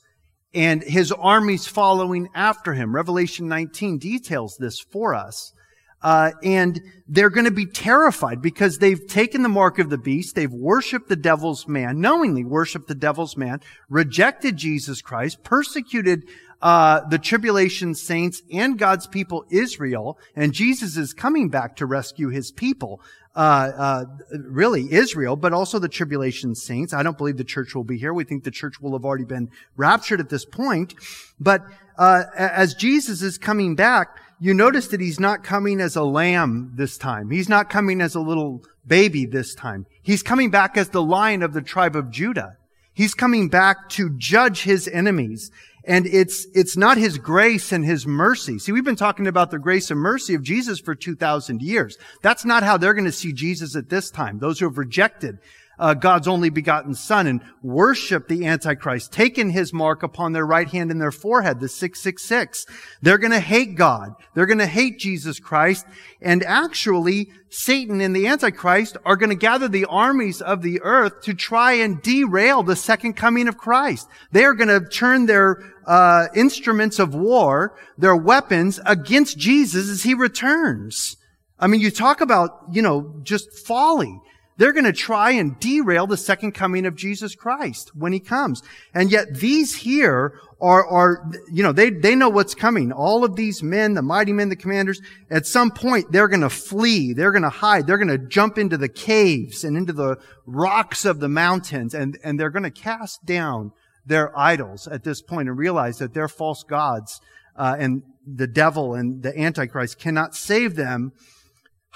and 0.53 0.83
his 0.83 1.11
armies 1.11 1.67
following 1.67 2.29
after 2.35 2.73
him. 2.73 2.95
Revelation 2.95 3.47
19 3.47 3.97
details 3.97 4.57
this 4.59 4.79
for 4.79 5.13
us. 5.15 5.53
Uh, 6.01 6.31
and 6.43 6.81
they're 7.07 7.29
going 7.29 7.45
to 7.45 7.51
be 7.51 7.65
terrified 7.65 8.41
because 8.41 8.77
they've 8.77 9.07
taken 9.07 9.41
the 9.41 9.49
mark 9.49 9.79
of 9.79 9.89
the 9.89 9.97
beast. 9.97 10.35
They've 10.35 10.51
worshiped 10.51 11.07
the 11.07 11.15
devil's 11.15 11.65
man, 11.65 12.01
knowingly 12.01 12.43
worshiped 12.43 12.89
the 12.89 12.95
devil's 12.95 13.37
man, 13.37 13.61
rejected 13.89 14.57
Jesus 14.57 15.01
Christ, 15.01 15.43
persecuted 15.43 16.27
uh, 16.61 17.07
the 17.09 17.19
tribulation 17.19 17.95
saints 17.95 18.41
and 18.51 18.77
God's 18.77 19.07
people 19.07 19.45
Israel, 19.49 20.17
and 20.35 20.53
Jesus 20.53 20.97
is 20.97 21.13
coming 21.13 21.49
back 21.49 21.77
to 21.77 21.85
rescue 21.85 22.29
his 22.29 22.51
people. 22.51 23.01
Uh, 23.35 23.71
uh, 23.75 24.05
really 24.31 24.93
Israel, 24.93 25.35
but 25.35 25.53
also 25.53 25.79
the 25.79 25.89
tribulation 25.89 26.53
saints. 26.53 26.93
I 26.93 27.01
don't 27.01 27.17
believe 27.17 27.37
the 27.37 27.43
church 27.43 27.73
will 27.73 27.83
be 27.83 27.97
here. 27.97 28.13
We 28.13 28.25
think 28.25 28.43
the 28.43 28.51
church 28.51 28.79
will 28.79 28.93
have 28.93 29.05
already 29.05 29.25
been 29.25 29.49
raptured 29.75 30.19
at 30.19 30.29
this 30.29 30.45
point. 30.45 30.93
But 31.39 31.63
uh, 31.97 32.25
as 32.37 32.75
Jesus 32.75 33.23
is 33.23 33.39
coming 33.39 33.75
back, 33.75 34.19
you 34.39 34.53
notice 34.53 34.87
that 34.89 34.99
he's 34.99 35.19
not 35.19 35.43
coming 35.43 35.81
as 35.81 35.95
a 35.95 36.03
lamb 36.03 36.73
this 36.75 36.97
time. 36.97 37.31
He's 37.31 37.49
not 37.49 37.69
coming 37.69 38.01
as 38.01 38.13
a 38.13 38.19
little 38.19 38.61
baby 38.85 39.25
this 39.25 39.55
time. 39.55 39.85
He's 40.01 40.21
coming 40.21 40.51
back 40.51 40.77
as 40.77 40.89
the 40.89 41.01
lion 41.01 41.41
of 41.41 41.53
the 41.53 41.61
tribe 41.61 41.95
of 41.95 42.11
Judah. 42.11 42.57
He's 42.93 43.15
coming 43.15 43.49
back 43.49 43.89
to 43.91 44.11
judge 44.17 44.63
his 44.63 44.87
enemies. 44.87 45.49
And 45.85 46.05
it's, 46.05 46.47
it's 46.53 46.77
not 46.77 46.97
his 46.97 47.17
grace 47.17 47.71
and 47.73 47.83
his 47.83 48.07
mercy. 48.07 48.57
See, 48.57 48.71
we've 48.71 48.85
been 48.85 48.95
talking 48.95 49.27
about 49.27 49.51
the 49.51 49.59
grace 49.59 49.91
and 49.91 49.99
mercy 49.99 50.33
of 50.33 50.41
Jesus 50.41 50.79
for 50.79 50.95
2,000 50.95 51.61
years. 51.61 51.97
That's 52.21 52.45
not 52.45 52.63
how 52.63 52.77
they're 52.77 52.93
going 52.93 53.03
to 53.05 53.11
see 53.11 53.33
Jesus 53.33 53.75
at 53.75 53.89
this 53.89 54.09
time. 54.09 54.39
Those 54.39 54.59
who 54.59 54.65
have 54.65 54.77
rejected 54.77 55.39
uh, 55.83 55.93
God's 55.93 56.29
only 56.29 56.49
begotten 56.49 56.95
Son 56.95 57.27
and 57.27 57.41
worship 57.61 58.29
the 58.29 58.45
Antichrist, 58.45 59.11
taking 59.11 59.49
his 59.49 59.73
mark 59.73 60.01
upon 60.01 60.31
their 60.31 60.45
right 60.45 60.69
hand 60.69 60.91
and 60.91 61.01
their 61.01 61.11
forehead, 61.11 61.59
the 61.59 61.67
666. 61.67 62.65
They're 63.01 63.17
going 63.17 63.33
to 63.33 63.41
hate 63.41 63.75
God. 63.75 64.13
They're 64.33 64.45
going 64.45 64.59
to 64.59 64.65
hate 64.65 64.97
Jesus 64.97 65.41
Christ. 65.41 65.85
And 66.21 66.41
actually, 66.45 67.31
Satan 67.49 67.99
and 67.99 68.15
the 68.15 68.27
Antichrist 68.27 68.95
are 69.05 69.17
going 69.17 69.31
to 69.31 69.35
gather 69.35 69.67
the 69.67 69.83
armies 69.83 70.41
of 70.41 70.61
the 70.61 70.79
earth 70.83 71.21
to 71.23 71.33
try 71.33 71.73
and 71.73 72.01
derail 72.01 72.63
the 72.63 72.77
second 72.77 73.17
coming 73.17 73.49
of 73.49 73.57
Christ. 73.57 74.07
They 74.31 74.45
are 74.45 74.53
going 74.53 74.69
to 74.69 74.87
turn 74.87 75.25
their 75.25 75.61
uh, 75.85 76.27
instruments 76.33 76.97
of 76.97 77.13
war, 77.13 77.75
their 77.97 78.15
weapons, 78.15 78.79
against 78.85 79.37
Jesus 79.37 79.89
as 79.89 80.03
he 80.03 80.13
returns. 80.13 81.17
I 81.59 81.67
mean, 81.67 81.81
you 81.81 81.91
talk 81.91 82.21
about, 82.21 82.67
you 82.71 82.81
know, 82.81 83.19
just 83.23 83.51
folly. 83.67 84.21
They're 84.57 84.73
going 84.73 84.85
to 84.85 84.93
try 84.93 85.31
and 85.31 85.59
derail 85.59 86.05
the 86.07 86.17
second 86.17 86.51
coming 86.53 86.85
of 86.85 86.95
Jesus 86.95 87.35
Christ 87.35 87.95
when 87.95 88.13
he 88.13 88.19
comes. 88.19 88.61
And 88.93 89.11
yet 89.11 89.33
these 89.33 89.75
here 89.75 90.39
are, 90.61 90.85
are, 90.85 91.31
you 91.51 91.63
know, 91.63 91.71
they, 91.71 91.89
they 91.89 92.15
know 92.15 92.29
what's 92.29 92.55
coming. 92.55 92.91
All 92.91 93.23
of 93.23 93.35
these 93.35 93.63
men, 93.63 93.95
the 93.95 94.01
mighty 94.01 94.31
men, 94.31 94.49
the 94.49 94.55
commanders, 94.55 95.01
at 95.29 95.47
some 95.47 95.71
point 95.71 96.11
they're 96.11 96.27
going 96.27 96.41
to 96.41 96.49
flee. 96.49 97.13
They're 97.13 97.31
going 97.31 97.43
to 97.43 97.49
hide. 97.49 97.87
They're 97.87 97.97
going 97.97 98.07
to 98.09 98.17
jump 98.17 98.57
into 98.57 98.77
the 98.77 98.89
caves 98.89 99.63
and 99.63 99.75
into 99.75 99.93
the 99.93 100.17
rocks 100.45 101.05
of 101.05 101.19
the 101.19 101.29
mountains 101.29 101.93
and, 101.93 102.17
and 102.23 102.39
they're 102.39 102.49
going 102.49 102.63
to 102.63 102.71
cast 102.71 103.25
down 103.25 103.71
their 104.05 104.37
idols 104.37 104.87
at 104.87 105.03
this 105.03 105.21
point 105.21 105.47
and 105.47 105.57
realize 105.57 105.97
that 105.97 106.13
they're 106.13 106.27
false 106.27 106.63
gods, 106.63 107.21
uh, 107.55 107.75
and 107.79 108.03
the 108.25 108.47
devil 108.47 108.95
and 108.95 109.23
the 109.23 109.37
antichrist 109.39 109.99
cannot 109.99 110.35
save 110.35 110.75
them 110.75 111.11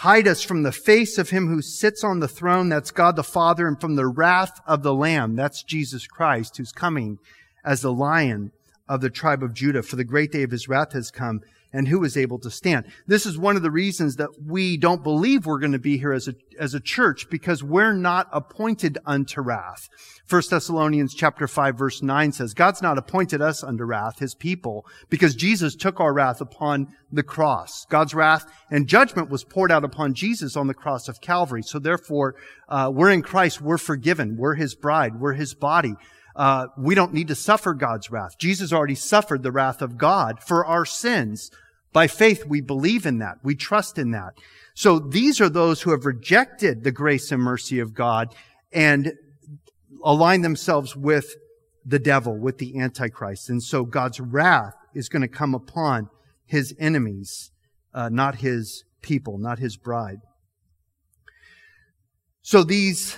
Hide 0.01 0.27
us 0.27 0.43
from 0.43 0.61
the 0.61 0.71
face 0.71 1.17
of 1.17 1.31
him 1.31 1.47
who 1.47 1.59
sits 1.59 2.03
on 2.03 2.19
the 2.19 2.27
throne, 2.27 2.69
that's 2.69 2.91
God 2.91 3.15
the 3.15 3.23
Father, 3.23 3.67
and 3.67 3.81
from 3.81 3.95
the 3.95 4.05
wrath 4.05 4.61
of 4.67 4.83
the 4.83 4.93
Lamb, 4.93 5.35
that's 5.35 5.63
Jesus 5.63 6.05
Christ, 6.05 6.57
who's 6.57 6.71
coming 6.71 7.17
as 7.65 7.81
the 7.81 7.91
lion 7.91 8.51
of 8.87 9.01
the 9.01 9.09
tribe 9.09 9.41
of 9.41 9.55
Judah. 9.55 9.81
For 9.81 9.95
the 9.95 10.03
great 10.03 10.31
day 10.31 10.43
of 10.43 10.51
his 10.51 10.69
wrath 10.69 10.93
has 10.93 11.09
come, 11.09 11.41
and 11.77 11.87
who 11.87 12.03
is 12.03 12.17
able 12.17 12.39
to 12.39 12.49
stand? 12.49 12.85
This 13.05 13.27
is 13.27 13.37
one 13.37 13.55
of 13.55 13.61
the 13.61 13.69
reasons 13.69 14.15
that 14.15 14.29
we 14.43 14.77
don't 14.77 15.03
believe 15.03 15.45
we're 15.45 15.59
going 15.59 15.73
to 15.73 15.79
be 15.79 15.99
here 15.99 16.11
as 16.11 16.27
a, 16.27 16.33
as 16.59 16.73
a 16.73 16.79
church, 16.79 17.29
because 17.29 17.63
we're 17.63 17.93
not 17.93 18.27
appointed 18.33 18.97
unto 19.05 19.41
wrath. 19.41 19.87
1 20.27 20.41
Thessalonians 20.49 21.13
chapter 21.13 21.47
5 21.47 21.77
verse 21.77 22.01
9 22.01 22.31
says, 22.31 22.55
God's 22.55 22.81
not 22.81 22.97
appointed 22.97 23.41
us 23.41 23.63
unto 23.63 23.83
wrath, 23.83 24.17
his 24.17 24.33
people, 24.33 24.85
because 25.09 25.35
Jesus 25.35 25.75
took 25.75 25.99
our 25.99 26.13
wrath 26.13 26.41
upon 26.41 26.87
the 27.11 27.23
cross. 27.23 27.85
God's 27.85 28.15
wrath 28.15 28.45
and 28.71 28.87
judgment 28.87 29.29
was 29.29 29.43
poured 29.43 29.71
out 29.71 29.83
upon 29.83 30.15
Jesus 30.15 30.57
on 30.57 30.65
the 30.65 30.73
cross 30.73 31.07
of 31.07 31.21
Calvary. 31.21 31.61
So 31.61 31.77
therefore, 31.77 32.35
uh, 32.67 32.91
we're 32.91 33.11
in 33.11 33.21
Christ, 33.21 33.61
we're 33.61 33.77
forgiven, 33.77 34.35
we're 34.35 34.55
his 34.55 34.73
bride, 34.73 35.19
we're 35.19 35.33
his 35.33 35.53
body. 35.53 35.93
Uh, 36.37 36.67
we 36.77 36.93
don't 36.93 37.13
need 37.13 37.27
to 37.29 37.35
suffer 37.35 37.73
God's 37.73 38.11
wrath. 38.11 38.37
Jesus 38.37 38.71
already 38.71 38.95
suffered 38.95 39.41
the 39.41 39.51
wrath 39.51 39.81
of 39.81 39.97
God 39.97 40.43
for 40.43 40.63
our 40.65 40.85
sins. 40.85 41.49
By 41.93 42.07
faith, 42.07 42.45
we 42.45 42.61
believe 42.61 43.05
in 43.05 43.19
that. 43.19 43.37
We 43.43 43.55
trust 43.55 43.97
in 43.97 44.11
that. 44.11 44.33
So 44.73 44.99
these 44.99 45.41
are 45.41 45.49
those 45.49 45.81
who 45.81 45.91
have 45.91 46.05
rejected 46.05 46.83
the 46.83 46.91
grace 46.91 47.31
and 47.31 47.41
mercy 47.41 47.79
of 47.79 47.93
God 47.93 48.35
and 48.71 49.13
align 50.03 50.41
themselves 50.41 50.95
with 50.95 51.35
the 51.85 51.99
devil, 51.99 52.37
with 52.37 52.57
the 52.57 52.77
Antichrist. 52.79 53.49
And 53.49 53.63
so 53.63 53.85
God's 53.85 54.19
wrath 54.19 54.75
is 54.93 55.09
going 55.09 55.21
to 55.21 55.27
come 55.27 55.55
upon 55.55 56.09
his 56.45 56.75
enemies, 56.79 57.51
uh, 57.93 58.09
not 58.09 58.35
his 58.35 58.83
people, 59.01 59.37
not 59.37 59.59
his 59.59 59.77
bride. 59.77 60.19
So 62.41 62.63
these, 62.63 63.17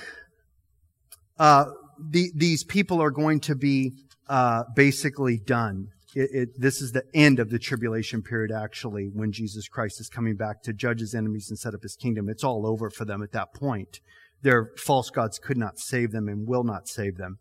uh, 1.38 1.66
the, 2.00 2.32
these 2.36 2.64
people 2.64 3.02
are 3.02 3.12
going 3.12 3.42
to 3.42 3.56
be 3.56 3.94
uh, 4.28 4.64
basically 4.76 5.38
done. 5.38 5.90
It, 6.16 6.30
it, 6.34 6.50
this 6.60 6.82
is 6.82 6.92
the 6.92 7.04
end 7.14 7.40
of 7.40 7.50
the 7.50 7.60
tribulation 7.60 8.24
period, 8.24 8.52
actually, 8.52 9.10
when 9.14 9.32
Jesus 9.32 9.68
Christ 9.68 10.00
is 10.00 10.10
coming 10.10 10.36
back 10.36 10.64
to 10.64 10.74
judge 10.74 11.02
his 11.02 11.14
enemies 11.14 11.50
and 11.50 11.60
set 11.60 11.74
up 11.74 11.84
his 11.84 11.96
kingdom. 11.96 12.30
It's 12.30 12.44
all 12.44 12.66
over 12.66 12.90
for 12.90 13.06
them 13.06 13.22
at 13.22 13.32
that 13.34 13.54
point. 13.54 14.00
Their 14.42 14.72
false 14.78 15.10
gods 15.10 15.38
could 15.38 15.58
not 15.58 15.78
save 15.78 16.12
them 16.12 16.28
and 16.28 16.48
will 16.48 16.64
not 16.64 16.88
save 16.88 17.18
them. 17.18 17.38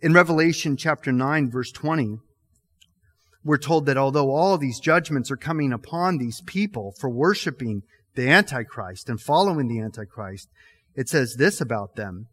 In 0.00 0.12
Revelation 0.12 0.76
chapter 0.76 1.12
9, 1.12 1.50
verse 1.50 1.70
20, 1.70 2.18
we're 3.44 3.58
told 3.58 3.86
that 3.86 3.96
although 3.96 4.30
all 4.30 4.58
these 4.58 4.80
judgments 4.80 5.30
are 5.30 5.36
coming 5.36 5.72
upon 5.72 6.18
these 6.18 6.42
people 6.42 6.92
for 6.98 7.08
worshiping 7.08 7.82
the 8.14 8.28
Antichrist 8.28 9.08
and 9.08 9.20
following 9.20 9.68
the 9.68 9.80
Antichrist, 9.80 10.48
it 10.94 11.08
says 11.08 11.36
this 11.36 11.60
about 11.60 11.94
them. 11.94 12.26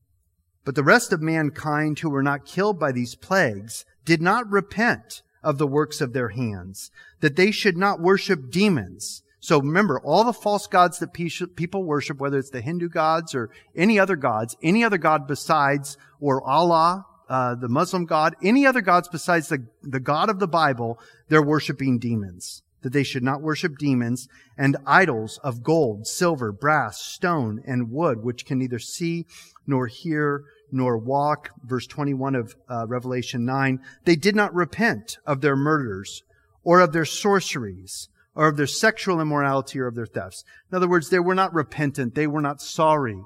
But 0.64 0.74
the 0.74 0.84
rest 0.84 1.14
of 1.14 1.22
mankind 1.22 2.00
who 2.00 2.10
were 2.10 2.24
not 2.24 2.46
killed 2.46 2.80
by 2.80 2.92
these 2.92 3.16
plagues 3.16 3.86
did 4.04 4.22
not 4.22 4.50
repent 4.50 5.22
of 5.46 5.58
the 5.58 5.68
works 5.68 6.02
of 6.02 6.12
their 6.12 6.30
hands, 6.30 6.92
that 7.22 7.38
they 7.38 7.52
should 7.52 7.78
not 7.78 8.02
worship 8.02 8.52
demons 8.52 9.24
so 9.46 9.60
remember, 9.60 10.00
all 10.00 10.24
the 10.24 10.34
false 10.34 10.66
gods 10.66 10.98
that 10.98 11.14
people 11.14 11.84
worship, 11.84 12.20
whether 12.20 12.40
it's 12.40 12.50
the 12.50 12.62
Hindu 12.62 12.90
gods 12.90 13.36
or 13.36 13.52
any 13.76 14.00
other 14.00 14.16
gods, 14.16 14.58
any 14.64 14.84
other 14.84 14.98
god 14.98 15.28
besides, 15.28 15.98
or 16.20 16.42
Allah, 16.42 17.06
uh, 17.30 17.54
the 17.54 17.70
Muslim 17.70 18.06
god, 18.06 18.36
any 18.42 18.66
other 18.66 18.82
gods 18.82 19.08
besides 19.08 19.50
the, 19.50 19.68
the 19.84 20.00
God 20.00 20.32
of 20.32 20.40
the 20.40 20.48
Bible, 20.48 20.98
they're 21.30 21.44
worshiping 21.44 22.00
demons. 22.00 22.64
that 22.82 22.92
they 22.92 23.04
should 23.04 23.22
not 23.22 23.44
worship 23.44 23.78
demons 23.78 24.28
and 24.58 24.78
idols 24.84 25.40
of 25.44 25.62
gold, 25.62 26.08
silver, 26.08 26.52
brass, 26.52 27.00
stone, 27.00 27.62
and 27.68 27.92
wood, 27.92 28.24
which 28.24 28.48
can 28.48 28.58
neither 28.58 28.80
see 28.80 29.28
nor 29.68 29.86
hear 29.86 30.44
nor 30.76 30.98
walk. 30.98 31.50
Verse 31.64 31.88
21 31.88 32.36
of 32.36 32.56
uh, 32.70 32.86
Revelation 32.88 33.46
9. 33.46 33.80
They 34.04 34.16
did 34.16 34.36
not 34.36 34.54
repent 34.54 35.18
of 35.26 35.42
their 35.42 35.56
murders 35.56 36.22
or 36.64 36.82
of 36.82 36.92
their 36.92 37.06
sorceries 37.06 38.10
or 38.36 38.48
of 38.48 38.58
their 38.58 38.68
sexual 38.68 39.22
immorality 39.22 39.80
or 39.80 39.88
of 39.88 39.96
their 39.96 40.06
thefts. 40.06 40.44
In 40.72 40.76
other 40.76 40.90
words, 40.90 41.10
they 41.10 41.20
were 41.20 41.36
not 41.36 41.54
repentant. 41.54 42.14
They 42.16 42.28
were 42.28 42.42
not 42.42 42.62
sorry. 42.62 43.22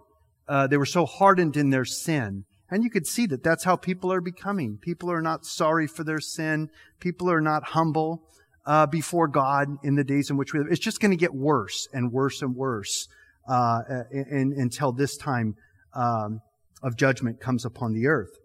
Uh, 0.48 0.68
they 0.68 0.78
were 0.78 0.86
so 0.86 1.06
hardened 1.06 1.58
in 1.58 1.72
their 1.72 1.86
sin. 1.86 2.46
And 2.72 2.84
you 2.84 2.92
could 2.92 3.08
see 3.08 3.26
that 3.26 3.44
that's 3.44 3.64
how 3.64 3.76
people 3.76 4.14
are 4.14 4.22
becoming. 4.22 4.78
People 4.80 5.12
are 5.12 5.22
not 5.22 5.46
sorry 5.46 5.88
for 5.88 6.04
their 6.04 6.20
sin. 6.20 6.70
People 7.00 7.32
are 7.32 7.42
not 7.42 7.64
humble 7.70 8.22
uh, 8.68 8.86
before 8.86 9.28
God 9.28 9.68
in 9.84 9.96
the 9.96 10.04
days 10.04 10.30
in 10.30 10.38
which 10.38 10.54
we 10.54 10.60
live. 10.60 10.68
It's 10.70 10.80
just 10.80 11.00
going 11.00 11.12
to 11.12 11.18
get 11.18 11.34
worse 11.34 11.88
and 11.92 12.12
worse 12.12 12.44
and 12.44 12.56
worse 12.56 13.08
uh, 13.50 13.82
in, 14.12 14.26
in, 14.30 14.54
until 14.62 14.92
this 14.92 15.18
time 15.18 15.56
um, 15.96 16.42
of 16.82 16.96
judgment 16.96 17.40
comes 17.40 17.66
upon 17.66 17.94
the 17.94 18.08
earth. 18.08 18.38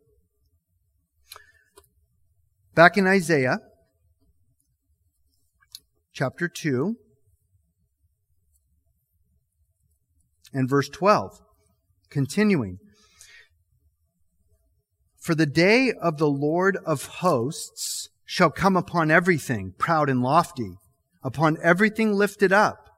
Back 2.74 2.96
in 2.96 3.06
Isaiah 3.06 3.58
chapter 6.12 6.48
2 6.48 6.96
and 10.52 10.68
verse 10.68 10.88
12, 10.88 11.40
continuing. 12.10 12.78
For 15.20 15.34
the 15.34 15.46
day 15.46 15.92
of 15.92 16.18
the 16.18 16.28
Lord 16.28 16.78
of 16.84 17.06
hosts 17.06 18.08
shall 18.24 18.50
come 18.50 18.76
upon 18.76 19.10
everything 19.10 19.74
proud 19.78 20.08
and 20.08 20.22
lofty, 20.22 20.76
upon 21.22 21.58
everything 21.62 22.12
lifted 22.12 22.52
up, 22.52 22.90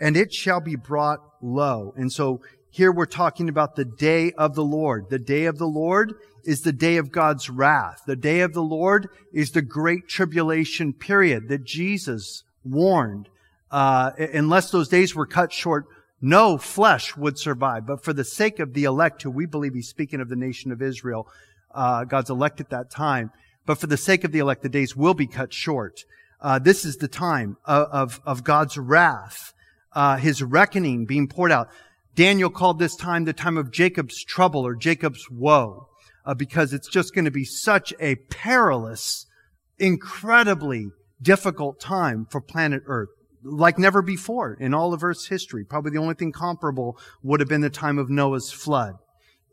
and 0.00 0.16
it 0.16 0.32
shall 0.32 0.60
be 0.60 0.76
brought 0.76 1.20
low. 1.42 1.92
And 1.96 2.12
so 2.12 2.40
here 2.70 2.92
we're 2.92 3.06
talking 3.06 3.48
about 3.48 3.76
the 3.76 3.84
day 3.84 4.32
of 4.32 4.54
the 4.54 4.64
Lord. 4.64 5.10
The 5.10 5.18
day 5.18 5.46
of 5.46 5.58
the 5.58 5.66
Lord 5.66 6.14
is 6.44 6.60
the 6.60 6.72
day 6.72 6.96
of 6.96 7.10
God's 7.10 7.48
wrath. 7.50 8.02
The 8.06 8.16
day 8.16 8.40
of 8.40 8.52
the 8.52 8.62
Lord 8.62 9.08
is 9.32 9.50
the 9.50 9.62
great 9.62 10.08
tribulation 10.08 10.92
period 10.92 11.48
that 11.48 11.64
Jesus 11.64 12.44
warned. 12.64 13.28
Uh, 13.70 14.12
unless 14.18 14.70
those 14.70 14.88
days 14.88 15.14
were 15.14 15.26
cut 15.26 15.52
short, 15.52 15.86
no 16.20 16.58
flesh 16.58 17.16
would 17.16 17.38
survive. 17.38 17.86
But 17.86 18.02
for 18.02 18.12
the 18.12 18.24
sake 18.24 18.58
of 18.58 18.74
the 18.74 18.84
elect, 18.84 19.22
who 19.22 19.30
we 19.30 19.46
believe 19.46 19.74
he's 19.74 19.88
speaking 19.88 20.20
of 20.20 20.28
the 20.28 20.36
nation 20.36 20.72
of 20.72 20.82
Israel, 20.82 21.28
uh, 21.74 22.04
God's 22.04 22.30
elect 22.30 22.60
at 22.60 22.70
that 22.70 22.90
time. 22.90 23.30
But 23.66 23.78
for 23.78 23.86
the 23.86 23.96
sake 23.96 24.24
of 24.24 24.32
the 24.32 24.38
elect, 24.38 24.62
the 24.62 24.68
days 24.68 24.96
will 24.96 25.14
be 25.14 25.26
cut 25.26 25.52
short. 25.52 26.04
Uh, 26.40 26.58
this 26.58 26.84
is 26.84 26.96
the 26.96 27.08
time 27.08 27.56
of, 27.64 27.88
of, 27.88 28.20
of 28.24 28.44
God's 28.44 28.78
wrath, 28.78 29.52
uh, 29.92 30.16
His 30.16 30.42
reckoning 30.42 31.04
being 31.04 31.28
poured 31.28 31.52
out. 31.52 31.68
Daniel 32.18 32.50
called 32.50 32.80
this 32.80 32.96
time 32.96 33.26
the 33.26 33.32
time 33.32 33.56
of 33.56 33.70
Jacob's 33.70 34.24
trouble 34.24 34.66
or 34.66 34.74
Jacob's 34.74 35.30
woe, 35.30 35.86
uh, 36.26 36.34
because 36.34 36.72
it's 36.72 36.88
just 36.88 37.14
going 37.14 37.26
to 37.26 37.30
be 37.30 37.44
such 37.44 37.94
a 38.00 38.16
perilous, 38.16 39.24
incredibly 39.78 40.88
difficult 41.22 41.78
time 41.78 42.26
for 42.28 42.40
planet 42.40 42.82
Earth 42.86 43.10
like 43.44 43.78
never 43.78 44.02
before 44.02 44.54
in 44.54 44.74
all 44.74 44.92
of 44.92 45.04
Earth's 45.04 45.28
history. 45.28 45.64
Probably 45.64 45.92
the 45.92 45.98
only 45.98 46.16
thing 46.16 46.32
comparable 46.32 46.98
would 47.22 47.38
have 47.38 47.48
been 47.48 47.60
the 47.60 47.70
time 47.70 47.98
of 47.98 48.10
Noah's 48.10 48.50
flood. 48.50 48.94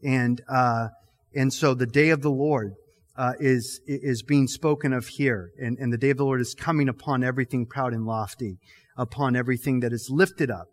And, 0.04 0.42
uh, 0.50 0.88
and 1.36 1.54
so 1.54 1.76
the 1.76 1.86
day 1.86 2.10
of 2.10 2.24
the 2.24 2.32
Lord 2.32 2.74
uh, 3.16 3.34
is 3.40 3.80
is 3.86 4.24
being 4.24 4.48
spoken 4.48 4.92
of 4.92 5.06
here, 5.06 5.52
and, 5.62 5.78
and 5.78 5.94
the 5.94 6.00
day 6.00 6.10
of 6.10 6.18
the 6.18 6.26
Lord 6.26 6.42
is 6.42 6.56
coming 6.56 6.90
upon 6.90 7.24
everything 7.24 7.68
proud 7.68 7.94
and 7.94 8.08
lofty, 8.08 8.58
upon 8.98 9.36
everything 9.36 9.82
that 9.82 9.94
is 9.94 10.10
lifted 10.10 10.50
up, 10.50 10.70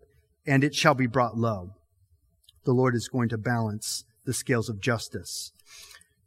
and 0.46 0.64
it 0.64 0.74
shall 0.74 0.94
be 0.94 1.06
brought 1.06 1.36
low. 1.36 1.74
The 2.64 2.72
Lord 2.72 2.94
is 2.94 3.08
going 3.08 3.28
to 3.30 3.38
balance 3.38 4.04
the 4.24 4.32
scales 4.32 4.68
of 4.68 4.80
justice. 4.80 5.52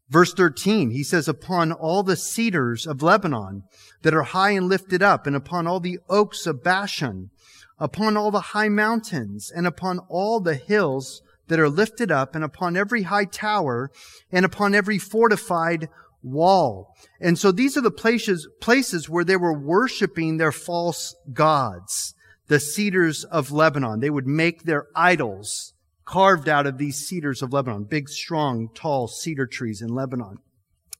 Verse 0.09 0.33
13, 0.33 0.91
he 0.91 1.03
says, 1.03 1.27
upon 1.27 1.71
all 1.71 2.03
the 2.03 2.15
cedars 2.15 2.85
of 2.85 3.01
Lebanon 3.01 3.63
that 4.03 4.13
are 4.13 4.23
high 4.23 4.51
and 4.51 4.69
lifted 4.69 5.01
up, 5.01 5.25
and 5.25 5.35
upon 5.35 5.65
all 5.65 5.79
the 5.79 5.97
oaks 6.09 6.45
of 6.45 6.63
Bashan, 6.63 7.31
upon 7.79 8.15
all 8.15 8.29
the 8.29 8.39
high 8.39 8.69
mountains, 8.69 9.51
and 9.53 9.65
upon 9.65 9.99
all 10.07 10.39
the 10.39 10.55
hills 10.55 11.23
that 11.47 11.59
are 11.59 11.69
lifted 11.69 12.11
up 12.11 12.35
and 12.35 12.43
upon 12.43 12.75
every 12.75 13.03
high 13.03 13.25
tower 13.25 13.91
and 14.31 14.45
upon 14.45 14.73
every 14.73 14.97
fortified 14.97 15.89
wall. 16.23 16.95
And 17.19 17.37
so 17.37 17.51
these 17.51 17.77
are 17.77 17.81
the 17.81 17.91
places, 17.91 18.47
places 18.61 19.09
where 19.09 19.23
they 19.23 19.37
were 19.37 19.57
worshiping 19.57 20.37
their 20.37 20.51
false 20.51 21.15
gods, 21.33 22.15
the 22.47 22.59
cedars 22.59 23.23
of 23.25 23.51
Lebanon. 23.51 23.99
They 23.99 24.09
would 24.09 24.27
make 24.27 24.63
their 24.63 24.87
idols 24.95 25.73
carved 26.05 26.47
out 26.47 26.67
of 26.67 26.77
these 26.77 26.97
cedars 26.97 27.41
of 27.41 27.51
Lebanon, 27.51 27.83
big, 27.83 28.07
strong, 28.07 28.69
tall 28.73 29.07
cedar 29.07 29.47
trees 29.47 29.81
in 29.81 29.89
Lebanon. 29.89 30.37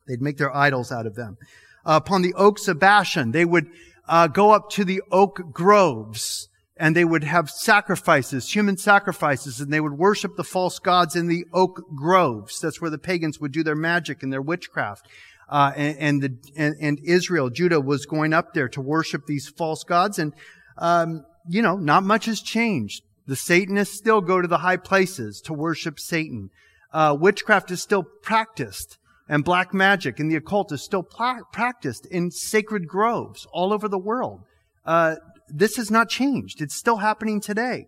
They'd 0.08 0.22
make 0.22 0.38
their 0.38 0.56
idols 0.56 0.92
out 0.92 1.06
of 1.06 1.16
them. 1.16 1.38
Uh, 1.86 2.00
upon 2.04 2.22
the 2.22 2.34
oaks 2.34 2.68
of 2.68 2.80
Bashan, 2.80 3.32
they 3.32 3.46
would 3.46 3.68
uh, 4.08 4.28
go 4.28 4.52
up 4.52 4.70
to 4.72 4.84
the 4.84 5.02
oak 5.12 5.42
groves 5.52 6.50
and 6.78 6.96
they 6.96 7.06
would 7.06 7.24
have 7.24 7.50
sacrifices, 7.50 8.54
human 8.54 8.76
sacrifices, 8.78 9.62
and 9.62 9.72
they 9.72 9.80
would 9.80 9.94
worship 9.94 10.36
the 10.36 10.44
false 10.44 10.78
gods 10.80 11.16
in 11.16 11.28
the 11.28 11.46
oak 11.54 11.82
groves. 11.96 12.60
That's 12.60 12.82
where 12.82 12.90
the 12.90 12.98
pagans 12.98 13.40
would 13.40 13.54
do 13.54 13.64
their 13.64 13.76
magic 13.76 14.24
and 14.24 14.34
their 14.34 14.42
witchcraft. 14.42 15.08
Uh, 15.48 15.72
and, 15.76 15.98
and, 16.00 16.22
the, 16.22 16.38
and, 16.58 16.76
and, 16.82 17.00
Israel, 17.04 17.50
Judah 17.50 17.80
was 17.80 18.06
going 18.06 18.34
up 18.34 18.54
there 18.54 18.68
to 18.70 18.82
worship 18.82 19.26
these 19.26 19.48
false 19.48 19.84
gods. 19.84 20.18
And, 20.18 20.34
um, 20.78 21.24
you 21.48 21.62
know, 21.62 21.78
not 21.78 22.04
much 22.04 22.26
has 22.26 22.42
changed. 22.42 23.04
The 23.28 23.36
Satanists 23.36 23.98
still 23.98 24.22
go 24.22 24.42
to 24.42 24.48
the 24.48 24.60
high 24.60 24.78
places 24.78 25.42
to 25.42 25.54
worship 25.54 26.00
Satan. 26.00 26.50
Uh, 26.94 27.18
witchcraft 27.20 27.72
is 27.72 27.82
still 27.82 28.04
practiced 28.04 28.98
and 29.28 29.44
black 29.44 29.74
magic 29.74 30.20
and 30.20 30.30
the 30.30 30.36
occult 30.36 30.72
is 30.72 30.84
still 30.84 31.04
practiced 31.04 32.06
in 32.08 32.30
sacred 32.32 32.88
groves 32.88 33.48
all 33.52 33.74
over 33.74 33.88
the 33.88 33.98
world. 33.98 34.42
Uh, 34.86 35.16
this 35.50 35.78
has 35.78 35.90
not 35.90 36.10
changed. 36.10 36.62
It's 36.62 36.76
still 36.76 36.98
happening 36.98 37.42
today. 37.42 37.88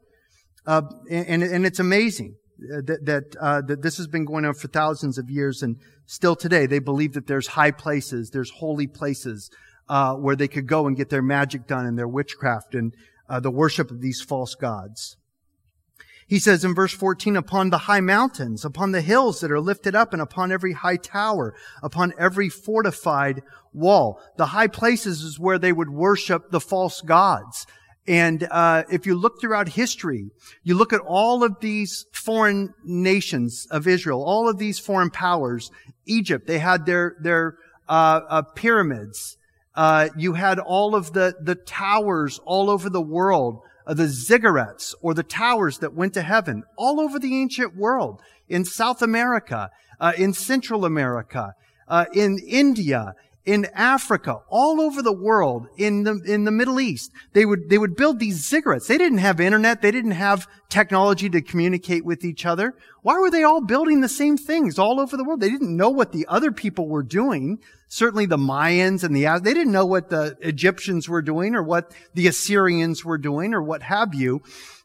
Uh, 0.66 0.82
and, 1.10 1.44
and 1.44 1.66
it's 1.66 1.80
amazing 1.80 2.36
that, 2.58 3.06
that, 3.06 3.36
uh, 3.40 3.62
that 3.62 3.82
this 3.82 3.98
has 3.98 4.08
been 4.08 4.26
going 4.26 4.46
on 4.46 4.54
for 4.56 4.68
thousands 4.68 5.18
of 5.18 5.30
years 5.30 5.62
and 5.62 5.78
still 6.08 6.36
today 6.36 6.66
they 6.66 6.80
believe 6.80 7.14
that 7.14 7.28
there's 7.28 7.48
high 7.48 7.72
places, 7.72 8.32
there's 8.32 8.50
holy 8.50 8.88
places, 8.88 9.50
uh, 9.88 10.16
where 10.16 10.36
they 10.36 10.48
could 10.48 10.68
go 10.68 10.88
and 10.88 10.98
get 10.98 11.10
their 11.10 11.22
magic 11.22 11.68
done 11.68 11.86
and 11.86 11.98
their 11.98 12.08
witchcraft 12.08 12.74
and, 12.74 12.94
uh, 13.30 13.40
the 13.40 13.52
worship 13.52 13.92
of 13.92 14.02
these 14.02 14.22
false 14.22 14.56
gods. 14.56 15.18
He 16.28 16.40
says 16.40 16.66
in 16.66 16.76
verse 16.76 16.94
14, 16.94 17.38
upon 17.38 17.70
the 17.70 17.78
high 17.78 18.02
mountains, 18.02 18.66
upon 18.66 18.92
the 18.92 19.02
hills 19.02 19.40
that 19.40 19.52
are 19.52 19.62
lifted 19.62 19.96
up, 19.96 20.12
and 20.12 20.22
upon 20.22 20.52
every 20.52 20.74
high 20.74 20.98
tower, 20.98 21.56
upon 21.82 22.14
every 22.20 22.50
fortified 22.50 23.42
wall. 23.74 24.22
The 24.36 24.48
high 24.48 24.68
places 24.68 25.22
is 25.22 25.40
where 25.40 25.58
they 25.58 25.72
would 25.72 25.90
worship 25.90 26.52
the 26.52 26.60
false 26.60 27.00
gods. 27.02 27.66
And 28.08 28.48
uh, 28.50 28.84
if 28.90 29.06
you 29.06 29.16
look 29.16 29.40
throughout 29.40 29.70
history, 29.70 30.30
you 30.64 30.76
look 30.76 30.94
at 30.94 31.02
all 31.02 31.44
of 31.44 31.60
these 31.62 32.06
foreign 32.14 32.74
nations 32.84 33.68
of 33.70 33.88
Israel, 33.88 34.24
all 34.24 34.50
of 34.50 34.58
these 34.58 34.80
foreign 34.80 35.10
powers. 35.10 35.72
Egypt, 36.06 36.48
they 36.48 36.60
had 36.60 36.86
their 36.86 37.16
their 37.22 37.56
uh, 37.90 38.22
uh, 38.30 38.42
pyramids. 38.56 39.38
Uh, 39.76 40.10
you 40.18 40.34
had 40.34 40.58
all 40.58 40.96
of 40.96 41.12
the 41.14 41.36
the 41.42 41.56
towers 41.56 42.40
all 42.46 42.70
over 42.70 42.90
the 42.90 43.02
world 43.02 43.60
the 43.94 44.04
ziggurats 44.04 44.94
or 45.02 45.14
the 45.14 45.24
towers 45.24 45.80
that 45.80 45.94
went 45.94 46.14
to 46.14 46.22
heaven 46.22 46.64
all 46.78 47.00
over 47.00 47.20
the 47.20 47.40
ancient 47.40 47.76
world, 47.76 48.22
in 48.50 48.66
South 48.66 49.02
America, 49.02 49.70
uh, 50.00 50.14
in 50.18 50.34
Central 50.34 50.86
America, 50.86 51.54
uh, 51.88 52.06
in 52.14 52.38
India, 52.40 53.14
in 53.48 53.66
Africa, 53.74 54.42
all 54.50 54.82
over 54.82 55.02
the 55.02 55.14
world, 55.14 55.68
in 55.78 56.04
the, 56.04 56.22
in 56.26 56.44
the 56.44 56.52
Middle 56.52 56.82
East. 56.82 57.14
They 57.32 57.46
would, 57.46 57.70
they 57.70 57.78
would 57.78 57.96
build 57.96 58.20
these 58.20 58.44
ziggurats. 58.44 58.88
They 58.88 58.98
didn't 58.98 59.20
have 59.20 59.40
internet. 59.40 59.82
They 59.82 59.90
didn't 59.90 60.12
have 60.12 60.48
technology 60.68 61.30
to 61.30 61.42
communicate 61.42 62.04
with 62.04 62.26
each 62.26 62.46
other. 62.46 62.76
Why 63.04 63.18
were 63.18 63.32
they 63.32 63.44
all 63.44 63.62
building 63.62 64.02
the 64.02 64.10
same 64.10 64.36
things 64.36 64.78
all 64.78 65.00
over 65.00 65.16
the 65.16 65.24
world? 65.24 65.40
They 65.40 65.50
didn't 65.50 65.78
know 65.78 65.90
what 65.90 66.12
the 66.12 66.28
other 66.28 66.52
people 66.52 66.90
were 66.90 67.04
doing. 67.04 67.60
Certainly 67.88 68.26
the 68.26 68.38
Mayans 68.38 69.06
and 69.06 69.16
the, 69.16 69.40
they 69.42 69.54
didn't 69.54 69.72
know 69.72 69.86
what 69.86 70.10
the 70.10 70.36
Egyptians 70.42 71.08
were 71.08 71.22
doing 71.22 71.56
or 71.56 71.64
what 71.64 71.94
the 72.14 72.28
Assyrians 72.28 73.06
were 73.06 73.18
doing 73.18 73.54
or 73.54 73.64
what 73.64 73.82
have 73.82 74.14
you. 74.14 74.42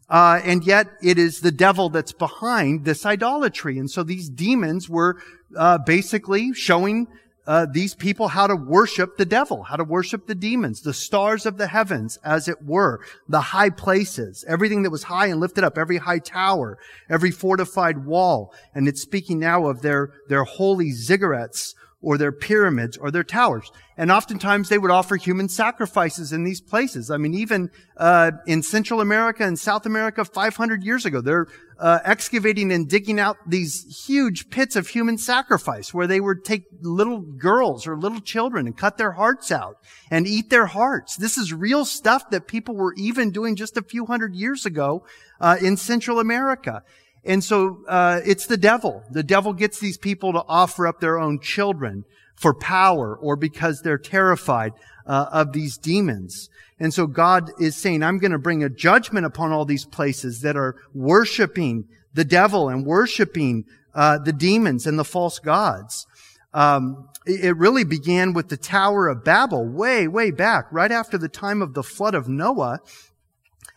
Uh, 0.08 0.40
and 0.44 0.62
yet 0.64 0.86
it 1.02 1.18
is 1.18 1.40
the 1.40 1.50
devil 1.50 1.88
that's 1.88 2.12
behind 2.12 2.84
this 2.84 3.04
idolatry. 3.04 3.76
And 3.76 3.90
so 3.90 4.04
these 4.04 4.28
demons 4.28 4.88
were 4.88 5.20
uh, 5.56 5.78
basically 5.78 6.52
showing 6.52 7.08
uh, 7.47 7.66
these 7.70 7.95
people 7.95 8.28
how 8.28 8.47
to 8.47 8.55
worship 8.55 9.16
the 9.16 9.24
devil, 9.24 9.64
how 9.64 9.76
to 9.76 9.84
worship 9.84 10.26
the 10.26 10.34
demons, 10.34 10.82
the 10.82 10.95
stars 10.95 11.45
of 11.45 11.59
the 11.59 11.66
heavens, 11.66 12.18
as 12.24 12.49
it 12.49 12.62
were, 12.62 13.01
the 13.28 13.40
high 13.40 13.70
places, 13.70 14.45
everything 14.47 14.82
that 14.82 14.90
was 14.90 15.05
high 15.05 15.26
and 15.26 15.40
lifted 15.40 15.64
up, 15.64 15.76
every 15.76 15.99
high 15.99 16.20
tower, 16.20 16.78
every 17.11 17.30
fortified 17.30 18.05
wall. 18.05 18.55
And 18.74 18.86
it's 18.86 19.03
speaking 19.03 19.38
now 19.38 19.66
of 19.66 19.82
their, 19.82 20.12
their 20.28 20.45
holy 20.45 20.93
ziggurats 20.93 21.74
or 22.03 22.18
their 22.18 22.32
pyramids 22.32 22.96
or 22.96 23.11
their 23.11 23.24
towers. 23.24 23.70
And 23.96 24.11
oftentimes 24.11 24.68
they 24.68 24.78
would 24.78 24.90
offer 24.90 25.16
human 25.16 25.48
sacrifices 25.48 26.32
in 26.32 26.44
these 26.44 26.61
places. 26.61 27.11
I 27.11 27.16
mean, 27.16 27.34
even 27.34 27.70
uh, 27.96 28.32
in 28.46 28.62
Central 28.62 29.00
America 29.00 29.44
and 29.44 29.59
South 29.59 29.86
America 29.86 30.24
500 30.24 30.82
years 30.82 31.07
ago, 31.07 31.20
they're 31.20 31.46
uh, 31.78 32.00
excavating 32.05 32.72
and 32.72 32.88
digging 32.88 33.20
out 33.20 33.36
these 33.46 34.05
huge 34.07 34.50
pits 34.50 34.76
of 34.76 34.88
human 34.88 35.18
sacrifice 35.18 35.94
where 35.94 36.07
they 36.07 36.20
would 36.20 36.44
take 36.44 36.64
little 36.80 37.20
girls 37.20 37.86
or 37.86 37.96
little 37.96 38.20
children 38.20 38.66
and 38.66 38.76
cut 38.76 38.98
their 38.98 39.12
hearts 39.12 39.53
out 39.53 39.76
and 40.11 40.26
eat 40.26 40.50
their 40.50 40.66
hearts. 40.66 41.16
This 41.16 41.38
is 41.38 41.53
real 41.53 41.84
stuff 41.84 42.30
that 42.30 42.46
people 42.46 42.74
were 42.74 42.94
even 42.96 43.30
doing 43.30 43.57
just 43.57 43.76
a 43.76 43.82
few 43.82 44.07
hundred 44.07 44.34
years 44.34 44.66
ago 44.66 45.05
uh, 45.40 45.57
in 45.61 45.76
Central 45.76 46.18
America. 46.18 46.82
And 47.24 47.42
so 47.42 47.84
uh, 47.88 48.20
it's 48.24 48.46
the 48.46 48.56
devil. 48.56 49.04
The 49.10 49.22
devil 49.22 49.52
gets 49.52 49.78
these 49.78 49.96
people 49.96 50.32
to 50.32 50.42
offer 50.48 50.86
up 50.86 51.00
their 51.00 51.18
own 51.18 51.38
children 51.38 52.04
for 52.34 52.52
power 52.52 53.16
or 53.16 53.36
because 53.36 53.82
they're 53.82 53.98
terrified 53.98 54.72
uh, 55.06 55.26
of 55.32 55.52
these 55.52 55.78
demons. 55.78 56.48
And 56.80 56.92
so 56.92 57.06
God 57.06 57.50
is 57.60 57.76
saying, 57.76 58.02
I'm 58.02 58.18
going 58.18 58.32
to 58.32 58.38
bring 58.38 58.64
a 58.64 58.68
judgment 58.68 59.24
upon 59.24 59.52
all 59.52 59.64
these 59.64 59.84
places 59.84 60.40
that 60.40 60.56
are 60.56 60.76
worshiping 60.94 61.84
the 62.14 62.24
devil 62.24 62.68
and 62.68 62.84
worshiping 62.84 63.64
uh, 63.94 64.18
the 64.18 64.32
demons 64.32 64.86
and 64.86 64.98
the 64.98 65.04
false 65.04 65.38
gods. 65.38 66.06
Um, 66.52 67.08
it 67.24 67.56
really 67.56 67.84
began 67.84 68.32
with 68.32 68.48
the 68.48 68.56
Tower 68.56 69.08
of 69.08 69.24
Babel 69.24 69.64
way, 69.64 70.08
way 70.08 70.30
back, 70.32 70.66
right 70.72 70.90
after 70.90 71.16
the 71.16 71.28
time 71.28 71.62
of 71.62 71.74
the 71.74 71.82
flood 71.82 72.14
of 72.14 72.28
Noah. 72.28 72.80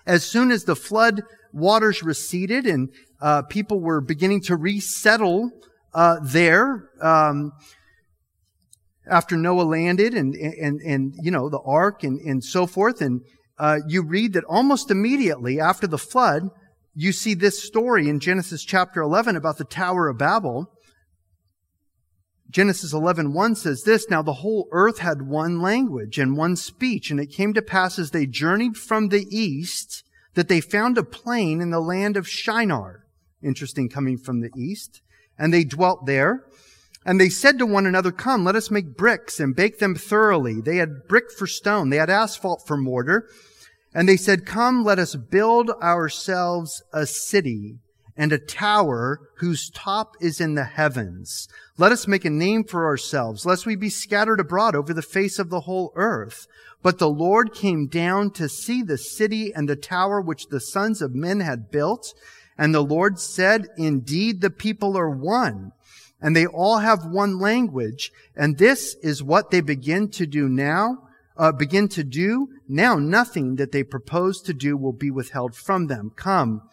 As 0.06 0.24
soon 0.24 0.52
as 0.52 0.64
the 0.64 0.76
flood 0.76 1.22
waters 1.54 2.04
receded 2.04 2.66
and 2.66 2.90
uh, 3.22 3.44
people 3.44 3.80
were 3.80 4.02
beginning 4.02 4.42
to 4.42 4.56
resettle 4.56 5.52
uh, 5.94 6.18
there 6.22 6.90
um, 7.02 7.52
after 9.10 9.38
Noah 9.38 9.64
landed, 9.64 10.14
and 10.14 10.36
and 10.36 10.82
and 10.82 11.16
you 11.22 11.32
know 11.32 11.50
the 11.50 11.62
ark 11.66 12.04
and 12.04 12.20
and 12.20 12.44
so 12.44 12.68
forth. 12.68 13.02
And 13.02 13.22
uh, 13.58 13.80
you 13.88 14.04
read 14.04 14.34
that 14.34 14.44
almost 14.46 14.92
immediately 14.92 15.60
after 15.60 15.88
the 15.88 15.98
flood, 15.98 16.50
you 16.94 17.12
see 17.12 17.34
this 17.34 17.64
story 17.64 18.10
in 18.10 18.20
Genesis 18.20 18.64
chapter 18.64 19.02
11 19.02 19.36
about 19.36 19.58
the 19.58 19.66
Tower 19.66 20.10
of 20.10 20.18
Babel. 20.18 20.72
Genesis 22.50 22.94
11:1 22.94 23.58
says 23.58 23.84
this, 23.86 24.10
now 24.10 24.22
the 24.22 24.34
whole 24.34 24.68
earth 24.72 25.00
had 25.00 25.24
one 25.24 25.62
language 25.62 26.20
and 26.20 26.38
one 26.38 26.56
speech, 26.56 27.10
and 27.10 27.20
it 27.20 27.28
came 27.28 27.54
to 27.54 27.62
pass 27.62 27.98
as 27.98 28.12
they 28.12 28.26
journeyed 28.26 28.78
from 28.78 29.10
the 29.10 29.26
east 29.30 30.04
that 30.36 30.48
they 30.48 30.62
found 30.62 30.98
a 30.98 31.04
plain 31.04 31.60
in 31.60 31.72
the 31.72 31.80
land 31.80 32.16
of 32.16 32.28
Shinar. 32.28 33.05
Interesting 33.46 33.88
coming 33.88 34.18
from 34.18 34.42
the 34.42 34.52
east. 34.58 35.02
And 35.38 35.54
they 35.54 35.64
dwelt 35.64 36.06
there. 36.06 36.44
And 37.06 37.20
they 37.20 37.30
said 37.30 37.60
to 37.60 37.66
one 37.66 37.86
another, 37.86 38.12
come, 38.12 38.44
let 38.44 38.56
us 38.56 38.72
make 38.72 38.98
bricks 38.98 39.40
and 39.40 39.56
bake 39.56 39.78
them 39.78 39.94
thoroughly. 39.94 40.60
They 40.60 40.78
had 40.78 41.08
brick 41.08 41.32
for 41.32 41.46
stone. 41.46 41.90
They 41.90 41.98
had 41.98 42.10
asphalt 42.10 42.66
for 42.66 42.78
mortar. 42.78 43.30
And 43.94 44.10
they 44.10 44.18
said, 44.18 44.46
come, 44.46 44.84
let 44.84 44.98
us 44.98 45.16
build 45.16 45.70
ourselves 45.82 46.82
a 46.92 47.06
city 47.06 47.78
and 48.18 48.32
a 48.32 48.40
tower 48.40 49.20
whose 49.38 49.70
top 49.70 50.16
is 50.20 50.42
in 50.42 50.56
the 50.56 50.64
heavens. 50.64 51.48
Let 51.78 51.92
us 51.92 52.08
make 52.08 52.26
a 52.26 52.30
name 52.30 52.64
for 52.64 52.86
ourselves, 52.86 53.46
lest 53.46 53.66
we 53.66 53.76
be 53.76 53.90
scattered 53.90 54.40
abroad 54.40 54.76
over 54.76 54.94
the 54.94 55.02
face 55.02 55.38
of 55.38 55.50
the 55.50 55.62
whole 55.62 55.92
earth. 55.96 56.48
But 56.82 56.98
the 56.98 57.10
Lord 57.10 57.54
came 57.54 57.88
down 57.88 58.32
to 58.32 58.48
see 58.48 58.82
the 58.82 58.98
city 58.98 59.54
and 59.54 59.68
the 59.68 59.76
tower 59.76 60.22
which 60.22 60.48
the 60.48 60.62
sons 60.62 61.02
of 61.02 61.14
men 61.14 61.42
had 61.42 61.72
built. 61.72 62.14
And 62.58 62.74
the 62.74 62.84
Lord 62.84 63.20
said, 63.20 63.68
indeed, 63.78 64.42
the 64.42 64.50
people 64.50 64.98
are 64.98 65.10
one 65.10 65.72
and 66.22 66.36
they 66.36 66.46
all 66.48 66.80
have 66.80 67.06
one 67.06 67.40
language. 67.40 68.12
And 68.36 68.58
this 68.58 68.96
is 69.04 69.22
what 69.22 69.52
they 69.52 69.62
begin 69.62 70.10
to 70.12 70.26
do 70.26 70.50
now, 70.50 71.08
uh, 71.38 71.52
begin 71.52 71.88
to 71.90 72.04
do. 72.04 72.50
Now 72.68 72.96
nothing 72.96 73.58
that 73.58 73.72
they 73.72 73.84
propose 73.84 74.42
to 74.42 74.54
do 74.54 74.78
will 74.78 74.94
be 74.94 75.12
withheld 75.12 75.56
from 75.56 75.88
them. 75.88 76.12
Come, 76.16 76.64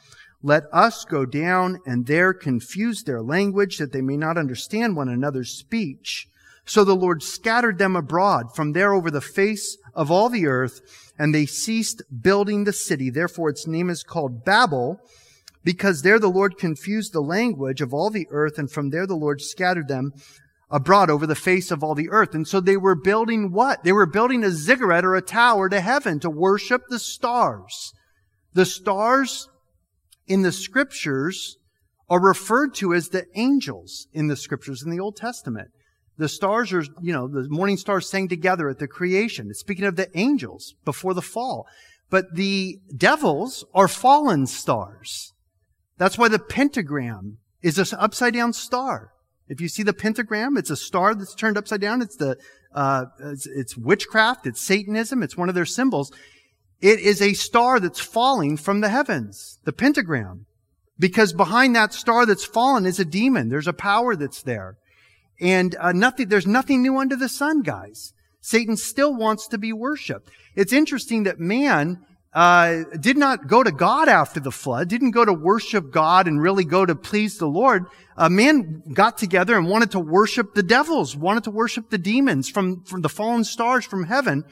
let 0.42 0.64
us 0.72 1.04
go 1.04 1.26
down 1.26 1.80
and 1.84 2.06
there 2.06 2.32
confuse 2.32 3.02
their 3.02 3.20
language 3.20 3.78
that 3.78 3.92
they 3.92 4.00
may 4.00 4.16
not 4.16 4.38
understand 4.38 4.96
one 4.96 5.08
another's 5.08 5.50
speech. 5.50 6.28
So 6.64 6.84
the 6.84 6.96
Lord 6.96 7.22
scattered 7.22 7.78
them 7.78 7.96
abroad 7.96 8.54
from 8.54 8.72
there 8.72 8.94
over 8.94 9.10
the 9.10 9.20
face 9.20 9.76
of 9.94 10.10
all 10.10 10.28
the 10.28 10.46
earth, 10.46 10.80
and 11.18 11.34
they 11.34 11.44
ceased 11.44 12.02
building 12.22 12.64
the 12.64 12.72
city. 12.72 13.10
Therefore 13.10 13.50
its 13.50 13.66
name 13.66 13.90
is 13.90 14.02
called 14.02 14.44
Babel, 14.44 15.00
because 15.64 16.02
there 16.02 16.18
the 16.18 16.28
Lord 16.28 16.58
confused 16.58 17.12
the 17.12 17.20
language 17.20 17.80
of 17.80 17.94
all 17.94 18.10
the 18.10 18.26
earth, 18.30 18.58
and 18.58 18.70
from 18.70 18.90
there 18.90 19.06
the 19.06 19.16
Lord 19.16 19.40
scattered 19.40 19.88
them 19.88 20.12
abroad 20.70 21.10
over 21.10 21.26
the 21.26 21.34
face 21.34 21.70
of 21.70 21.84
all 21.84 21.94
the 21.94 22.08
earth. 22.10 22.34
And 22.34 22.48
so 22.48 22.58
they 22.58 22.76
were 22.76 22.94
building 22.94 23.52
what? 23.52 23.84
They 23.84 23.92
were 23.92 24.06
building 24.06 24.42
a 24.42 24.50
ziggurat 24.50 25.04
or 25.04 25.14
a 25.14 25.22
tower 25.22 25.68
to 25.68 25.80
heaven 25.80 26.18
to 26.20 26.30
worship 26.30 26.82
the 26.88 26.98
stars. 26.98 27.92
The 28.54 28.64
stars 28.64 29.48
in 30.26 30.42
the 30.42 30.52
scriptures 30.52 31.58
are 32.08 32.20
referred 32.20 32.74
to 32.74 32.94
as 32.94 33.08
the 33.08 33.26
angels 33.34 34.06
in 34.12 34.28
the 34.28 34.36
scriptures 34.36 34.82
in 34.82 34.90
the 34.90 35.00
Old 35.00 35.16
Testament. 35.16 35.68
The 36.18 36.28
stars 36.28 36.72
are, 36.72 36.84
you 37.00 37.12
know, 37.12 37.28
the 37.28 37.48
morning 37.48 37.76
stars 37.76 38.08
sang 38.08 38.28
together 38.28 38.68
at 38.68 38.78
the 38.78 38.88
creation. 38.88 39.48
It's 39.50 39.60
speaking 39.60 39.84
of 39.84 39.96
the 39.96 40.10
angels 40.18 40.74
before 40.84 41.14
the 41.14 41.22
fall. 41.22 41.66
But 42.10 42.34
the 42.34 42.78
devils 42.94 43.64
are 43.74 43.88
fallen 43.88 44.46
stars. 44.46 45.31
That's 45.98 46.18
why 46.18 46.28
the 46.28 46.38
pentagram 46.38 47.38
is 47.62 47.78
an 47.78 47.98
upside 47.98 48.34
down 48.34 48.52
star. 48.52 49.12
If 49.48 49.60
you 49.60 49.68
see 49.68 49.82
the 49.82 49.92
pentagram, 49.92 50.56
it's 50.56 50.70
a 50.70 50.76
star 50.76 51.14
that's 51.14 51.34
turned 51.34 51.58
upside 51.58 51.80
down. 51.80 52.00
It's 52.00 52.16
the, 52.16 52.38
uh, 52.74 53.06
it's, 53.20 53.46
it's 53.46 53.76
witchcraft. 53.76 54.46
It's 54.46 54.60
Satanism. 54.60 55.22
It's 55.22 55.36
one 55.36 55.48
of 55.48 55.54
their 55.54 55.66
symbols. 55.66 56.12
It 56.80 57.00
is 57.00 57.20
a 57.20 57.34
star 57.34 57.78
that's 57.78 58.00
falling 58.00 58.56
from 58.56 58.80
the 58.80 58.88
heavens, 58.88 59.58
the 59.64 59.72
pentagram. 59.72 60.46
Because 60.98 61.32
behind 61.32 61.74
that 61.76 61.92
star 61.92 62.26
that's 62.26 62.44
fallen 62.44 62.86
is 62.86 63.00
a 63.00 63.04
demon. 63.04 63.48
There's 63.48 63.68
a 63.68 63.72
power 63.72 64.16
that's 64.16 64.42
there. 64.42 64.78
And 65.40 65.74
uh, 65.80 65.92
nothing, 65.92 66.28
there's 66.28 66.46
nothing 66.46 66.82
new 66.82 66.98
under 66.98 67.16
the 67.16 67.28
sun, 67.28 67.62
guys. 67.62 68.12
Satan 68.40 68.76
still 68.76 69.14
wants 69.14 69.46
to 69.48 69.58
be 69.58 69.72
worshiped. 69.72 70.30
It's 70.54 70.72
interesting 70.72 71.22
that 71.24 71.38
man 71.38 72.04
uh, 72.34 72.84
did 72.98 73.16
not 73.16 73.46
go 73.46 73.62
to 73.62 73.70
God 73.70 74.08
after 74.08 74.40
the 74.40 74.50
flood, 74.50 74.88
didn't 74.88 75.10
go 75.10 75.24
to 75.24 75.32
worship 75.32 75.90
God 75.90 76.26
and 76.26 76.40
really 76.40 76.64
go 76.64 76.86
to 76.86 76.94
please 76.94 77.38
the 77.38 77.46
Lord. 77.46 77.86
Uh, 78.16 78.28
man 78.28 78.82
got 78.92 79.18
together 79.18 79.56
and 79.56 79.68
wanted 79.68 79.90
to 79.92 80.00
worship 80.00 80.54
the 80.54 80.62
devils, 80.62 81.14
wanted 81.14 81.44
to 81.44 81.50
worship 81.50 81.90
the 81.90 81.98
demons 81.98 82.48
from, 82.48 82.84
from 82.84 83.02
the 83.02 83.08
fallen 83.08 83.44
stars 83.44 83.84
from 83.84 84.04
heaven. 84.04 84.44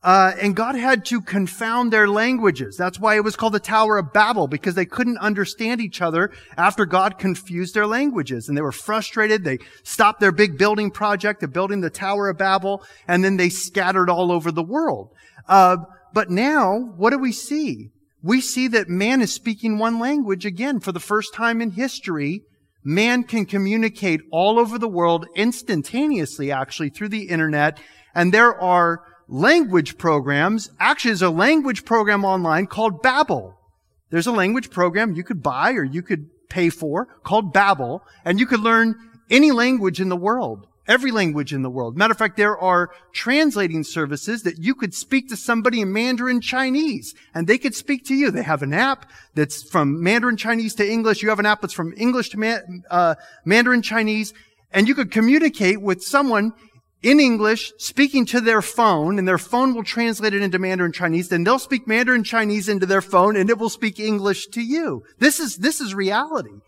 Uh, 0.00 0.32
and 0.40 0.54
God 0.54 0.76
had 0.76 1.04
to 1.06 1.20
confound 1.20 1.92
their 1.92 2.08
languages. 2.08 2.76
That's 2.76 3.00
why 3.00 3.16
it 3.16 3.24
was 3.24 3.34
called 3.34 3.54
the 3.54 3.58
Tower 3.58 3.98
of 3.98 4.12
Babel, 4.12 4.46
because 4.46 4.76
they 4.76 4.84
couldn't 4.84 5.18
understand 5.18 5.80
each 5.80 6.00
other 6.00 6.30
after 6.56 6.86
God 6.86 7.18
confused 7.18 7.74
their 7.74 7.86
languages. 7.86 8.48
And 8.48 8.56
they 8.56 8.62
were 8.62 8.70
frustrated. 8.70 9.42
They 9.42 9.58
stopped 9.82 10.20
their 10.20 10.30
big 10.30 10.56
building 10.56 10.92
project 10.92 11.42
of 11.42 11.52
building 11.52 11.80
the 11.80 11.90
Tower 11.90 12.28
of 12.28 12.38
Babel, 12.38 12.84
and 13.08 13.24
then 13.24 13.38
they 13.38 13.48
scattered 13.48 14.08
all 14.08 14.30
over 14.30 14.52
the 14.52 14.62
world. 14.62 15.10
Uh, 15.48 15.78
but 16.12 16.30
now, 16.30 16.92
what 16.96 17.10
do 17.10 17.18
we 17.18 17.32
see? 17.32 17.90
We 18.22 18.40
see 18.40 18.68
that 18.68 18.88
man 18.88 19.20
is 19.22 19.32
speaking 19.32 19.78
one 19.78 19.98
language 19.98 20.44
again 20.44 20.80
for 20.80 20.92
the 20.92 21.00
first 21.00 21.34
time 21.34 21.60
in 21.60 21.70
history. 21.70 22.42
Man 22.82 23.22
can 23.22 23.46
communicate 23.46 24.20
all 24.32 24.58
over 24.58 24.78
the 24.78 24.88
world 24.88 25.26
instantaneously, 25.36 26.50
actually, 26.50 26.90
through 26.90 27.10
the 27.10 27.28
internet. 27.28 27.78
And 28.14 28.32
there 28.32 28.58
are 28.60 29.02
language 29.28 29.98
programs. 29.98 30.70
Actually, 30.80 31.10
there's 31.10 31.22
a 31.22 31.30
language 31.30 31.84
program 31.84 32.24
online 32.24 32.66
called 32.66 33.02
Babbel. 33.02 33.54
There's 34.10 34.26
a 34.26 34.32
language 34.32 34.70
program 34.70 35.14
you 35.14 35.22
could 35.22 35.42
buy 35.42 35.72
or 35.72 35.84
you 35.84 36.02
could 36.02 36.30
pay 36.48 36.70
for 36.70 37.06
called 37.24 37.52
Babbel, 37.52 38.00
and 38.24 38.40
you 38.40 38.46
could 38.46 38.60
learn 38.60 38.94
any 39.30 39.50
language 39.50 40.00
in 40.00 40.08
the 40.08 40.16
world 40.16 40.66
every 40.88 41.10
language 41.10 41.52
in 41.52 41.62
the 41.62 41.70
world. 41.70 41.96
Matter 41.96 42.12
of 42.12 42.18
fact, 42.18 42.36
there 42.36 42.58
are 42.58 42.90
translating 43.12 43.84
services 43.84 44.42
that 44.42 44.58
you 44.58 44.74
could 44.74 44.94
speak 44.94 45.28
to 45.28 45.36
somebody 45.36 45.82
in 45.82 45.92
Mandarin 45.92 46.40
Chinese 46.40 47.14
and 47.34 47.46
they 47.46 47.58
could 47.58 47.74
speak 47.74 48.04
to 48.06 48.14
you. 48.14 48.30
They 48.30 48.42
have 48.42 48.62
an 48.62 48.72
app 48.72 49.08
that's 49.34 49.62
from 49.62 50.02
Mandarin 50.02 50.36
Chinese 50.36 50.74
to 50.76 50.90
English. 50.90 51.22
You 51.22 51.28
have 51.28 51.38
an 51.38 51.46
app 51.46 51.60
that's 51.60 51.74
from 51.74 51.94
English 51.96 52.30
to 52.30 52.38
Man- 52.38 52.82
uh, 52.90 53.14
Mandarin 53.44 53.82
Chinese 53.82 54.32
and 54.72 54.88
you 54.88 54.94
could 54.94 55.12
communicate 55.12 55.80
with 55.80 56.02
someone 56.02 56.52
in 57.02 57.20
English, 57.20 57.72
speaking 57.78 58.26
to 58.26 58.40
their 58.40 58.60
phone, 58.60 59.18
and 59.18 59.28
their 59.28 59.38
phone 59.38 59.72
will 59.72 59.84
translate 59.84 60.34
it 60.34 60.42
into 60.42 60.58
Mandarin 60.58 60.92
Chinese, 60.92 61.28
then 61.28 61.44
they'll 61.44 61.60
speak 61.60 61.86
Mandarin 61.86 62.24
Chinese 62.24 62.68
into 62.68 62.86
their 62.86 63.00
phone, 63.00 63.36
and 63.36 63.48
it 63.48 63.58
will 63.58 63.68
speak 63.68 64.00
English 64.00 64.48
to 64.48 64.60
you. 64.60 65.04
This 65.18 65.38
is, 65.38 65.58
this 65.58 65.80
is 65.80 65.94
reality. 65.94 66.58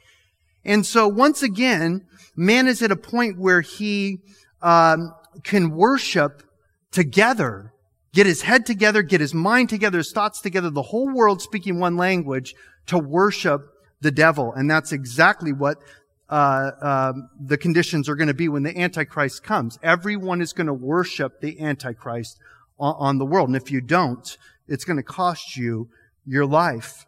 And 0.65 0.87
so 0.87 1.09
once 1.09 1.43
again, 1.43 2.07
man 2.41 2.67
is 2.67 2.83
at 2.83 2.91
a 2.91 2.97
point 2.97 3.39
where 3.39 3.61
he 3.61 4.21
um, 4.63 5.15
can 5.45 5.71
worship 5.71 6.43
together, 6.91 7.73
get 8.13 8.27
his 8.27 8.43
head 8.43 8.65
together, 8.65 9.03
get 9.03 9.21
his 9.21 9.35
mind 9.35 9.69
together, 9.69 9.99
his 9.99 10.11
thoughts 10.11 10.41
together, 10.41 10.71
the 10.71 10.83
whole 10.83 11.13
world 11.13 11.43
speaking 11.43 11.79
one 11.79 11.97
language 11.97 12.55
to 12.87 12.99
worship 12.99 13.61
the 14.01 14.11
devil. 14.11 14.53
And 14.55 14.71
that's 14.71 14.91
exactly 14.91 15.53
what 15.53 15.79
uh, 16.31 16.71
um, 16.81 17.29
the 17.39 17.59
conditions 17.59 18.09
are 18.09 18.17
going 18.17 18.29
to 18.29 18.35
be 18.35 18.49
when 18.49 18.63
the 18.63 18.77
Antichrist 18.77 19.43
comes. 19.43 19.79
Everyone 19.83 20.41
is 20.41 20.53
going 20.55 20.67
to 20.67 20.75
worship 20.75 21.41
the 21.41 21.61
Antichrist 21.61 22.39
on, 22.79 22.95
on 22.99 23.19
the 23.19 23.27
world. 23.27 23.51
And 23.51 23.57
if 23.57 23.71
you 23.71 23.83
don't, 23.83 24.39
it's 24.67 24.85
going 24.85 24.97
to 24.97 25.03
cost 25.03 25.57
you 25.57 25.91
your 26.25 26.47
life. 26.47 27.05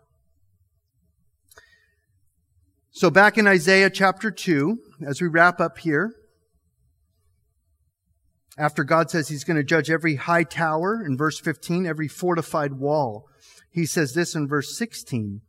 So 2.95 3.11
back 3.11 3.39
in 3.39 3.47
Isaiah 3.47 3.89
chapter 3.89 4.31
2, 4.31 4.77
as 5.07 5.23
we 5.23 5.27
wrap 5.27 5.61
up 5.61 5.79
here, 5.79 6.13
after 8.59 8.85
God 8.85 9.11
says 9.11 9.29
he's 9.29 9.45
going 9.45 9.57
to 9.57 9.65
judge 9.65 9.91
every 9.91 10.17
high 10.17 10.45
tower 10.45 11.03
in 11.03 11.17
verse 11.17 11.41
15, 11.41 11.87
every 11.87 12.07
fortified 12.07 12.75
wall, 12.75 13.25
he 13.71 13.87
says 13.87 14.13
this 14.13 14.35
in 14.35 14.47
verse 14.47 14.77
16. 14.77 15.41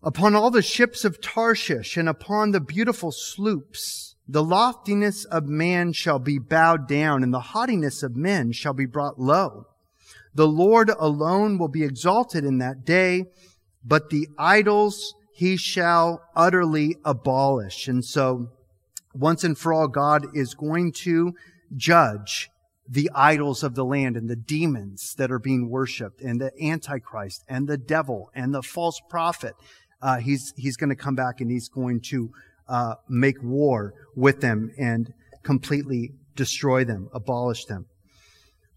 Upon 0.00 0.36
all 0.36 0.52
the 0.52 0.62
ships 0.62 1.04
of 1.04 1.20
Tarshish 1.20 1.96
and 1.96 2.08
upon 2.08 2.52
the 2.52 2.60
beautiful 2.60 3.10
sloops, 3.10 4.14
the 4.28 4.44
loftiness 4.44 5.24
of 5.24 5.46
man 5.48 5.92
shall 5.92 6.20
be 6.20 6.38
bowed 6.38 6.86
down 6.86 7.24
and 7.24 7.34
the 7.34 7.40
haughtiness 7.40 8.04
of 8.04 8.14
men 8.14 8.52
shall 8.52 8.72
be 8.72 8.86
brought 8.86 9.18
low. 9.18 9.64
The 10.32 10.46
Lord 10.46 10.90
alone 10.90 11.58
will 11.58 11.66
be 11.66 11.82
exalted 11.82 12.44
in 12.44 12.58
that 12.58 12.84
day, 12.84 13.24
but 13.84 14.10
the 14.10 14.28
idols 14.38 15.14
he 15.38 15.56
shall 15.56 16.20
utterly 16.34 16.96
abolish. 17.04 17.86
And 17.86 18.04
so 18.04 18.48
once 19.14 19.44
and 19.44 19.56
for 19.56 19.72
all, 19.72 19.86
God 19.86 20.26
is 20.34 20.52
going 20.52 20.90
to 21.04 21.32
judge 21.76 22.50
the 22.88 23.08
idols 23.14 23.62
of 23.62 23.76
the 23.76 23.84
land 23.84 24.16
and 24.16 24.28
the 24.28 24.34
demons 24.34 25.14
that 25.14 25.30
are 25.30 25.38
being 25.38 25.70
worshiped 25.70 26.20
and 26.22 26.40
the 26.40 26.50
antichrist 26.60 27.44
and 27.48 27.68
the 27.68 27.78
devil 27.78 28.32
and 28.34 28.52
the 28.52 28.62
false 28.62 29.00
prophet. 29.08 29.54
Uh, 30.02 30.16
he's, 30.16 30.52
he's 30.56 30.76
going 30.76 30.90
to 30.90 30.96
come 30.96 31.14
back 31.14 31.40
and 31.40 31.52
he's 31.52 31.68
going 31.68 32.00
to, 32.00 32.32
uh, 32.68 32.94
make 33.08 33.40
war 33.40 33.94
with 34.16 34.40
them 34.40 34.72
and 34.76 35.12
completely 35.44 36.14
destroy 36.34 36.84
them, 36.84 37.08
abolish 37.14 37.64
them. 37.66 37.86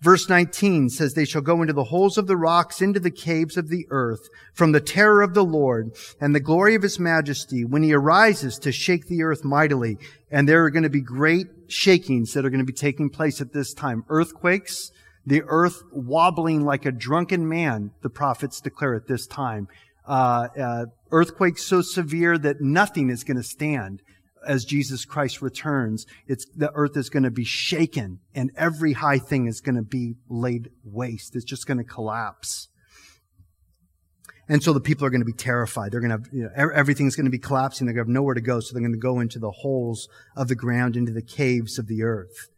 Verse 0.01 0.27
19 0.27 0.89
says, 0.89 1.13
They 1.13 1.25
shall 1.25 1.43
go 1.43 1.61
into 1.61 1.73
the 1.73 1.85
holes 1.85 2.17
of 2.17 2.25
the 2.25 2.35
rocks, 2.35 2.81
into 2.81 2.99
the 2.99 3.11
caves 3.11 3.55
of 3.55 3.69
the 3.69 3.85
earth, 3.91 4.29
from 4.53 4.71
the 4.71 4.81
terror 4.81 5.21
of 5.21 5.35
the 5.35 5.43
Lord 5.43 5.91
and 6.19 6.33
the 6.33 6.39
glory 6.39 6.73
of 6.73 6.81
his 6.81 6.99
majesty, 6.99 7.63
when 7.63 7.83
he 7.83 7.93
arises 7.93 8.57
to 8.59 8.71
shake 8.71 9.07
the 9.07 9.21
earth 9.21 9.43
mightily. 9.43 9.97
And 10.31 10.49
there 10.49 10.65
are 10.65 10.71
going 10.71 10.83
to 10.83 10.89
be 10.89 11.01
great 11.01 11.47
shakings 11.67 12.33
that 12.33 12.45
are 12.45 12.49
going 12.49 12.65
to 12.65 12.65
be 12.65 12.73
taking 12.73 13.11
place 13.11 13.41
at 13.41 13.53
this 13.53 13.73
time. 13.75 14.03
Earthquakes, 14.09 14.91
the 15.23 15.43
earth 15.45 15.83
wobbling 15.91 16.65
like 16.65 16.87
a 16.87 16.91
drunken 16.91 17.47
man, 17.47 17.91
the 18.01 18.09
prophets 18.09 18.59
declare 18.59 18.95
at 18.95 19.07
this 19.07 19.27
time. 19.27 19.67
Uh, 20.07 20.47
uh, 20.59 20.85
earthquakes 21.11 21.63
so 21.63 21.83
severe 21.83 22.39
that 22.39 22.59
nothing 22.59 23.11
is 23.11 23.23
going 23.23 23.37
to 23.37 23.43
stand 23.43 24.01
as 24.47 24.65
Jesus 24.65 25.05
Christ 25.05 25.41
returns, 25.41 26.05
it's, 26.27 26.45
the 26.55 26.71
earth 26.73 26.97
is 26.97 27.09
going 27.09 27.23
to 27.23 27.31
be 27.31 27.43
shaken 27.43 28.19
and 28.33 28.51
every 28.55 28.93
high 28.93 29.19
thing 29.19 29.47
is 29.47 29.61
going 29.61 29.75
to 29.75 29.81
be 29.81 30.15
laid 30.29 30.69
waste. 30.83 31.35
It's 31.35 31.45
just 31.45 31.67
going 31.67 31.77
to 31.77 31.83
collapse. 31.83 32.67
And 34.47 34.61
so 34.61 34.73
the 34.73 34.81
people 34.81 35.05
are 35.05 35.09
going 35.09 35.21
to 35.21 35.25
be 35.25 35.31
terrified. 35.31 35.91
They're 35.91 36.01
going 36.01 36.09
to 36.09 36.17
have, 36.17 36.27
you 36.33 36.43
know, 36.43 36.69
everything's 36.73 37.15
going 37.15 37.25
to 37.25 37.31
be 37.31 37.39
collapsing. 37.39 37.87
They're 37.87 37.93
going 37.93 38.05
to 38.05 38.09
have 38.09 38.13
nowhere 38.13 38.33
to 38.33 38.41
go. 38.41 38.59
So 38.59 38.73
they're 38.73 38.81
going 38.81 38.91
to 38.91 38.97
go 38.97 39.19
into 39.19 39.39
the 39.39 39.51
holes 39.51 40.09
of 40.35 40.47
the 40.47 40.55
ground, 40.55 40.97
into 40.97 41.13
the 41.13 41.21
caves 41.21 41.79
of 41.79 41.87
the 41.87 42.03
earth. 42.03 42.49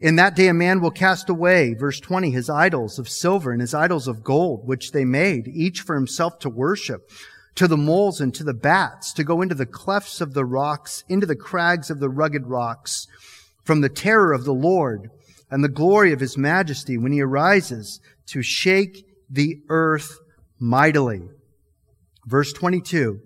In 0.00 0.16
that 0.16 0.34
day, 0.34 0.48
a 0.48 0.54
man 0.54 0.80
will 0.80 0.90
cast 0.90 1.28
away, 1.28 1.74
verse 1.74 2.00
20, 2.00 2.30
his 2.30 2.48
idols 2.48 2.98
of 2.98 3.08
silver 3.08 3.52
and 3.52 3.60
his 3.60 3.74
idols 3.74 4.08
of 4.08 4.24
gold, 4.24 4.66
which 4.66 4.92
they 4.92 5.04
made, 5.04 5.46
each 5.46 5.82
for 5.82 5.94
himself 5.94 6.38
to 6.40 6.48
worship 6.48 7.10
to 7.56 7.68
the 7.68 7.76
moles 7.76 8.20
and 8.20 8.34
to 8.34 8.44
the 8.44 8.54
bats, 8.54 9.12
to 9.14 9.24
go 9.24 9.42
into 9.42 9.54
the 9.54 9.66
clefts 9.66 10.20
of 10.20 10.34
the 10.34 10.44
rocks, 10.44 11.04
into 11.08 11.26
the 11.26 11.36
crags 11.36 11.90
of 11.90 12.00
the 12.00 12.08
rugged 12.08 12.46
rocks, 12.46 13.06
from 13.64 13.80
the 13.80 13.88
terror 13.88 14.32
of 14.32 14.44
the 14.44 14.54
Lord 14.54 15.10
and 15.50 15.64
the 15.64 15.68
glory 15.68 16.12
of 16.12 16.20
his 16.20 16.38
majesty 16.38 16.96
when 16.96 17.12
he 17.12 17.20
arises 17.20 18.00
to 18.26 18.42
shake 18.42 19.04
the 19.28 19.58
earth 19.68 20.18
mightily. 20.58 21.22
Verse 22.26 22.52
22. 22.52 23.20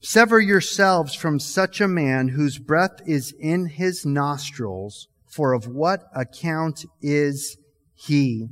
Sever 0.00 0.38
yourselves 0.40 1.14
from 1.14 1.40
such 1.40 1.80
a 1.80 1.88
man 1.88 2.28
whose 2.28 2.58
breath 2.58 3.00
is 3.04 3.34
in 3.40 3.66
his 3.66 4.06
nostrils, 4.06 5.08
for 5.26 5.52
of 5.52 5.66
what 5.66 6.04
account 6.14 6.84
is 7.02 7.56
he? 7.94 8.46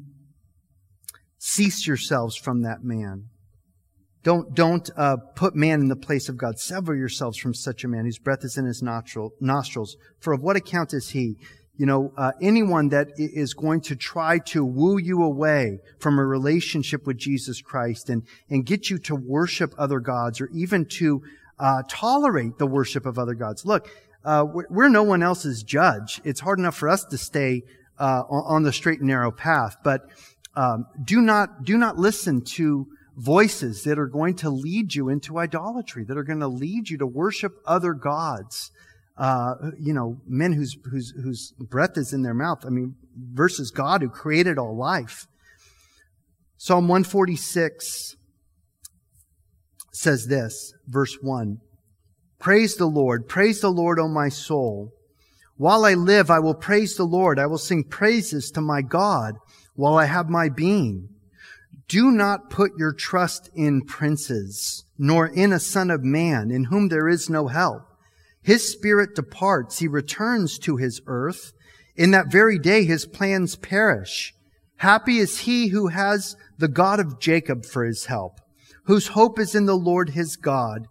Cease 1.39 1.87
yourselves 1.87 2.37
from 2.37 2.63
that 2.63 2.83
man. 2.83 3.27
Don't, 4.27 4.53
don't 4.57 4.91
uh, 4.97 5.19
put 5.37 5.55
man 5.55 5.81
in 5.81 5.87
the 5.87 5.95
place 5.95 6.29
of 6.29 6.37
God. 6.37 6.59
Sever 6.59 6.97
yourselves 6.97 7.39
from 7.39 7.55
such 7.55 7.85
a 7.85 7.89
man 7.89 8.07
whose 8.07 8.19
breath 8.19 8.43
is 8.43 8.57
in 8.57 8.65
his 8.65 8.83
nostril, 8.83 9.33
nostrils. 9.39 9.97
For 10.19 10.33
of 10.33 10.43
what 10.43 10.57
account 10.57 10.93
is 10.93 11.11
he? 11.11 11.37
You 11.77 11.87
know, 11.87 12.13
uh, 12.17 12.33
anyone 12.43 12.89
that 12.89 13.11
is 13.19 13.55
going 13.55 13.83
to 13.83 13.95
try 13.95 14.41
to 14.47 14.65
woo 14.65 14.99
you 14.99 15.23
away 15.23 15.79
from 16.01 16.19
a 16.19 16.27
relationship 16.27 17.07
with 17.07 17.19
Jesus 17.19 17.63
Christ 17.63 18.11
and, 18.11 18.25
and 18.51 18.67
get 18.67 18.91
you 18.91 18.99
to 18.99 19.15
worship 19.15 19.73
other 19.79 20.01
gods 20.01 20.41
or 20.41 20.49
even 20.53 20.87
to 20.99 21.23
uh, 21.61 21.85
tolerate 21.89 22.59
the 22.59 22.67
worship 22.67 23.07
of 23.07 23.21
other 23.21 23.35
gods. 23.35 23.65
Look, 23.65 23.89
uh, 24.25 24.45
we're, 24.45 24.89
no 24.89 25.05
one 25.05 25.23
else's 25.23 25.63
judge. 25.63 26.21
It's 26.25 26.41
hard 26.41 26.59
enough 26.59 26.75
for 26.75 26.89
us 26.89 27.05
to 27.05 27.17
stay 27.17 27.63
uh, 27.97 28.25
on 28.29 28.65
the 28.65 28.73
straight 28.73 28.99
and 28.99 29.07
narrow 29.07 29.31
path, 29.31 29.77
but 29.85 30.01
um, 30.57 30.87
do 31.05 31.21
not 31.21 31.63
do 31.63 31.79
not 31.79 31.97
listen 31.97 32.41
to 32.57 32.89
voices 33.17 33.83
that 33.85 33.99
are 33.99 34.07
going 34.07 34.35
to 34.37 34.51
lead 34.51 34.95
you 34.95 35.09
into 35.09 35.39
idolatry, 35.39 36.05
that 36.05 36.19
are 36.19 36.25
going 36.25 36.41
to 36.41 36.49
lead 36.49 36.91
you 36.91 36.99
to 36.99 37.07
worship 37.07 37.53
other 37.67 37.95
gods. 37.95 38.71
Uh, 39.17 39.55
you 39.81 39.95
know, 39.95 40.19
men 40.27 40.53
whose, 40.53 40.77
whose, 40.91 41.15
whose 41.23 41.53
breath 41.59 41.97
is 41.97 42.13
in 42.13 42.23
their 42.23 42.35
mouth. 42.35 42.59
I 42.67 42.69
mean, 42.69 42.97
versus 43.33 43.71
God 43.71 44.03
who 44.03 44.11
created 44.11 44.59
all 44.59 44.77
life. 44.77 45.27
Psalm 46.59 46.89
146 46.89 48.17
says 49.93 50.27
this, 50.27 50.75
verse 50.87 51.17
1. 51.23 51.59
Praise 52.39 52.77
the 52.77 52.87
Lord. 52.87 53.27
Praise 53.27 53.61
the 53.61 53.71
Lord, 53.71 53.99
O 53.99 54.09
my 54.09 54.29
soul. 54.29 54.93
While 55.57 55.87
I 55.87 55.95
live, 55.95 56.31
I 56.31 56.39
will 56.39 56.55
praise 56.55 56.97
the 56.97 57.05
Lord. 57.05 57.39
I 57.39 57.47
will 57.47 57.57
sing 57.57 57.85
praises 57.85 58.51
to 58.51 58.61
my 58.61 58.83
God 58.83 59.37
while 59.75 59.97
I 59.97 60.05
have 60.05 60.29
my 60.29 60.51
being. 60.51 61.09
Do 61.89 62.11
not 62.11 62.51
put 62.51 62.73
your 62.79 62.93
trust 62.93 63.49
in 63.55 63.83
princes, 63.83 64.85
nor 64.99 65.27
in 65.27 65.53
a 65.53 65.61
son 65.61 65.91
of 65.91 66.03
man, 66.03 66.51
in 66.51 66.65
whom 66.65 66.89
there 66.89 67.09
is 67.09 67.31
no 67.31 67.47
help. 67.47 67.83
His 68.43 68.69
spirit 68.69 69.15
departs, 69.15 69.79
he 69.79 69.89
returns 69.89 70.59
to 70.61 70.77
his 70.77 71.01
earth. 71.07 71.53
In 71.97 72.11
that 72.11 72.31
very 72.31 72.59
day 72.59 72.85
his 72.85 73.07
plans 73.07 73.57
perish. 73.57 74.35
Happy 74.79 75.19
is 75.19 75.41
he 75.41 75.69
who 75.69 75.89
has 75.89 76.37
the 76.59 76.69
God 76.69 77.01
of 77.01 77.21
Jacob 77.21 77.65
for 77.65 77.85
his 77.85 78.07
help, 78.07 78.41
whose 78.85 79.09
hope 79.09 79.39
is 79.39 79.55
in 79.55 79.67
the 79.67 79.77
Lord 79.77 80.11
his 80.11 80.37
God, 80.37 80.87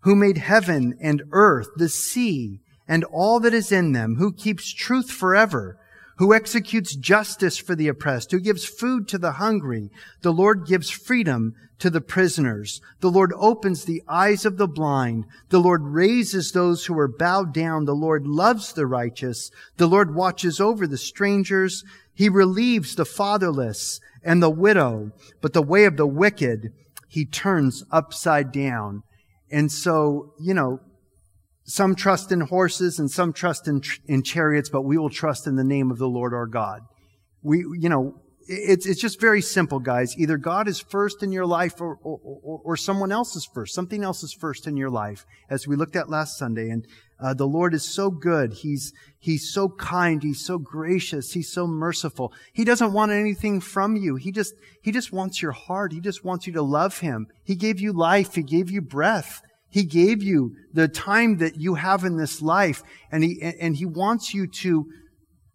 who 0.00 0.14
made 0.14 0.38
heaven 0.38 0.96
and 1.00 1.22
earth, 1.32 1.68
the 1.76 1.88
sea, 1.88 2.60
and 2.86 3.02
all 3.04 3.40
that 3.40 3.54
is 3.54 3.72
in 3.72 3.92
them, 3.92 4.16
who 4.16 4.32
keeps 4.32 4.72
truth 4.72 5.10
forever, 5.10 5.78
who 6.16 6.32
executes 6.32 6.94
justice 6.94 7.58
for 7.58 7.74
the 7.74 7.88
oppressed, 7.88 8.30
who 8.30 8.40
gives 8.40 8.64
food 8.64 9.08
to 9.08 9.18
the 9.18 9.32
hungry. 9.32 9.90
The 10.22 10.32
Lord 10.32 10.66
gives 10.66 10.90
freedom 10.90 11.54
to 11.80 11.90
the 11.90 12.00
prisoners. 12.00 12.80
The 13.00 13.10
Lord 13.10 13.32
opens 13.36 13.84
the 13.84 14.02
eyes 14.08 14.44
of 14.44 14.56
the 14.56 14.68
blind. 14.68 15.24
The 15.48 15.58
Lord 15.60 15.82
raises 15.82 16.52
those 16.52 16.86
who 16.86 16.98
are 16.98 17.08
bowed 17.08 17.52
down. 17.52 17.84
The 17.84 17.94
Lord 17.94 18.26
loves 18.26 18.72
the 18.72 18.86
righteous. 18.86 19.50
The 19.76 19.88
Lord 19.88 20.14
watches 20.14 20.60
over 20.60 20.86
the 20.86 20.98
strangers. 20.98 21.84
He 22.14 22.28
relieves 22.28 22.94
the 22.94 23.04
fatherless 23.04 24.00
and 24.22 24.42
the 24.42 24.50
widow, 24.50 25.10
but 25.40 25.52
the 25.52 25.62
way 25.62 25.84
of 25.84 25.96
the 25.96 26.06
wicked 26.06 26.72
he 27.08 27.24
turns 27.24 27.84
upside 27.90 28.52
down. 28.52 29.02
And 29.50 29.70
so, 29.70 30.32
you 30.40 30.54
know, 30.54 30.80
some 31.64 31.94
trust 31.94 32.30
in 32.30 32.40
horses 32.40 32.98
and 32.98 33.10
some 33.10 33.32
trust 33.32 33.66
in, 33.66 33.82
in 34.06 34.22
chariots, 34.22 34.68
but 34.68 34.82
we 34.82 34.98
will 34.98 35.10
trust 35.10 35.46
in 35.46 35.56
the 35.56 35.64
name 35.64 35.90
of 35.90 35.98
the 35.98 36.08
Lord 36.08 36.34
our 36.34 36.46
God. 36.46 36.82
We, 37.42 37.58
you 37.58 37.88
know, 37.88 38.20
it's, 38.46 38.86
it's 38.86 39.00
just 39.00 39.20
very 39.20 39.40
simple, 39.40 39.78
guys. 39.78 40.14
Either 40.18 40.36
God 40.36 40.68
is 40.68 40.78
first 40.78 41.22
in 41.22 41.32
your 41.32 41.46
life 41.46 41.80
or, 41.80 41.98
or, 42.02 42.20
or, 42.22 42.60
or 42.64 42.76
someone 42.76 43.10
else 43.10 43.34
is 43.36 43.48
first. 43.54 43.74
Something 43.74 44.04
else 44.04 44.22
is 44.22 44.34
first 44.34 44.66
in 44.66 44.76
your 44.76 44.90
life, 44.90 45.24
as 45.48 45.66
we 45.66 45.76
looked 45.76 45.96
at 45.96 46.10
last 46.10 46.36
Sunday. 46.36 46.68
And 46.68 46.86
uh, 47.18 47.32
the 47.32 47.46
Lord 47.46 47.72
is 47.72 47.88
so 47.88 48.10
good. 48.10 48.52
He's, 48.52 48.92
he's 49.18 49.50
so 49.50 49.70
kind. 49.70 50.22
He's 50.22 50.44
so 50.44 50.58
gracious. 50.58 51.32
He's 51.32 51.50
so 51.50 51.66
merciful. 51.66 52.34
He 52.52 52.64
doesn't 52.64 52.92
want 52.92 53.12
anything 53.12 53.60
from 53.60 53.96
you. 53.96 54.16
He 54.16 54.30
just, 54.30 54.52
he 54.82 54.92
just 54.92 55.12
wants 55.12 55.40
your 55.40 55.52
heart. 55.52 55.92
He 55.92 56.00
just 56.00 56.24
wants 56.24 56.46
you 56.46 56.52
to 56.54 56.62
love 56.62 56.98
him. 56.98 57.28
He 57.42 57.54
gave 57.54 57.80
you 57.80 57.92
life. 57.92 58.34
He 58.34 58.42
gave 58.42 58.70
you 58.70 58.82
breath. 58.82 59.40
He 59.74 59.82
gave 59.82 60.22
you 60.22 60.54
the 60.72 60.86
time 60.86 61.38
that 61.38 61.56
you 61.56 61.74
have 61.74 62.04
in 62.04 62.16
this 62.16 62.40
life 62.40 62.84
and 63.10 63.24
he, 63.24 63.42
and 63.42 63.74
he 63.74 63.84
wants 63.84 64.32
you 64.32 64.46
to, 64.46 64.86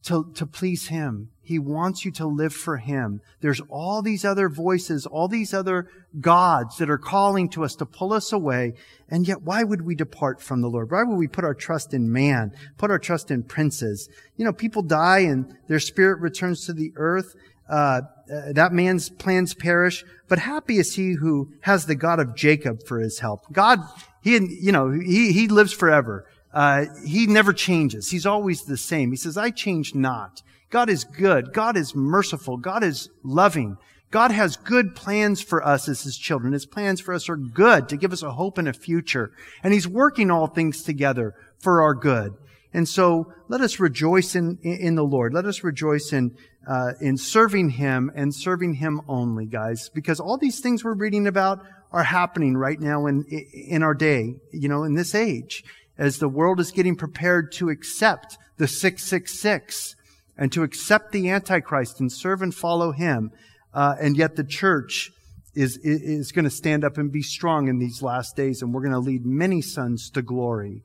to, 0.03 0.29
to 0.35 0.45
please 0.45 0.89
Him. 0.89 1.29
He 1.41 1.57
wants 1.57 2.03
you 2.03 2.11
to 2.11 2.27
live 2.27 2.53
for 2.53 2.75
Him. 2.75 3.21
There's 3.39 3.61
all 3.69 4.01
these 4.01 4.25
other 4.25 4.49
voices, 4.49 5.05
all 5.05 5.29
these 5.29 5.53
other 5.53 5.87
gods 6.19 6.79
that 6.79 6.89
are 6.89 6.97
calling 6.97 7.47
to 7.51 7.63
us 7.63 7.75
to 7.75 7.85
pull 7.85 8.11
us 8.11 8.33
away. 8.33 8.73
And 9.07 9.25
yet, 9.25 9.43
why 9.43 9.63
would 9.63 9.83
we 9.83 9.95
depart 9.95 10.41
from 10.41 10.59
the 10.59 10.69
Lord? 10.69 10.91
Why 10.91 11.03
would 11.03 11.17
we 11.17 11.29
put 11.29 11.45
our 11.45 11.53
trust 11.53 11.93
in 11.93 12.11
man, 12.11 12.51
put 12.77 12.91
our 12.91 12.99
trust 12.99 13.31
in 13.31 13.43
princes? 13.43 14.09
You 14.35 14.43
know, 14.43 14.51
people 14.51 14.81
die 14.81 15.19
and 15.19 15.55
their 15.69 15.79
spirit 15.79 16.19
returns 16.19 16.65
to 16.65 16.73
the 16.73 16.91
earth. 16.97 17.35
Uh, 17.69 18.01
uh, 18.31 18.53
that 18.53 18.73
man's 18.73 19.09
plans 19.09 19.53
perish, 19.53 20.03
but 20.27 20.39
happy 20.39 20.77
is 20.77 20.95
he 20.95 21.13
who 21.13 21.51
has 21.61 21.85
the 21.85 21.95
God 21.95 22.19
of 22.19 22.35
Jacob 22.35 22.83
for 22.85 22.99
his 22.99 23.19
help. 23.19 23.41
God, 23.51 23.79
he, 24.21 24.37
you 24.61 24.71
know, 24.71 24.91
he, 24.91 25.31
he 25.31 25.47
lives 25.47 25.73
forever. 25.73 26.25
Uh, 26.53 26.85
he 27.05 27.27
never 27.27 27.53
changes. 27.53 28.09
He's 28.09 28.25
always 28.25 28.63
the 28.63 28.77
same. 28.77 29.11
He 29.11 29.17
says, 29.17 29.37
I 29.37 29.51
change 29.51 29.93
not. 29.93 30.41
God 30.69 30.89
is 30.89 31.03
good. 31.03 31.53
God 31.53 31.77
is 31.77 31.95
merciful. 31.95 32.57
God 32.57 32.83
is 32.83 33.09
loving. 33.23 33.77
God 34.11 34.31
has 34.31 34.55
good 34.55 34.95
plans 34.95 35.41
for 35.41 35.65
us 35.65 35.87
as 35.87 36.01
His 36.01 36.17
children. 36.17 36.53
His 36.53 36.65
plans 36.65 36.99
for 36.99 37.13
us 37.13 37.29
are 37.29 37.37
good 37.37 37.89
to 37.89 37.97
give 37.97 38.11
us 38.11 38.23
a 38.23 38.31
hope 38.31 38.57
and 38.57 38.67
a 38.67 38.73
future. 38.73 39.31
And 39.63 39.73
He's 39.73 39.87
working 39.87 40.31
all 40.31 40.47
things 40.47 40.83
together 40.83 41.35
for 41.59 41.81
our 41.81 41.93
good. 41.93 42.33
And 42.73 42.87
so 42.87 43.33
let 43.47 43.61
us 43.61 43.79
rejoice 43.79 44.35
in, 44.35 44.57
in 44.61 44.95
the 44.95 45.03
Lord. 45.03 45.33
Let 45.33 45.45
us 45.45 45.63
rejoice 45.63 46.13
in, 46.13 46.35
uh, 46.67 46.93
in 47.01 47.17
serving 47.17 47.71
Him 47.71 48.11
and 48.15 48.33
serving 48.33 48.75
Him 48.75 49.01
only, 49.07 49.45
guys, 49.45 49.89
because 49.93 50.19
all 50.19 50.37
these 50.37 50.59
things 50.59 50.83
we're 50.83 50.93
reading 50.93 51.27
about 51.27 51.63
are 51.91 52.03
happening 52.03 52.55
right 52.55 52.79
now 52.79 53.05
in, 53.07 53.23
in 53.25 53.83
our 53.83 53.93
day, 53.93 54.35
you 54.51 54.69
know, 54.69 54.83
in 54.83 54.93
this 54.93 55.15
age, 55.15 55.63
as 55.97 56.19
the 56.19 56.29
world 56.29 56.59
is 56.59 56.71
getting 56.71 56.95
prepared 56.95 57.51
to 57.53 57.69
accept 57.69 58.37
the 58.57 58.67
666 58.67 59.95
and 60.37 60.51
to 60.51 60.63
accept 60.63 61.11
the 61.11 61.29
Antichrist 61.29 61.99
and 61.99 62.11
serve 62.11 62.41
and 62.41 62.53
follow 62.53 62.91
him. 62.91 63.31
Uh, 63.73 63.95
and 63.99 64.17
yet 64.17 64.35
the 64.35 64.43
church 64.43 65.11
is, 65.55 65.77
is 65.77 66.31
going 66.31 66.45
to 66.45 66.51
stand 66.51 66.83
up 66.83 66.97
and 66.97 67.11
be 67.11 67.21
strong 67.21 67.67
in 67.67 67.79
these 67.79 68.01
last 68.01 68.35
days, 68.35 68.61
and 68.61 68.73
we're 68.73 68.81
going 68.81 68.93
to 68.93 68.99
lead 68.99 69.25
many 69.25 69.61
sons 69.61 70.09
to 70.11 70.21
glory, 70.21 70.83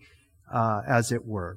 uh, 0.53 0.83
as 0.87 1.13
it 1.13 1.27
were. 1.27 1.57